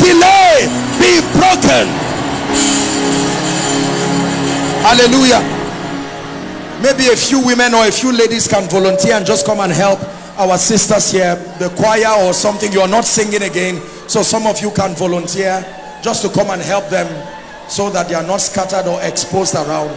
[0.00, 0.66] delay
[0.98, 1.86] be broken.
[4.82, 5.42] Hallelujah.
[6.82, 10.00] Maybe a few women or a few ladies can volunteer and just come and help
[10.38, 12.72] our sisters here the choir or something.
[12.72, 13.76] You're not singing again
[14.10, 15.64] so some of you can volunteer
[16.02, 17.06] just to come and help them
[17.68, 19.90] so that they are not scattered or exposed around.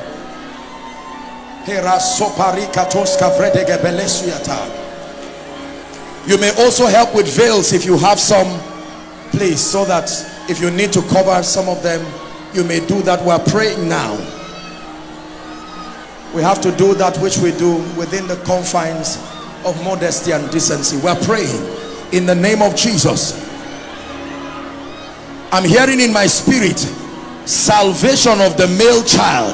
[6.27, 8.61] You may also help with veils if you have some.
[9.31, 10.11] Please so that
[10.47, 12.05] if you need to cover some of them
[12.53, 13.25] you may do that.
[13.25, 14.13] We're praying now.
[16.35, 19.17] We have to do that which we do within the confines
[19.65, 20.97] of modesty and decency.
[20.97, 21.65] We're praying
[22.11, 23.42] in the name of Jesus
[25.53, 26.81] I'm hearing in my spirit
[27.45, 29.53] salvation of the male child.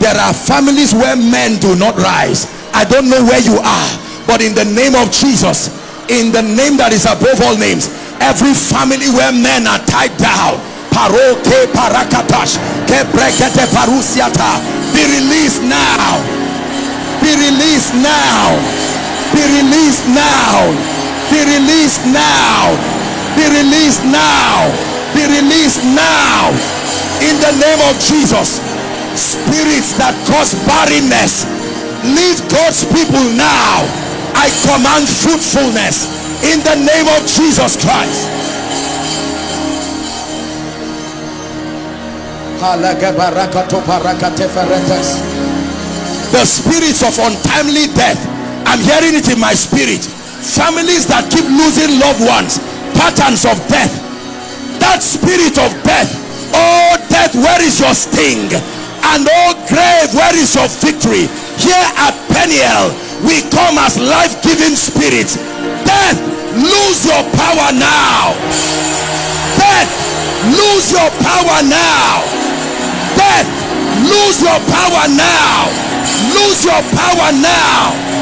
[0.00, 2.48] There are families where men do not rise.
[2.72, 3.90] I don't know where you are
[4.24, 5.68] but in the name of Jesus
[6.08, 7.92] in the name that is above all names
[8.24, 10.56] every family where men are tied down
[10.96, 12.56] parakatash
[12.88, 12.96] be
[15.12, 16.16] released now
[17.20, 18.56] be released now.
[19.34, 19.44] Be released now.
[19.44, 20.64] Be released now.
[21.30, 22.76] Be released now.
[23.36, 24.97] Be released now
[27.18, 28.62] in the name of Jesus
[29.18, 31.42] spirits that cause barrenness
[32.06, 33.82] leave God's people now.
[34.38, 36.06] I command fruitfulness
[36.46, 38.30] in the name of Jesus Christ.
[46.30, 48.18] The spirits of untimely death.
[48.66, 50.04] I'm hearing it in my spirit.
[50.04, 52.58] Families that keep losing loved ones
[52.94, 54.07] patterns of death
[54.80, 56.10] that spirit of death.
[56.54, 58.50] Oh death where is your sting?
[59.14, 61.30] And oh grave where is your victory?
[61.58, 62.94] Here at Peniel
[63.26, 65.36] we come as life-giving spirits.
[65.86, 66.18] Death
[66.54, 68.34] lose your power now.
[69.58, 69.90] Death
[70.54, 72.22] lose your power now.
[73.18, 73.48] Death
[74.06, 75.70] lose your power now.
[76.34, 78.17] Lose your power now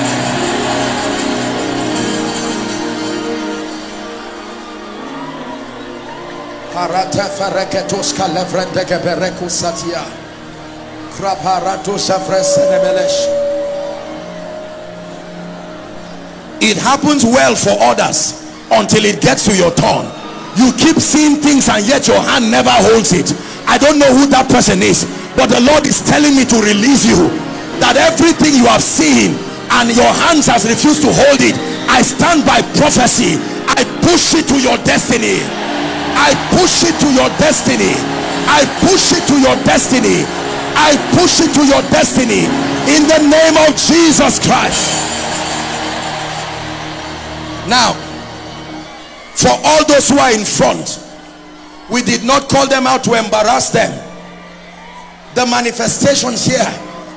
[9.49, 10.05] Satia.
[16.61, 20.05] It happens well for others until it gets to your turn.
[20.61, 23.33] You keep seeing things and yet your hand never holds it.
[23.65, 27.09] I don't know who that person is, but the Lord is telling me to release
[27.09, 27.33] you
[27.81, 29.33] that everything you have seen
[29.81, 31.57] and your hands has refused to hold it.
[31.89, 33.41] I stand by prophecy.
[33.65, 35.66] I push it to your destiny.
[36.17, 37.93] I push it to your destiny.
[38.49, 40.25] I push it to your destiny.
[40.77, 42.49] I push it to your destiny
[42.89, 45.05] in the name of Jesus Christ.
[47.69, 47.95] Now,
[49.35, 51.03] for all those who are in front,
[51.91, 53.93] we did not call them out to embarrass them.
[55.35, 56.67] The manifestations here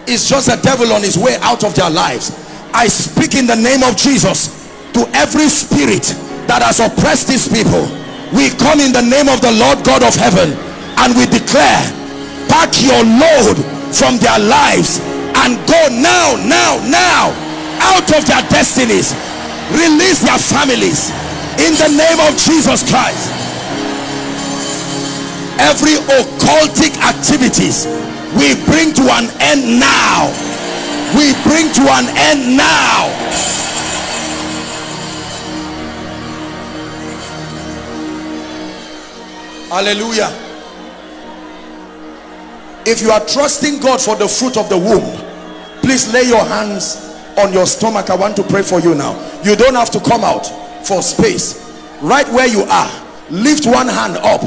[0.08, 2.32] is just a devil on his way out of their lives.
[2.74, 6.04] I speak in the name of Jesus to every spirit
[6.48, 7.99] that has oppressed these people
[8.34, 10.54] we come in the name of the Lord God of heaven
[11.02, 11.82] and we declare
[12.50, 13.58] pack your load
[13.94, 15.02] from their lives
[15.46, 17.34] and go now now now
[17.82, 19.16] out of their destinies.
[19.74, 21.10] Release their families
[21.62, 23.30] in the name of Jesus Christ.
[25.62, 27.86] Every occultic activities
[28.38, 30.30] we bring to an end now.
[31.18, 33.10] We bring to an end now
[39.70, 40.30] hallelujah.
[42.86, 45.30] If you are trusting God for the fruit of the womb
[45.82, 46.98] please lay your hands
[47.38, 48.10] on your stomach.
[48.12, 49.14] I want to pray for you now.
[49.44, 50.46] You don't have to come out
[50.86, 51.66] for space.
[52.02, 54.44] Right where you are lift one hand up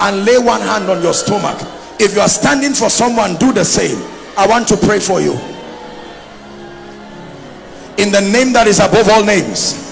[0.00, 1.58] and lay one hand on your stomach.
[2.00, 3.98] If you are standing for someone do the same.
[4.38, 5.32] I want to pray for you.
[7.98, 9.82] In the name that is above all names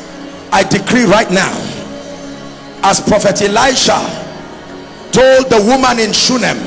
[0.52, 1.52] I decree right now
[2.82, 3.97] as prophet Elisha
[5.14, 6.58] told the woman in Shunem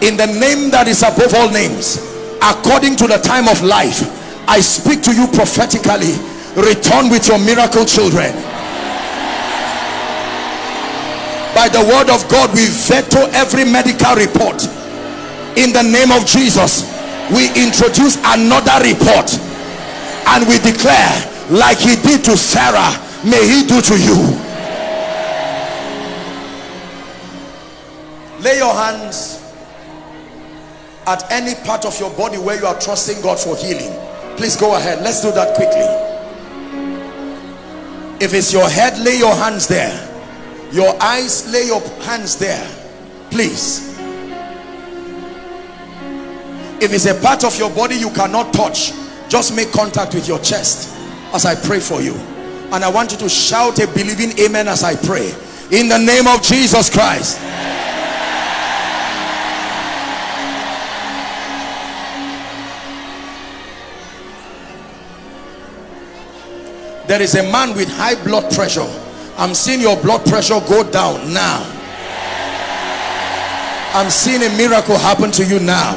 [0.00, 1.98] in the name that is above all names
[2.38, 4.06] according to the time of life
[4.48, 6.14] I speak to you prophetically.
[6.54, 8.32] Return with your miracle children.
[11.52, 14.62] By the word of God we veto every medical report.
[15.58, 16.86] In the name of Jesus
[17.34, 19.34] we introduce another report.
[20.30, 21.10] And we declare
[21.50, 22.94] like he did to Sarah
[23.24, 24.45] may he do to you
[28.40, 29.42] lay your hands
[31.06, 33.92] at any part of your body where you are trusting God for healing.
[34.36, 35.02] Please go ahead.
[35.02, 35.86] Let's do that quickly.
[38.24, 40.02] If it's your head lay your hands there.
[40.72, 42.66] Your eyes lay your hands there.
[43.30, 43.96] Please.
[46.82, 48.92] If it's a part of your body you cannot touch
[49.28, 50.94] just make contact with your chest
[51.32, 52.14] as I pray for you.
[52.72, 55.32] And I want you to shout a believing amen as I pray.
[55.70, 57.40] In the name of Jesus Christ
[67.06, 68.86] there is a man with high blood pressure.
[69.36, 71.62] I'm seeing your blood pressure go down now.
[73.94, 75.96] I'm seeing a miracle happen to you now.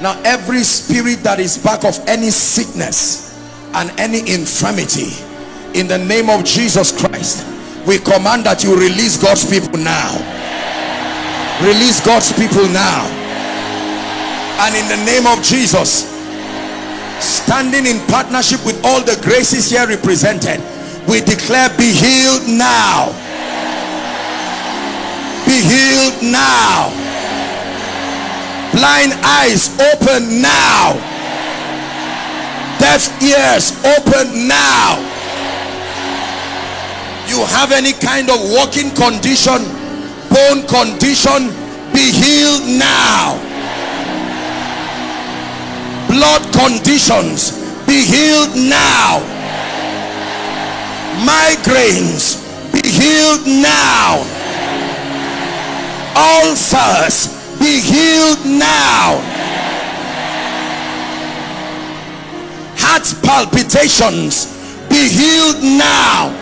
[0.00, 3.34] Now every spirit that is back of any sickness
[3.74, 5.10] and any infirmity
[5.78, 7.46] in the name of Jesus Christ
[7.86, 10.10] we command that you release God's people now.
[11.62, 13.06] Release God's people now.
[14.66, 16.15] And in the name of Jesus
[17.20, 20.60] standing in partnership with all the graces here represented
[21.08, 23.14] we declare be healed now.
[25.46, 26.90] Be healed now.
[28.74, 30.98] Blind eyes open now.
[32.82, 34.98] Deaf ears open now.
[37.28, 39.62] You have any kind of walking condition
[40.28, 41.54] bone condition
[41.94, 43.38] be healed now
[46.08, 47.52] blood conditions
[47.86, 49.20] be healed now.
[51.24, 52.42] Migraines
[52.72, 54.22] be healed now.
[56.16, 57.28] Ulcers
[57.58, 59.20] be healed now.
[62.78, 64.46] Heart palpitations
[64.88, 66.32] be healed now.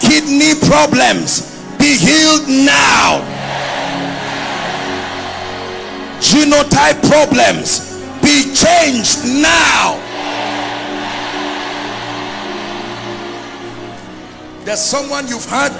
[0.00, 3.35] Kidney problems be healed now
[6.20, 7.96] genotype problems.
[8.22, 10.02] Be changed now.
[14.64, 15.70] There's someone you've had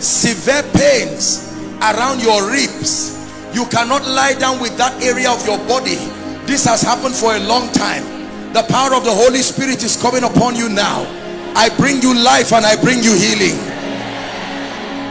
[0.00, 1.52] severe pains
[1.82, 3.20] around your ribs.
[3.52, 5.96] You cannot lie down with that area of your body.
[6.46, 8.02] This has happened for a long time.
[8.54, 11.04] The power of the Holy Spirit is coming upon you now.
[11.54, 13.58] I bring you life and I bring you healing.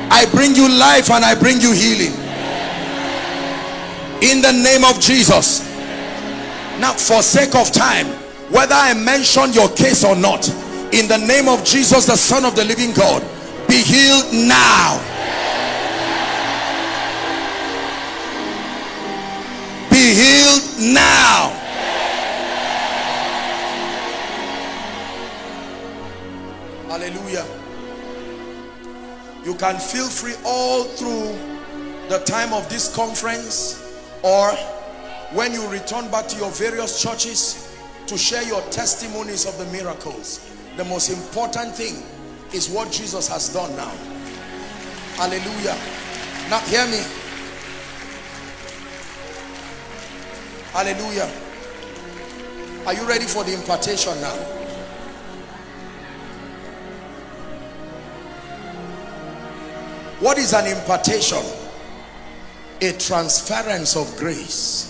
[0.09, 2.20] I bring you life and I bring you healing
[4.21, 5.67] in the name of Jesus.
[6.79, 8.07] Now for sake of time
[8.51, 10.47] whether I mention your case or not
[10.93, 13.21] in the name of Jesus the son of the living God
[13.71, 14.99] be healed now.
[19.89, 21.49] Be healed now.
[26.89, 27.45] Hallelujah.
[29.45, 31.33] You can feel free all through
[32.09, 33.80] the time of this conference
[34.23, 34.51] or
[35.33, 37.75] when you return back to your various churches
[38.07, 40.51] to share your testimonies of the miracles.
[40.77, 42.03] The most important thing
[42.53, 43.91] is what Jesus has done now.
[45.15, 45.77] Hallelujah.
[46.49, 47.01] Now hear me.
[50.73, 51.29] Hallelujah.
[52.85, 54.35] Are you ready for the impartation now?
[60.19, 61.60] What is an impartation
[62.81, 64.87] a transference of grace.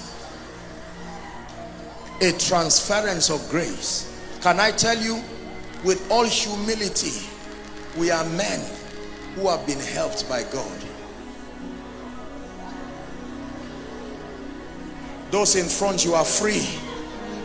[2.22, 4.07] A transference of grace.
[4.41, 5.22] Can I tell you
[5.84, 7.27] with all humility
[7.97, 8.59] we are men
[9.35, 10.80] who have been helped by God.
[15.30, 16.68] Those in front you are free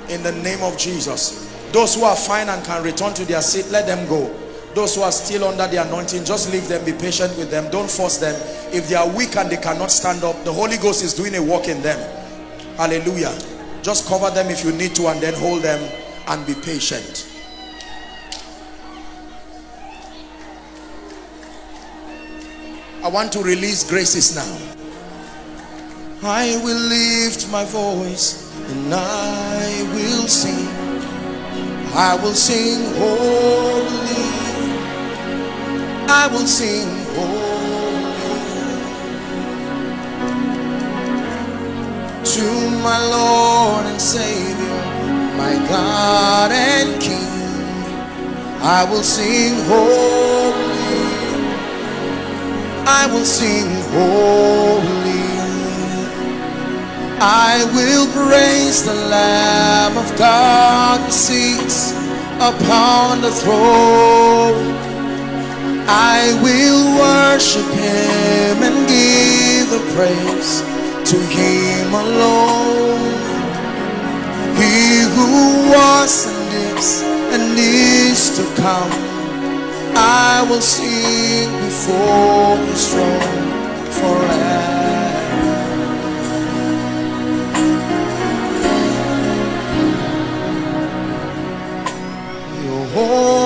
[0.08, 1.42] in the name of Jesus.
[1.72, 4.45] Those who are fine and can return to their seat let them go
[4.76, 7.70] those who are still under the anointing just leave them be patient with them.
[7.70, 8.34] Don't force them.
[8.74, 11.42] If they are weak and they cannot stand up the Holy Ghost is doing a
[11.42, 11.98] work in them.
[12.76, 13.34] Hallelujah.
[13.82, 15.80] Just cover them if you need to and then hold them
[16.28, 17.26] and be patient.
[23.02, 24.58] I want to release graces now.
[26.22, 30.68] I will lift my voice and I will sing.
[31.94, 34.45] I will sing holy
[36.08, 37.46] I will sing holy
[42.24, 44.78] to my Lord and Savior,
[45.36, 47.26] my God and King.
[48.62, 50.66] I will sing holy.
[52.86, 55.06] I will sing holy.
[57.18, 61.92] I will praise the Lamb of God who sits
[62.38, 64.85] upon the throne.
[65.88, 70.60] I will worship him and give the praise
[71.10, 73.14] to him alone.
[74.56, 77.02] He who was and is
[77.34, 78.90] and is to come.
[79.94, 83.46] I will sing before his throne
[83.98, 84.66] forever.
[92.64, 93.45] You're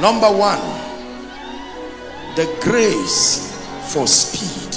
[0.00, 0.60] Number one,
[2.36, 3.50] the grace
[3.92, 4.76] for speed.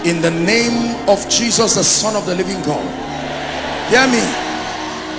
[0.00, 0.08] Hmm.
[0.08, 2.80] In the name of Jesus, the Son of the living God.
[3.90, 4.24] Hear me.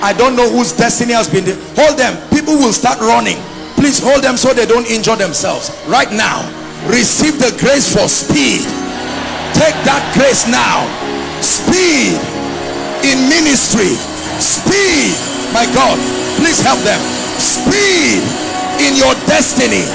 [0.02, 1.46] I don't know whose destiny has been.
[1.78, 2.18] Hold them.
[2.32, 3.38] People will start running.
[3.76, 5.70] Please hold them so they don't injure themselves.
[5.88, 6.42] Right now,
[6.90, 8.66] receive the grace for speed.
[9.54, 10.90] Take that grace now.
[11.38, 12.18] Speed
[13.06, 14.15] in ministry.
[14.40, 15.16] Speed.
[15.54, 15.96] My God,
[16.40, 17.00] please help them.
[17.40, 18.20] Speed
[18.84, 19.88] in your destiny.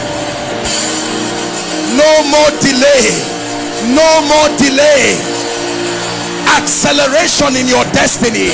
[1.96, 3.04] No more delay.
[3.92, 5.16] No more delay.
[6.56, 8.52] Acceleration in your destiny.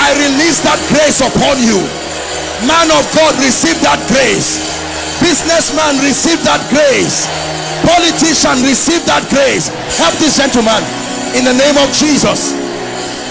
[0.00, 1.80] I release that grace upon you.
[2.68, 4.60] Man of God, receive that grace.
[5.20, 7.28] Businessman, receive that grace.
[7.84, 9.68] Politician, receive that grace.
[10.00, 10.80] Help this gentleman
[11.36, 12.56] in the name of Jesus.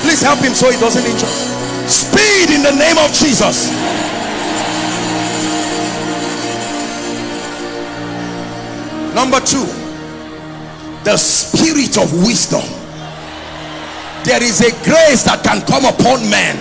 [0.02, 1.59] Please help him so he doesn't injure.
[1.90, 3.74] Speed in the name of Jesus.
[9.16, 9.66] Number two,
[11.04, 12.64] the spirit of wisdom.
[14.24, 16.56] There is a grace that can come upon men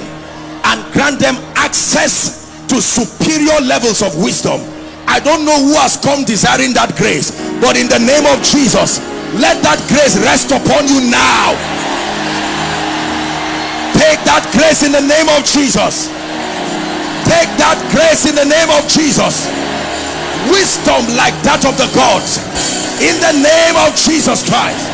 [0.65, 4.61] and grant them access to superior levels of wisdom.
[5.09, 9.01] I don't know who has come desiring that grace but in the name of jesus
[9.41, 11.57] let that grace rest upon you now
[13.99, 16.07] take that grace in the name of jesus
[17.27, 19.51] take that grace in the name of jesus
[20.49, 22.39] wisdom like that of the gods
[23.03, 24.89] in the name of jesus christ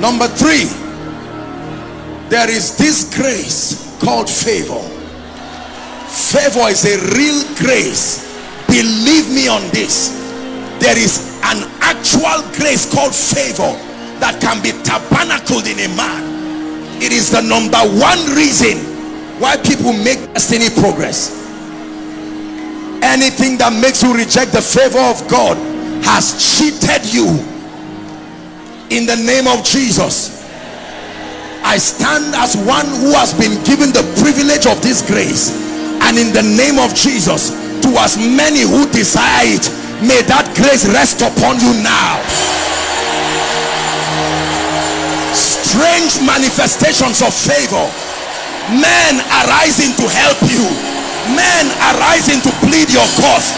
[0.00, 0.64] Number three,
[2.30, 4.80] there is this grace called favor.
[6.08, 8.24] Favor is a real grace.
[8.66, 10.08] Believe me on this.
[10.80, 13.72] There is an actual grace called favor
[14.20, 16.22] that can be tabernacled in a man.
[17.00, 18.76] It is the number one reason
[19.40, 21.32] why people make destiny progress.
[23.02, 25.56] Anything that makes you reject the favor of God
[26.04, 27.28] has cheated you
[28.92, 30.40] in the name of Jesus
[31.62, 35.52] I stand as one who has been given the privilege of this grace
[36.08, 37.52] and in the name of Jesus
[37.84, 39.64] to as many who desire it
[40.02, 42.20] may that grace rest upon you now.
[45.36, 47.84] Strange manifestations of favor.
[48.74, 50.64] Men arising to help you.
[51.36, 53.52] Men arising to plead your cause.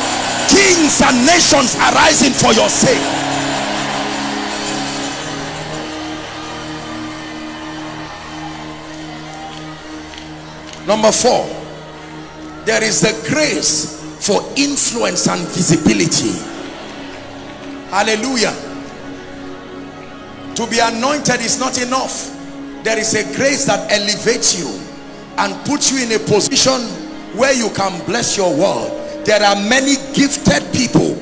[0.50, 3.00] Kings and nations arising for your sake.
[10.86, 11.46] Number four,
[12.66, 16.38] there is the grace for influence and visibility.
[17.90, 18.54] Hallelujah.
[20.54, 22.30] To be anointed is not enough.
[22.84, 24.70] There is a grace that elevates you
[25.38, 26.80] and puts you in a position
[27.36, 28.92] where you can bless your world.
[29.26, 31.14] There are many gifted people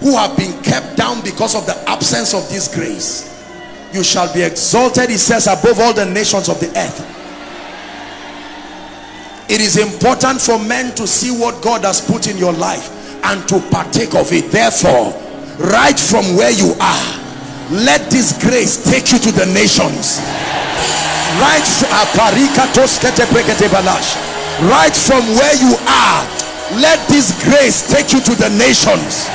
[0.00, 3.28] who have been kept down because of the absence of this grace.
[3.92, 7.21] You shall be exalted, he says, above all the nations of the earth
[9.52, 12.88] it is important for men to see what God has put in your life
[13.22, 14.50] and to partake of it.
[14.50, 15.12] Therefore
[15.60, 17.20] right from where you are
[17.68, 20.24] let this grace take you to the nations.
[21.40, 21.64] Right
[24.96, 26.24] from where you are
[26.80, 29.28] let this grace take you to the nations.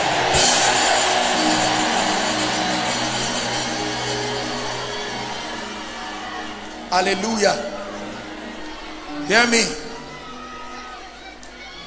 [6.90, 7.54] Hallelujah.
[9.28, 9.87] Hear me.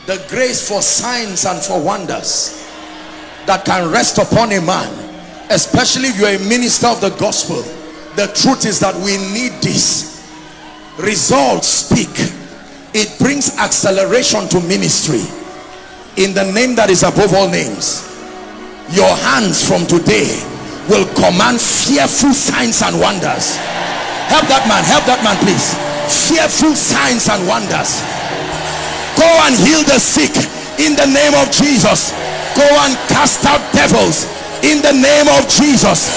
[0.06, 2.66] The grace for signs and for wonders
[3.46, 4.88] that can rest upon a man,
[5.50, 7.62] especially if you're a minister of the gospel.
[8.16, 10.18] The truth is that we need this.
[10.98, 12.10] Results speak.
[12.92, 15.22] It brings acceleration to ministry.
[16.16, 18.06] In the name that is above all names,
[18.90, 20.26] your hands from today
[20.90, 23.54] will command fearful signs and wonders.
[24.26, 25.74] Help that man, help that man, please
[26.10, 28.02] fearful signs and wonders
[29.20, 30.32] go and heal the sick
[30.81, 32.16] in the name of jesus.
[32.57, 34.24] Go and cast out devils
[34.65, 36.08] in the name of jesus.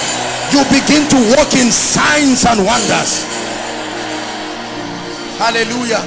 [0.52, 3.28] You begin to walk in signs and wonders.
[5.36, 6.00] Hallelujah.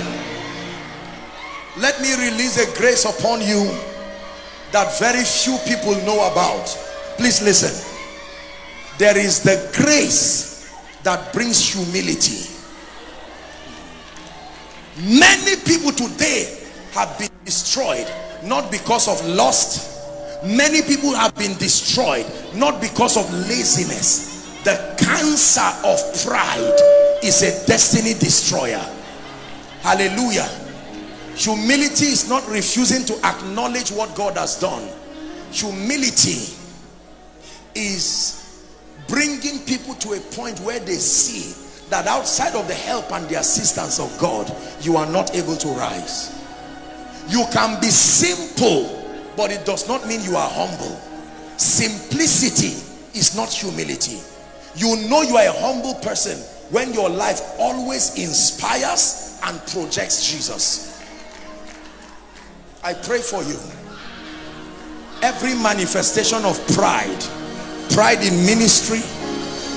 [1.78, 3.70] Let me release a grace upon you
[4.72, 6.66] that very few people know about.
[7.18, 7.74] Please listen.
[8.98, 12.50] There is the grace that brings humility.
[14.98, 18.08] Many people today have been destroyed
[18.44, 19.96] not because of lust.
[20.46, 22.26] Many people have been destroyed
[22.56, 24.62] not because of laziness.
[24.64, 28.86] The cancer of pride is a destiny destroyer.
[29.82, 30.48] Hallelujah.
[31.36, 34.88] Humility is not refusing to acknowledge what god has done.
[35.52, 36.54] Humility
[37.76, 38.38] is
[39.08, 41.54] bringing people to a point where they see
[41.90, 45.68] that outside of the help and the assistance of God, you are not able to
[45.70, 46.37] rise.
[47.28, 51.00] You can be simple, but it does not mean you are humble.
[51.58, 52.84] Simplicity
[53.18, 54.20] is not humility.
[54.76, 56.38] You know you are a humble person
[56.72, 61.02] when your life always inspires and projects Jesus.
[62.84, 63.58] I pray for you.
[65.24, 67.26] Every manifestation of pride,
[67.90, 69.02] pride in ministry,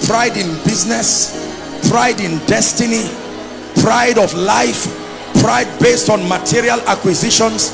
[0.06, 3.08] pride in business, pride in destiny
[3.76, 4.86] pride of life
[5.42, 7.72] pride based on material acquisitions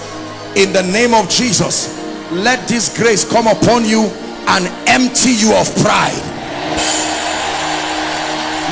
[0.57, 1.97] in the name of Jesus
[2.33, 4.11] let this grace come upon you
[4.49, 6.23] and empty you of pride.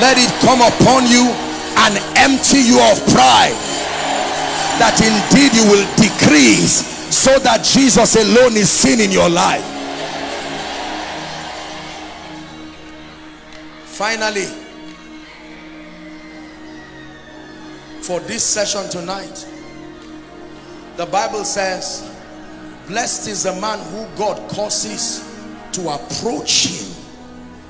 [0.03, 1.31] Let it come upon you
[1.87, 3.55] and empty you of pride
[4.83, 6.83] that indeed you will decrease
[7.15, 9.63] so that Jesus alone is seen in your life.
[13.85, 14.64] Finally
[18.07, 19.47] for this session tonight
[20.97, 22.11] the bible says
[22.87, 25.35] blessed is the man who god causes
[25.75, 26.95] to approach him.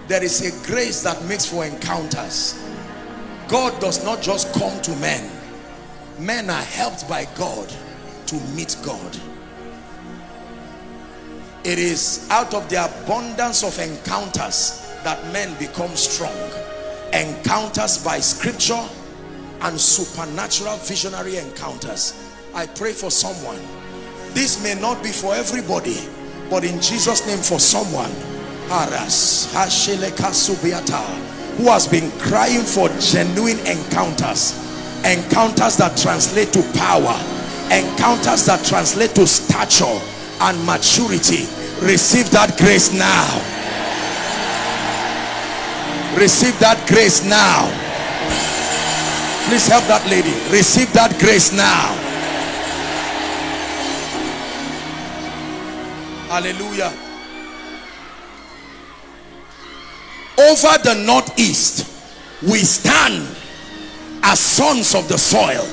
[0.09, 2.63] There is a grace that makes for encounters.
[3.49, 5.31] God does not just come to men.
[6.19, 7.73] Men are helped by god
[8.27, 9.17] to meet god.
[11.65, 16.51] It is out of the abundance of encounters that men become strong.
[17.15, 18.87] Encounters by scripture
[19.65, 22.15] and supernatural visionary encounters.
[22.55, 23.61] I pray for someone.
[24.33, 26.09] This may not be for everybody
[26.51, 28.11] but in jesus name for someone.
[31.57, 34.55] Who has been crying for genuine encounters.
[35.05, 37.17] Encounters that translate to power.
[37.73, 40.01] Encounters that translate to stature
[40.41, 41.47] and maturity.
[41.85, 43.27] Receive that grace now.
[46.19, 47.84] Receive that grace now
[49.47, 50.33] please help that lady.
[50.51, 51.93] Receive that grace now.
[56.29, 56.93] Hallelujah.
[60.37, 61.87] Over the northeast
[62.43, 63.23] we stand
[64.25, 65.65] as sons of the soil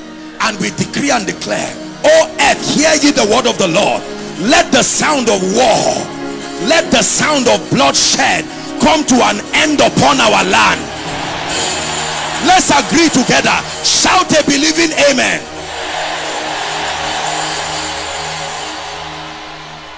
[0.41, 1.74] and we decree and declare
[2.06, 4.03] oh earth hear ye the word of the lord.
[4.50, 6.22] Let the sound of war
[6.69, 8.45] let the sound of bloodshed
[8.82, 10.82] come to an end upon our land
[12.45, 13.56] let's agree together.
[13.84, 15.42] Shout a believing amen.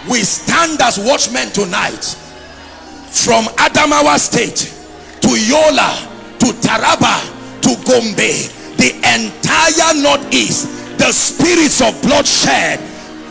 [0.10, 2.04] We stand as watchmen tonight.
[3.14, 4.74] From Adamawa state
[5.22, 5.96] to Yola
[6.40, 7.22] to Taraba
[7.62, 12.80] to Gombe the entire northeast the spirits of bloodshed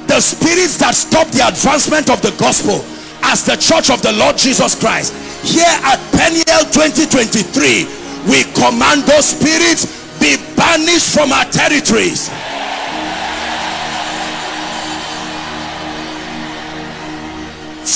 [0.07, 2.85] the spirits that stop the advancement of the gospel
[3.25, 5.15] as the church of the Lord Jesus Christ.
[5.45, 9.87] Here at Peniel 2023 we command those spirits
[10.21, 12.29] be banished from our territories.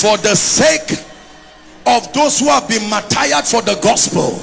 [0.01, 0.91] For the sake
[1.87, 4.37] of those who have been martyred for the gospel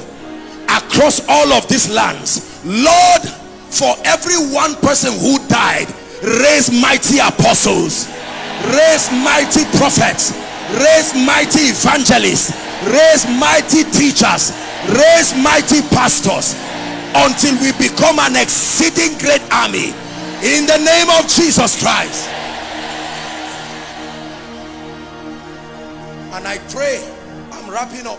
[0.64, 3.22] across all of these lands lord
[3.68, 5.86] for every one person who died
[6.40, 8.08] raise mighty apostles
[8.72, 10.32] raise mighty prophets
[10.80, 12.52] raise mighty evangelists.
[12.86, 14.52] Raise mighty teachers.
[14.88, 16.54] Raise mighty pastors.
[17.14, 19.94] Until we become an exceeding great army.
[20.42, 22.28] In the name of Jesus Christ.
[26.34, 27.00] And I pray
[27.52, 28.18] I'm wrapping up.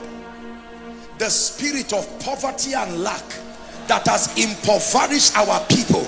[1.17, 3.23] The spirit of poverty and lack
[3.87, 6.05] that has impoverished our people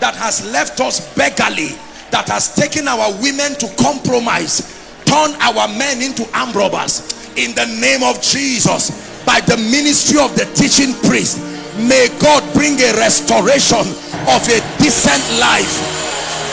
[0.00, 1.78] that has left us beggarly
[2.10, 4.83] that has taken our women to compromise
[5.14, 7.06] turn our men into armed robbers
[7.38, 8.90] in the name of Jesus.
[9.24, 11.38] By the ministry of the teaching priest
[11.78, 13.86] may God bring a restoration
[14.26, 16.02] of a decent life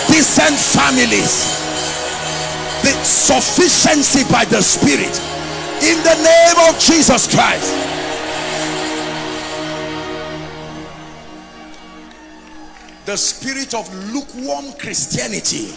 [0.08, 1.46] decent families
[2.82, 5.14] the sufficiency by the spirit.
[5.84, 7.70] In the name of Jesus Christ.
[13.06, 15.74] The spirit of lukewarm Christianity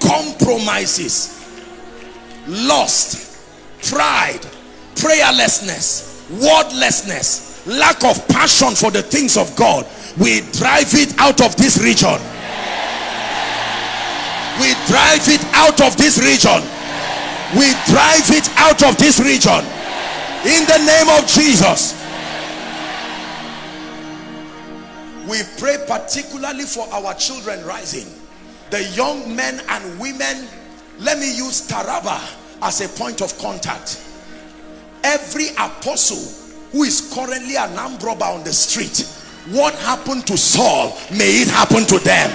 [0.00, 1.45] compromises
[2.46, 3.38] lust
[3.90, 4.40] pride
[4.94, 9.86] prayerlessness wordlessness lack of passion for the things of God.
[10.18, 12.18] We drive it out of this region.
[14.62, 16.62] We drive it out of this region.
[17.58, 19.60] We drive it out of this region.
[20.46, 21.94] In the name of Jesus.
[25.28, 28.06] We pray particularly for our children rising.
[28.70, 30.48] The young men and women
[30.98, 32.20] let me use Taraba
[32.62, 34.02] as a point of contact.
[35.04, 36.24] Every apostle
[36.72, 39.04] who is currently an robber on the street
[39.50, 40.98] what happened to Saul?
[41.12, 42.30] May it happen to them.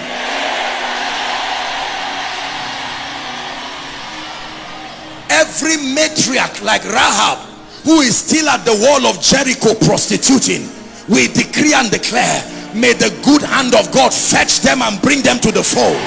[5.30, 7.40] Every matriarch like Rahab
[7.84, 10.70] who is still at the wall of Jericho prostituting
[11.10, 15.40] we decree and declare may the good hand of God fetch them and bring them
[15.40, 16.00] to the fold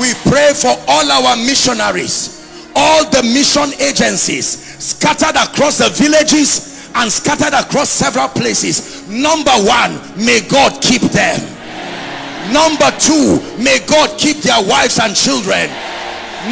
[0.00, 2.34] we pray for all our missionaries
[2.76, 4.46] all the mission agencies
[4.82, 9.06] scattered across the villages and scattered across several places.
[9.08, 11.40] Number one may God keep them.
[12.52, 15.70] Number two may God keep their wives and children.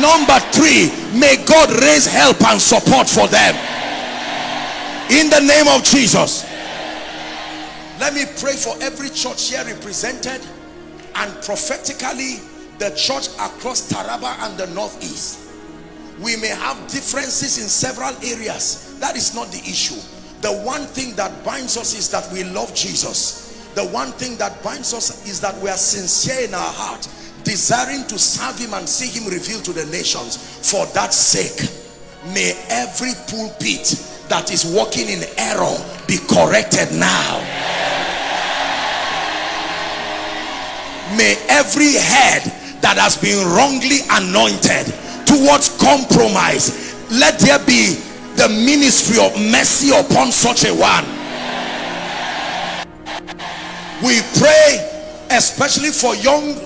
[0.01, 3.55] Number three may God raise help and support for them.
[5.11, 6.47] In the name of Jesus.
[8.01, 10.41] Let me pray for every church here represented
[11.15, 12.41] and prophetically
[12.83, 15.39] the church across Taraba and the northeast.
[16.21, 18.99] We may have differences in several areas.
[18.99, 20.01] That is not the issue.
[20.41, 23.71] The one thing that binds us is that we love Jesus.
[23.77, 27.07] The one thing that binds us is that we are sincere in our heart
[27.45, 30.37] desiring to serve him and see him revealed to the nations.
[30.69, 31.71] For that sake
[32.35, 33.95] may every pulpit
[34.29, 35.79] that is walking in error
[36.09, 37.39] be corrected now.
[41.17, 44.91] May every head that has been wrongly anointed
[45.25, 46.93] towards compromise.
[47.11, 47.97] Let there be
[48.37, 51.07] the ministry of mercy upon such a one.
[54.03, 54.91] We pray
[55.31, 56.59] especially for young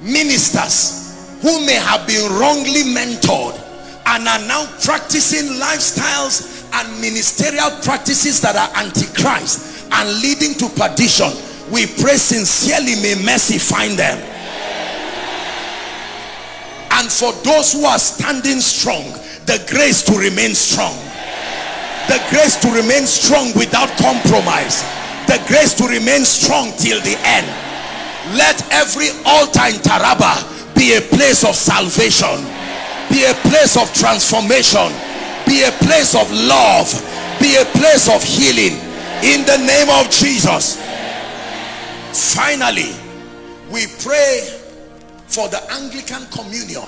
[0.00, 3.60] ministers who may have been wrongly mentored
[4.06, 11.28] and are now practicing lifestyles and ministerial practices that are antichrist and leading to perdition.
[11.70, 14.31] We pray sincerely may mercy find them
[17.02, 19.02] and for those who are standing strong
[19.46, 20.94] the grace to remain strong.
[22.06, 24.86] The grace to remain strong without compromise.
[25.26, 27.46] The grace to remain strong till the end.
[28.38, 30.46] Let every altar in Taraba
[30.78, 32.38] be a place of salvation.
[33.10, 34.94] Be a place of transformation.
[35.46, 36.86] Be a place of love.
[37.42, 38.78] Be a place of healing.
[39.26, 40.78] In the name of Jesus.
[42.14, 42.94] Finally
[43.72, 44.61] we pray
[45.32, 46.84] for the Anglican communion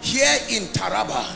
[0.00, 1.28] here in Taraba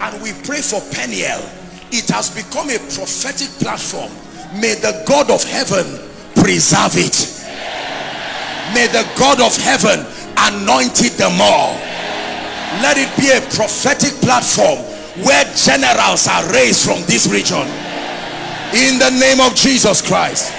[0.00, 1.42] and we pray for Peniel.
[1.90, 4.10] It has become a prophetic platform.
[4.54, 5.82] May the God of heaven
[6.38, 7.18] preserve it.
[8.78, 10.06] May the God of heaven
[10.38, 11.74] anoint it the more.
[12.78, 14.78] Let it be a prophetic platform
[15.26, 17.66] where generals are raised from this region.
[18.70, 20.54] In the name of Jesus Christ.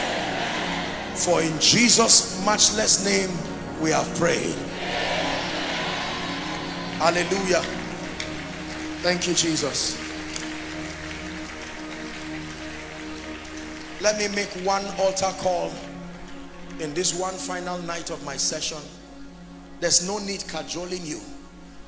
[1.15, 3.31] For in Jesus matchless name
[3.81, 4.55] we have prayed
[6.97, 7.61] hallelujah.
[9.01, 9.99] Thank you jesus.
[14.01, 15.71] Let me make one altar call
[16.79, 18.79] in this one final night of my session.
[19.79, 21.19] There's no need cajoling you.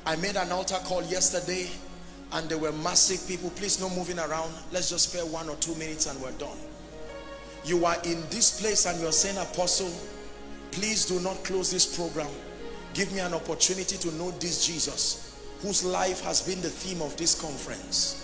[0.06, 1.68] I made an altar call yesterday
[2.32, 3.50] and there were massive people.
[3.50, 4.52] Please no moving around.
[4.72, 6.56] Let's just spare one or two minutes and we're done.
[7.64, 9.90] You are in this place and you're saying apostle
[10.70, 12.30] please do not close this program
[12.96, 17.16] give me an opportunity to know this Jesus whose life has been the theme of
[17.16, 18.22] this conference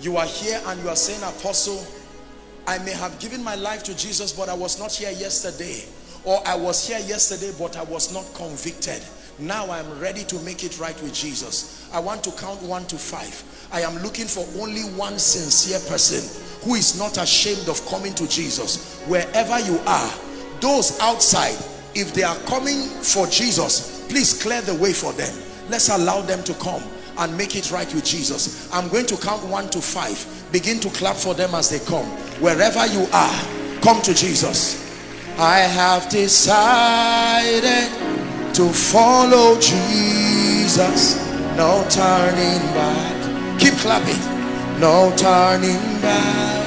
[0.00, 1.84] you are here and you are saying apostle
[2.66, 5.84] I may have given my life to Jesus, but I was not here yesterday.
[6.24, 9.02] Or I was here yesterday, but I was not convicted.
[9.38, 11.88] Now I'm ready to make it right with Jesus.
[11.92, 13.42] I want to count one to five.
[13.72, 16.22] I am looking for only one sincere person
[16.62, 19.00] who is not ashamed of coming to Jesus.
[19.06, 20.12] Wherever you are,
[20.60, 21.56] those outside,
[21.94, 25.32] if they are coming for Jesus, please clear the way for them.
[25.70, 26.82] Let's allow them to come
[27.18, 28.68] and make it right with Jesus.
[28.72, 30.18] I'm going to count one to five.
[30.50, 32.06] Begin to clap for them as they come.
[32.42, 33.44] Wherever you are,
[33.80, 34.84] come to Jesus.
[35.38, 37.88] I have decided
[38.54, 41.16] to follow Jesus.
[41.56, 43.60] No turning back.
[43.60, 44.20] Keep clapping.
[44.80, 46.66] No turning back.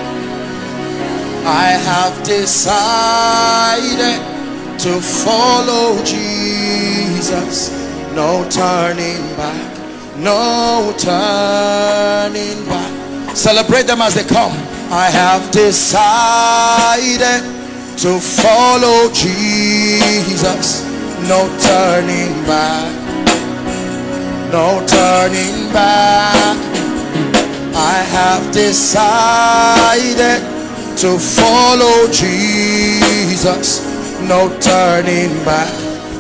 [1.45, 4.32] I have decided
[4.79, 7.71] to follow Jesus.
[8.13, 10.17] No turning back.
[10.17, 13.35] No turning back.
[13.35, 14.51] Celebrate them as they come.
[14.91, 17.41] I have decided
[17.97, 20.83] to follow Jesus.
[21.27, 22.93] No turning back.
[24.51, 26.57] No turning back.
[27.75, 30.41] I have decided
[30.99, 33.92] to follow Jesus.
[34.21, 35.71] No turning back.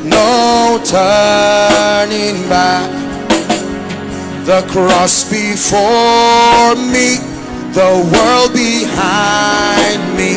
[0.03, 2.89] No turning back.
[4.45, 7.15] The cross before me,
[7.71, 10.35] the world behind me.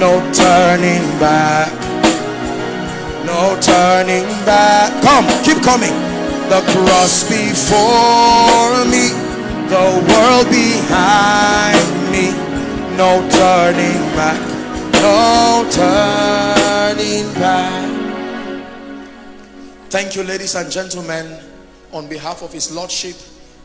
[0.00, 1.70] No turning back.
[3.26, 4.90] No turning back.
[5.02, 5.92] Come, keep coming.
[6.48, 9.12] The cross before me,
[9.68, 12.32] the world behind me.
[12.96, 14.40] No turning back.
[15.02, 15.68] No
[16.94, 18.70] turning back.
[19.90, 21.40] Thank you, ladies and gentlemen.
[21.92, 23.16] On behalf of His Lordship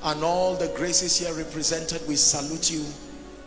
[0.03, 2.83] and all the graces here represented, we salute you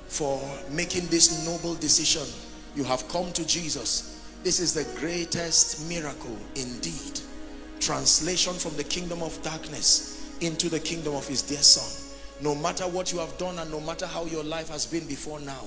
[0.06, 2.26] for making this noble decision.
[2.74, 4.38] You have come to Jesus.
[4.42, 7.20] This is the greatest miracle indeed.
[7.80, 11.88] Translation from the kingdom of darkness into the kingdom of His dear Son.
[12.40, 15.40] No matter what you have done and no matter how your life has been before
[15.40, 15.64] now,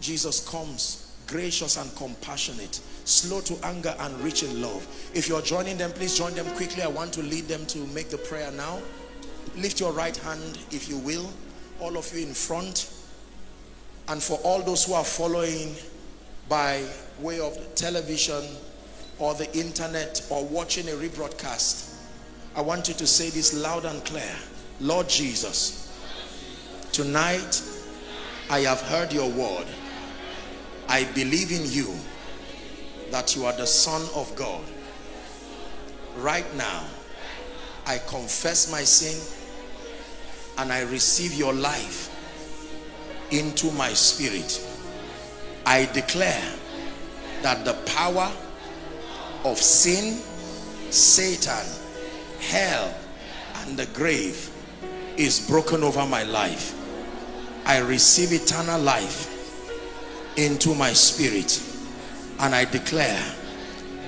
[0.00, 4.84] Jesus comes gracious and compassionate, slow to anger and rich in love.
[5.14, 6.82] If you're joining them, please join them quickly.
[6.82, 8.80] I want to lead them to make the prayer now.
[9.56, 11.30] Lift your right hand if you will,
[11.80, 12.92] all of you in front.
[14.08, 15.76] And for all those who are following
[16.48, 16.84] by
[17.20, 18.44] way of television
[19.20, 21.94] or the internet or watching a rebroadcast,
[22.56, 24.36] I want you to say this loud and clear.
[24.80, 25.92] Lord Jesus,
[26.90, 27.62] tonight
[28.50, 29.66] I have heard your word.
[30.88, 31.94] I believe in you
[33.10, 34.62] that you are the son of God.
[36.16, 36.84] Right now,
[37.86, 39.20] I confess my sin
[40.58, 42.12] and I receive your life
[43.30, 44.60] into my spirit.
[45.64, 46.52] I declare
[47.42, 48.32] that the power
[49.44, 50.20] of sin,
[50.90, 51.66] Satan,
[52.40, 52.94] hell,
[53.56, 54.50] and the grave
[55.16, 56.74] is broken over my life.
[57.66, 59.32] I receive eternal life
[60.36, 61.60] into my spirit
[62.40, 63.22] and I declare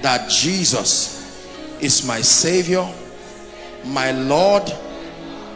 [0.02, 1.18] that Jesus
[1.80, 2.86] is my Savior,
[3.84, 4.70] my Lord,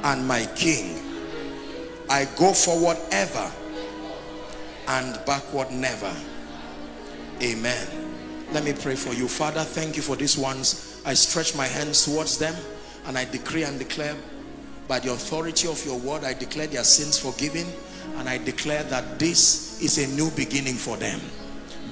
[0.05, 0.99] and my King.
[2.09, 3.51] I go forward ever
[4.89, 6.15] and backward never.
[7.41, 7.87] Amen.
[8.53, 9.29] Let me pray for you.
[9.29, 11.01] Father, thank you for these ones.
[11.05, 12.55] I stretch my hands towards them
[13.07, 14.15] and I decree and declare
[14.89, 17.67] by the authority of your word, I declare their sins forgiven
[18.17, 21.21] and I declare that this is a new beginning for them.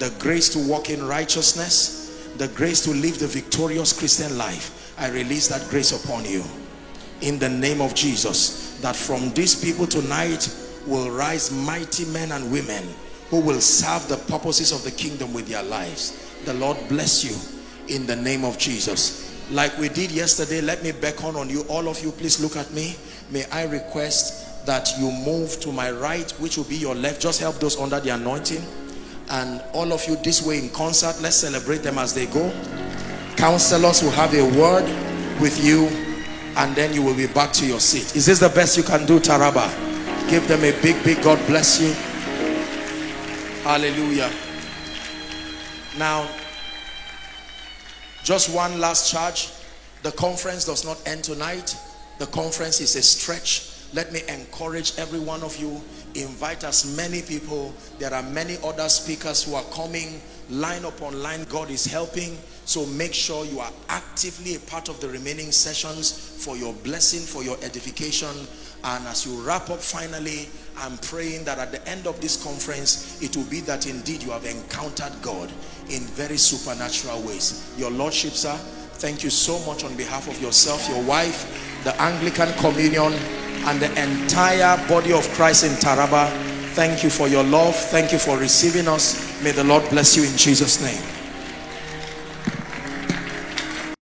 [0.01, 4.95] The grace to walk in righteousness, the grace to live the victorious Christian life.
[4.99, 6.43] I release that grace upon you
[7.21, 10.49] in the name of Jesus that from these people tonight
[10.87, 12.83] will rise mighty men and women
[13.29, 16.35] who will serve the purposes of the kingdom with their lives.
[16.47, 19.29] The Lord bless you in the name of Jesus.
[19.51, 21.61] Like we did yesterday, let me beckon on you.
[21.69, 22.97] All of you, please look at me.
[23.31, 27.21] May I request that you move to my right, which will be your left.
[27.21, 28.63] Just help those under the anointing.
[29.31, 32.53] And all of you this way in concert, let's celebrate them as they go.
[33.37, 34.85] Counselors will have a word
[35.41, 35.87] with you
[36.57, 38.17] and then you will be back to your seat.
[38.17, 39.69] Is this the best you can do, Taraba?
[40.29, 41.93] Give them a big, big God bless you.
[43.63, 44.31] Hallelujah.
[45.99, 46.29] Now,
[48.25, 49.51] just one last charge.
[50.03, 51.77] The conference does not end tonight.
[52.19, 53.71] The conference is a stretch.
[53.93, 55.81] Let me encourage every one of you.
[56.15, 57.75] Invite as many people.
[57.99, 60.21] There are many other speakers who are coming.
[60.51, 62.37] Line upon line, God is helping.
[62.65, 66.13] So make sure you are actively a part of the remaining sessions
[66.45, 68.35] for your blessing, for your edification,
[68.83, 70.49] And as you wrap up finally,
[70.79, 74.31] I'm praying that at the end of this conference, it will be that indeed you
[74.31, 75.51] have encountered God
[75.91, 77.75] in very supernatural ways.
[77.77, 78.59] Your Lordship, sir,
[79.01, 83.15] thank you so much on behalf of yourself, your wife, the Anglican Communion,
[83.65, 86.31] and the entire body of Christ in Taraba.
[86.75, 87.75] Thank you for your love.
[87.75, 89.43] Thank you for receiving us.
[89.43, 91.20] May the Lord bless you in Jesus' name.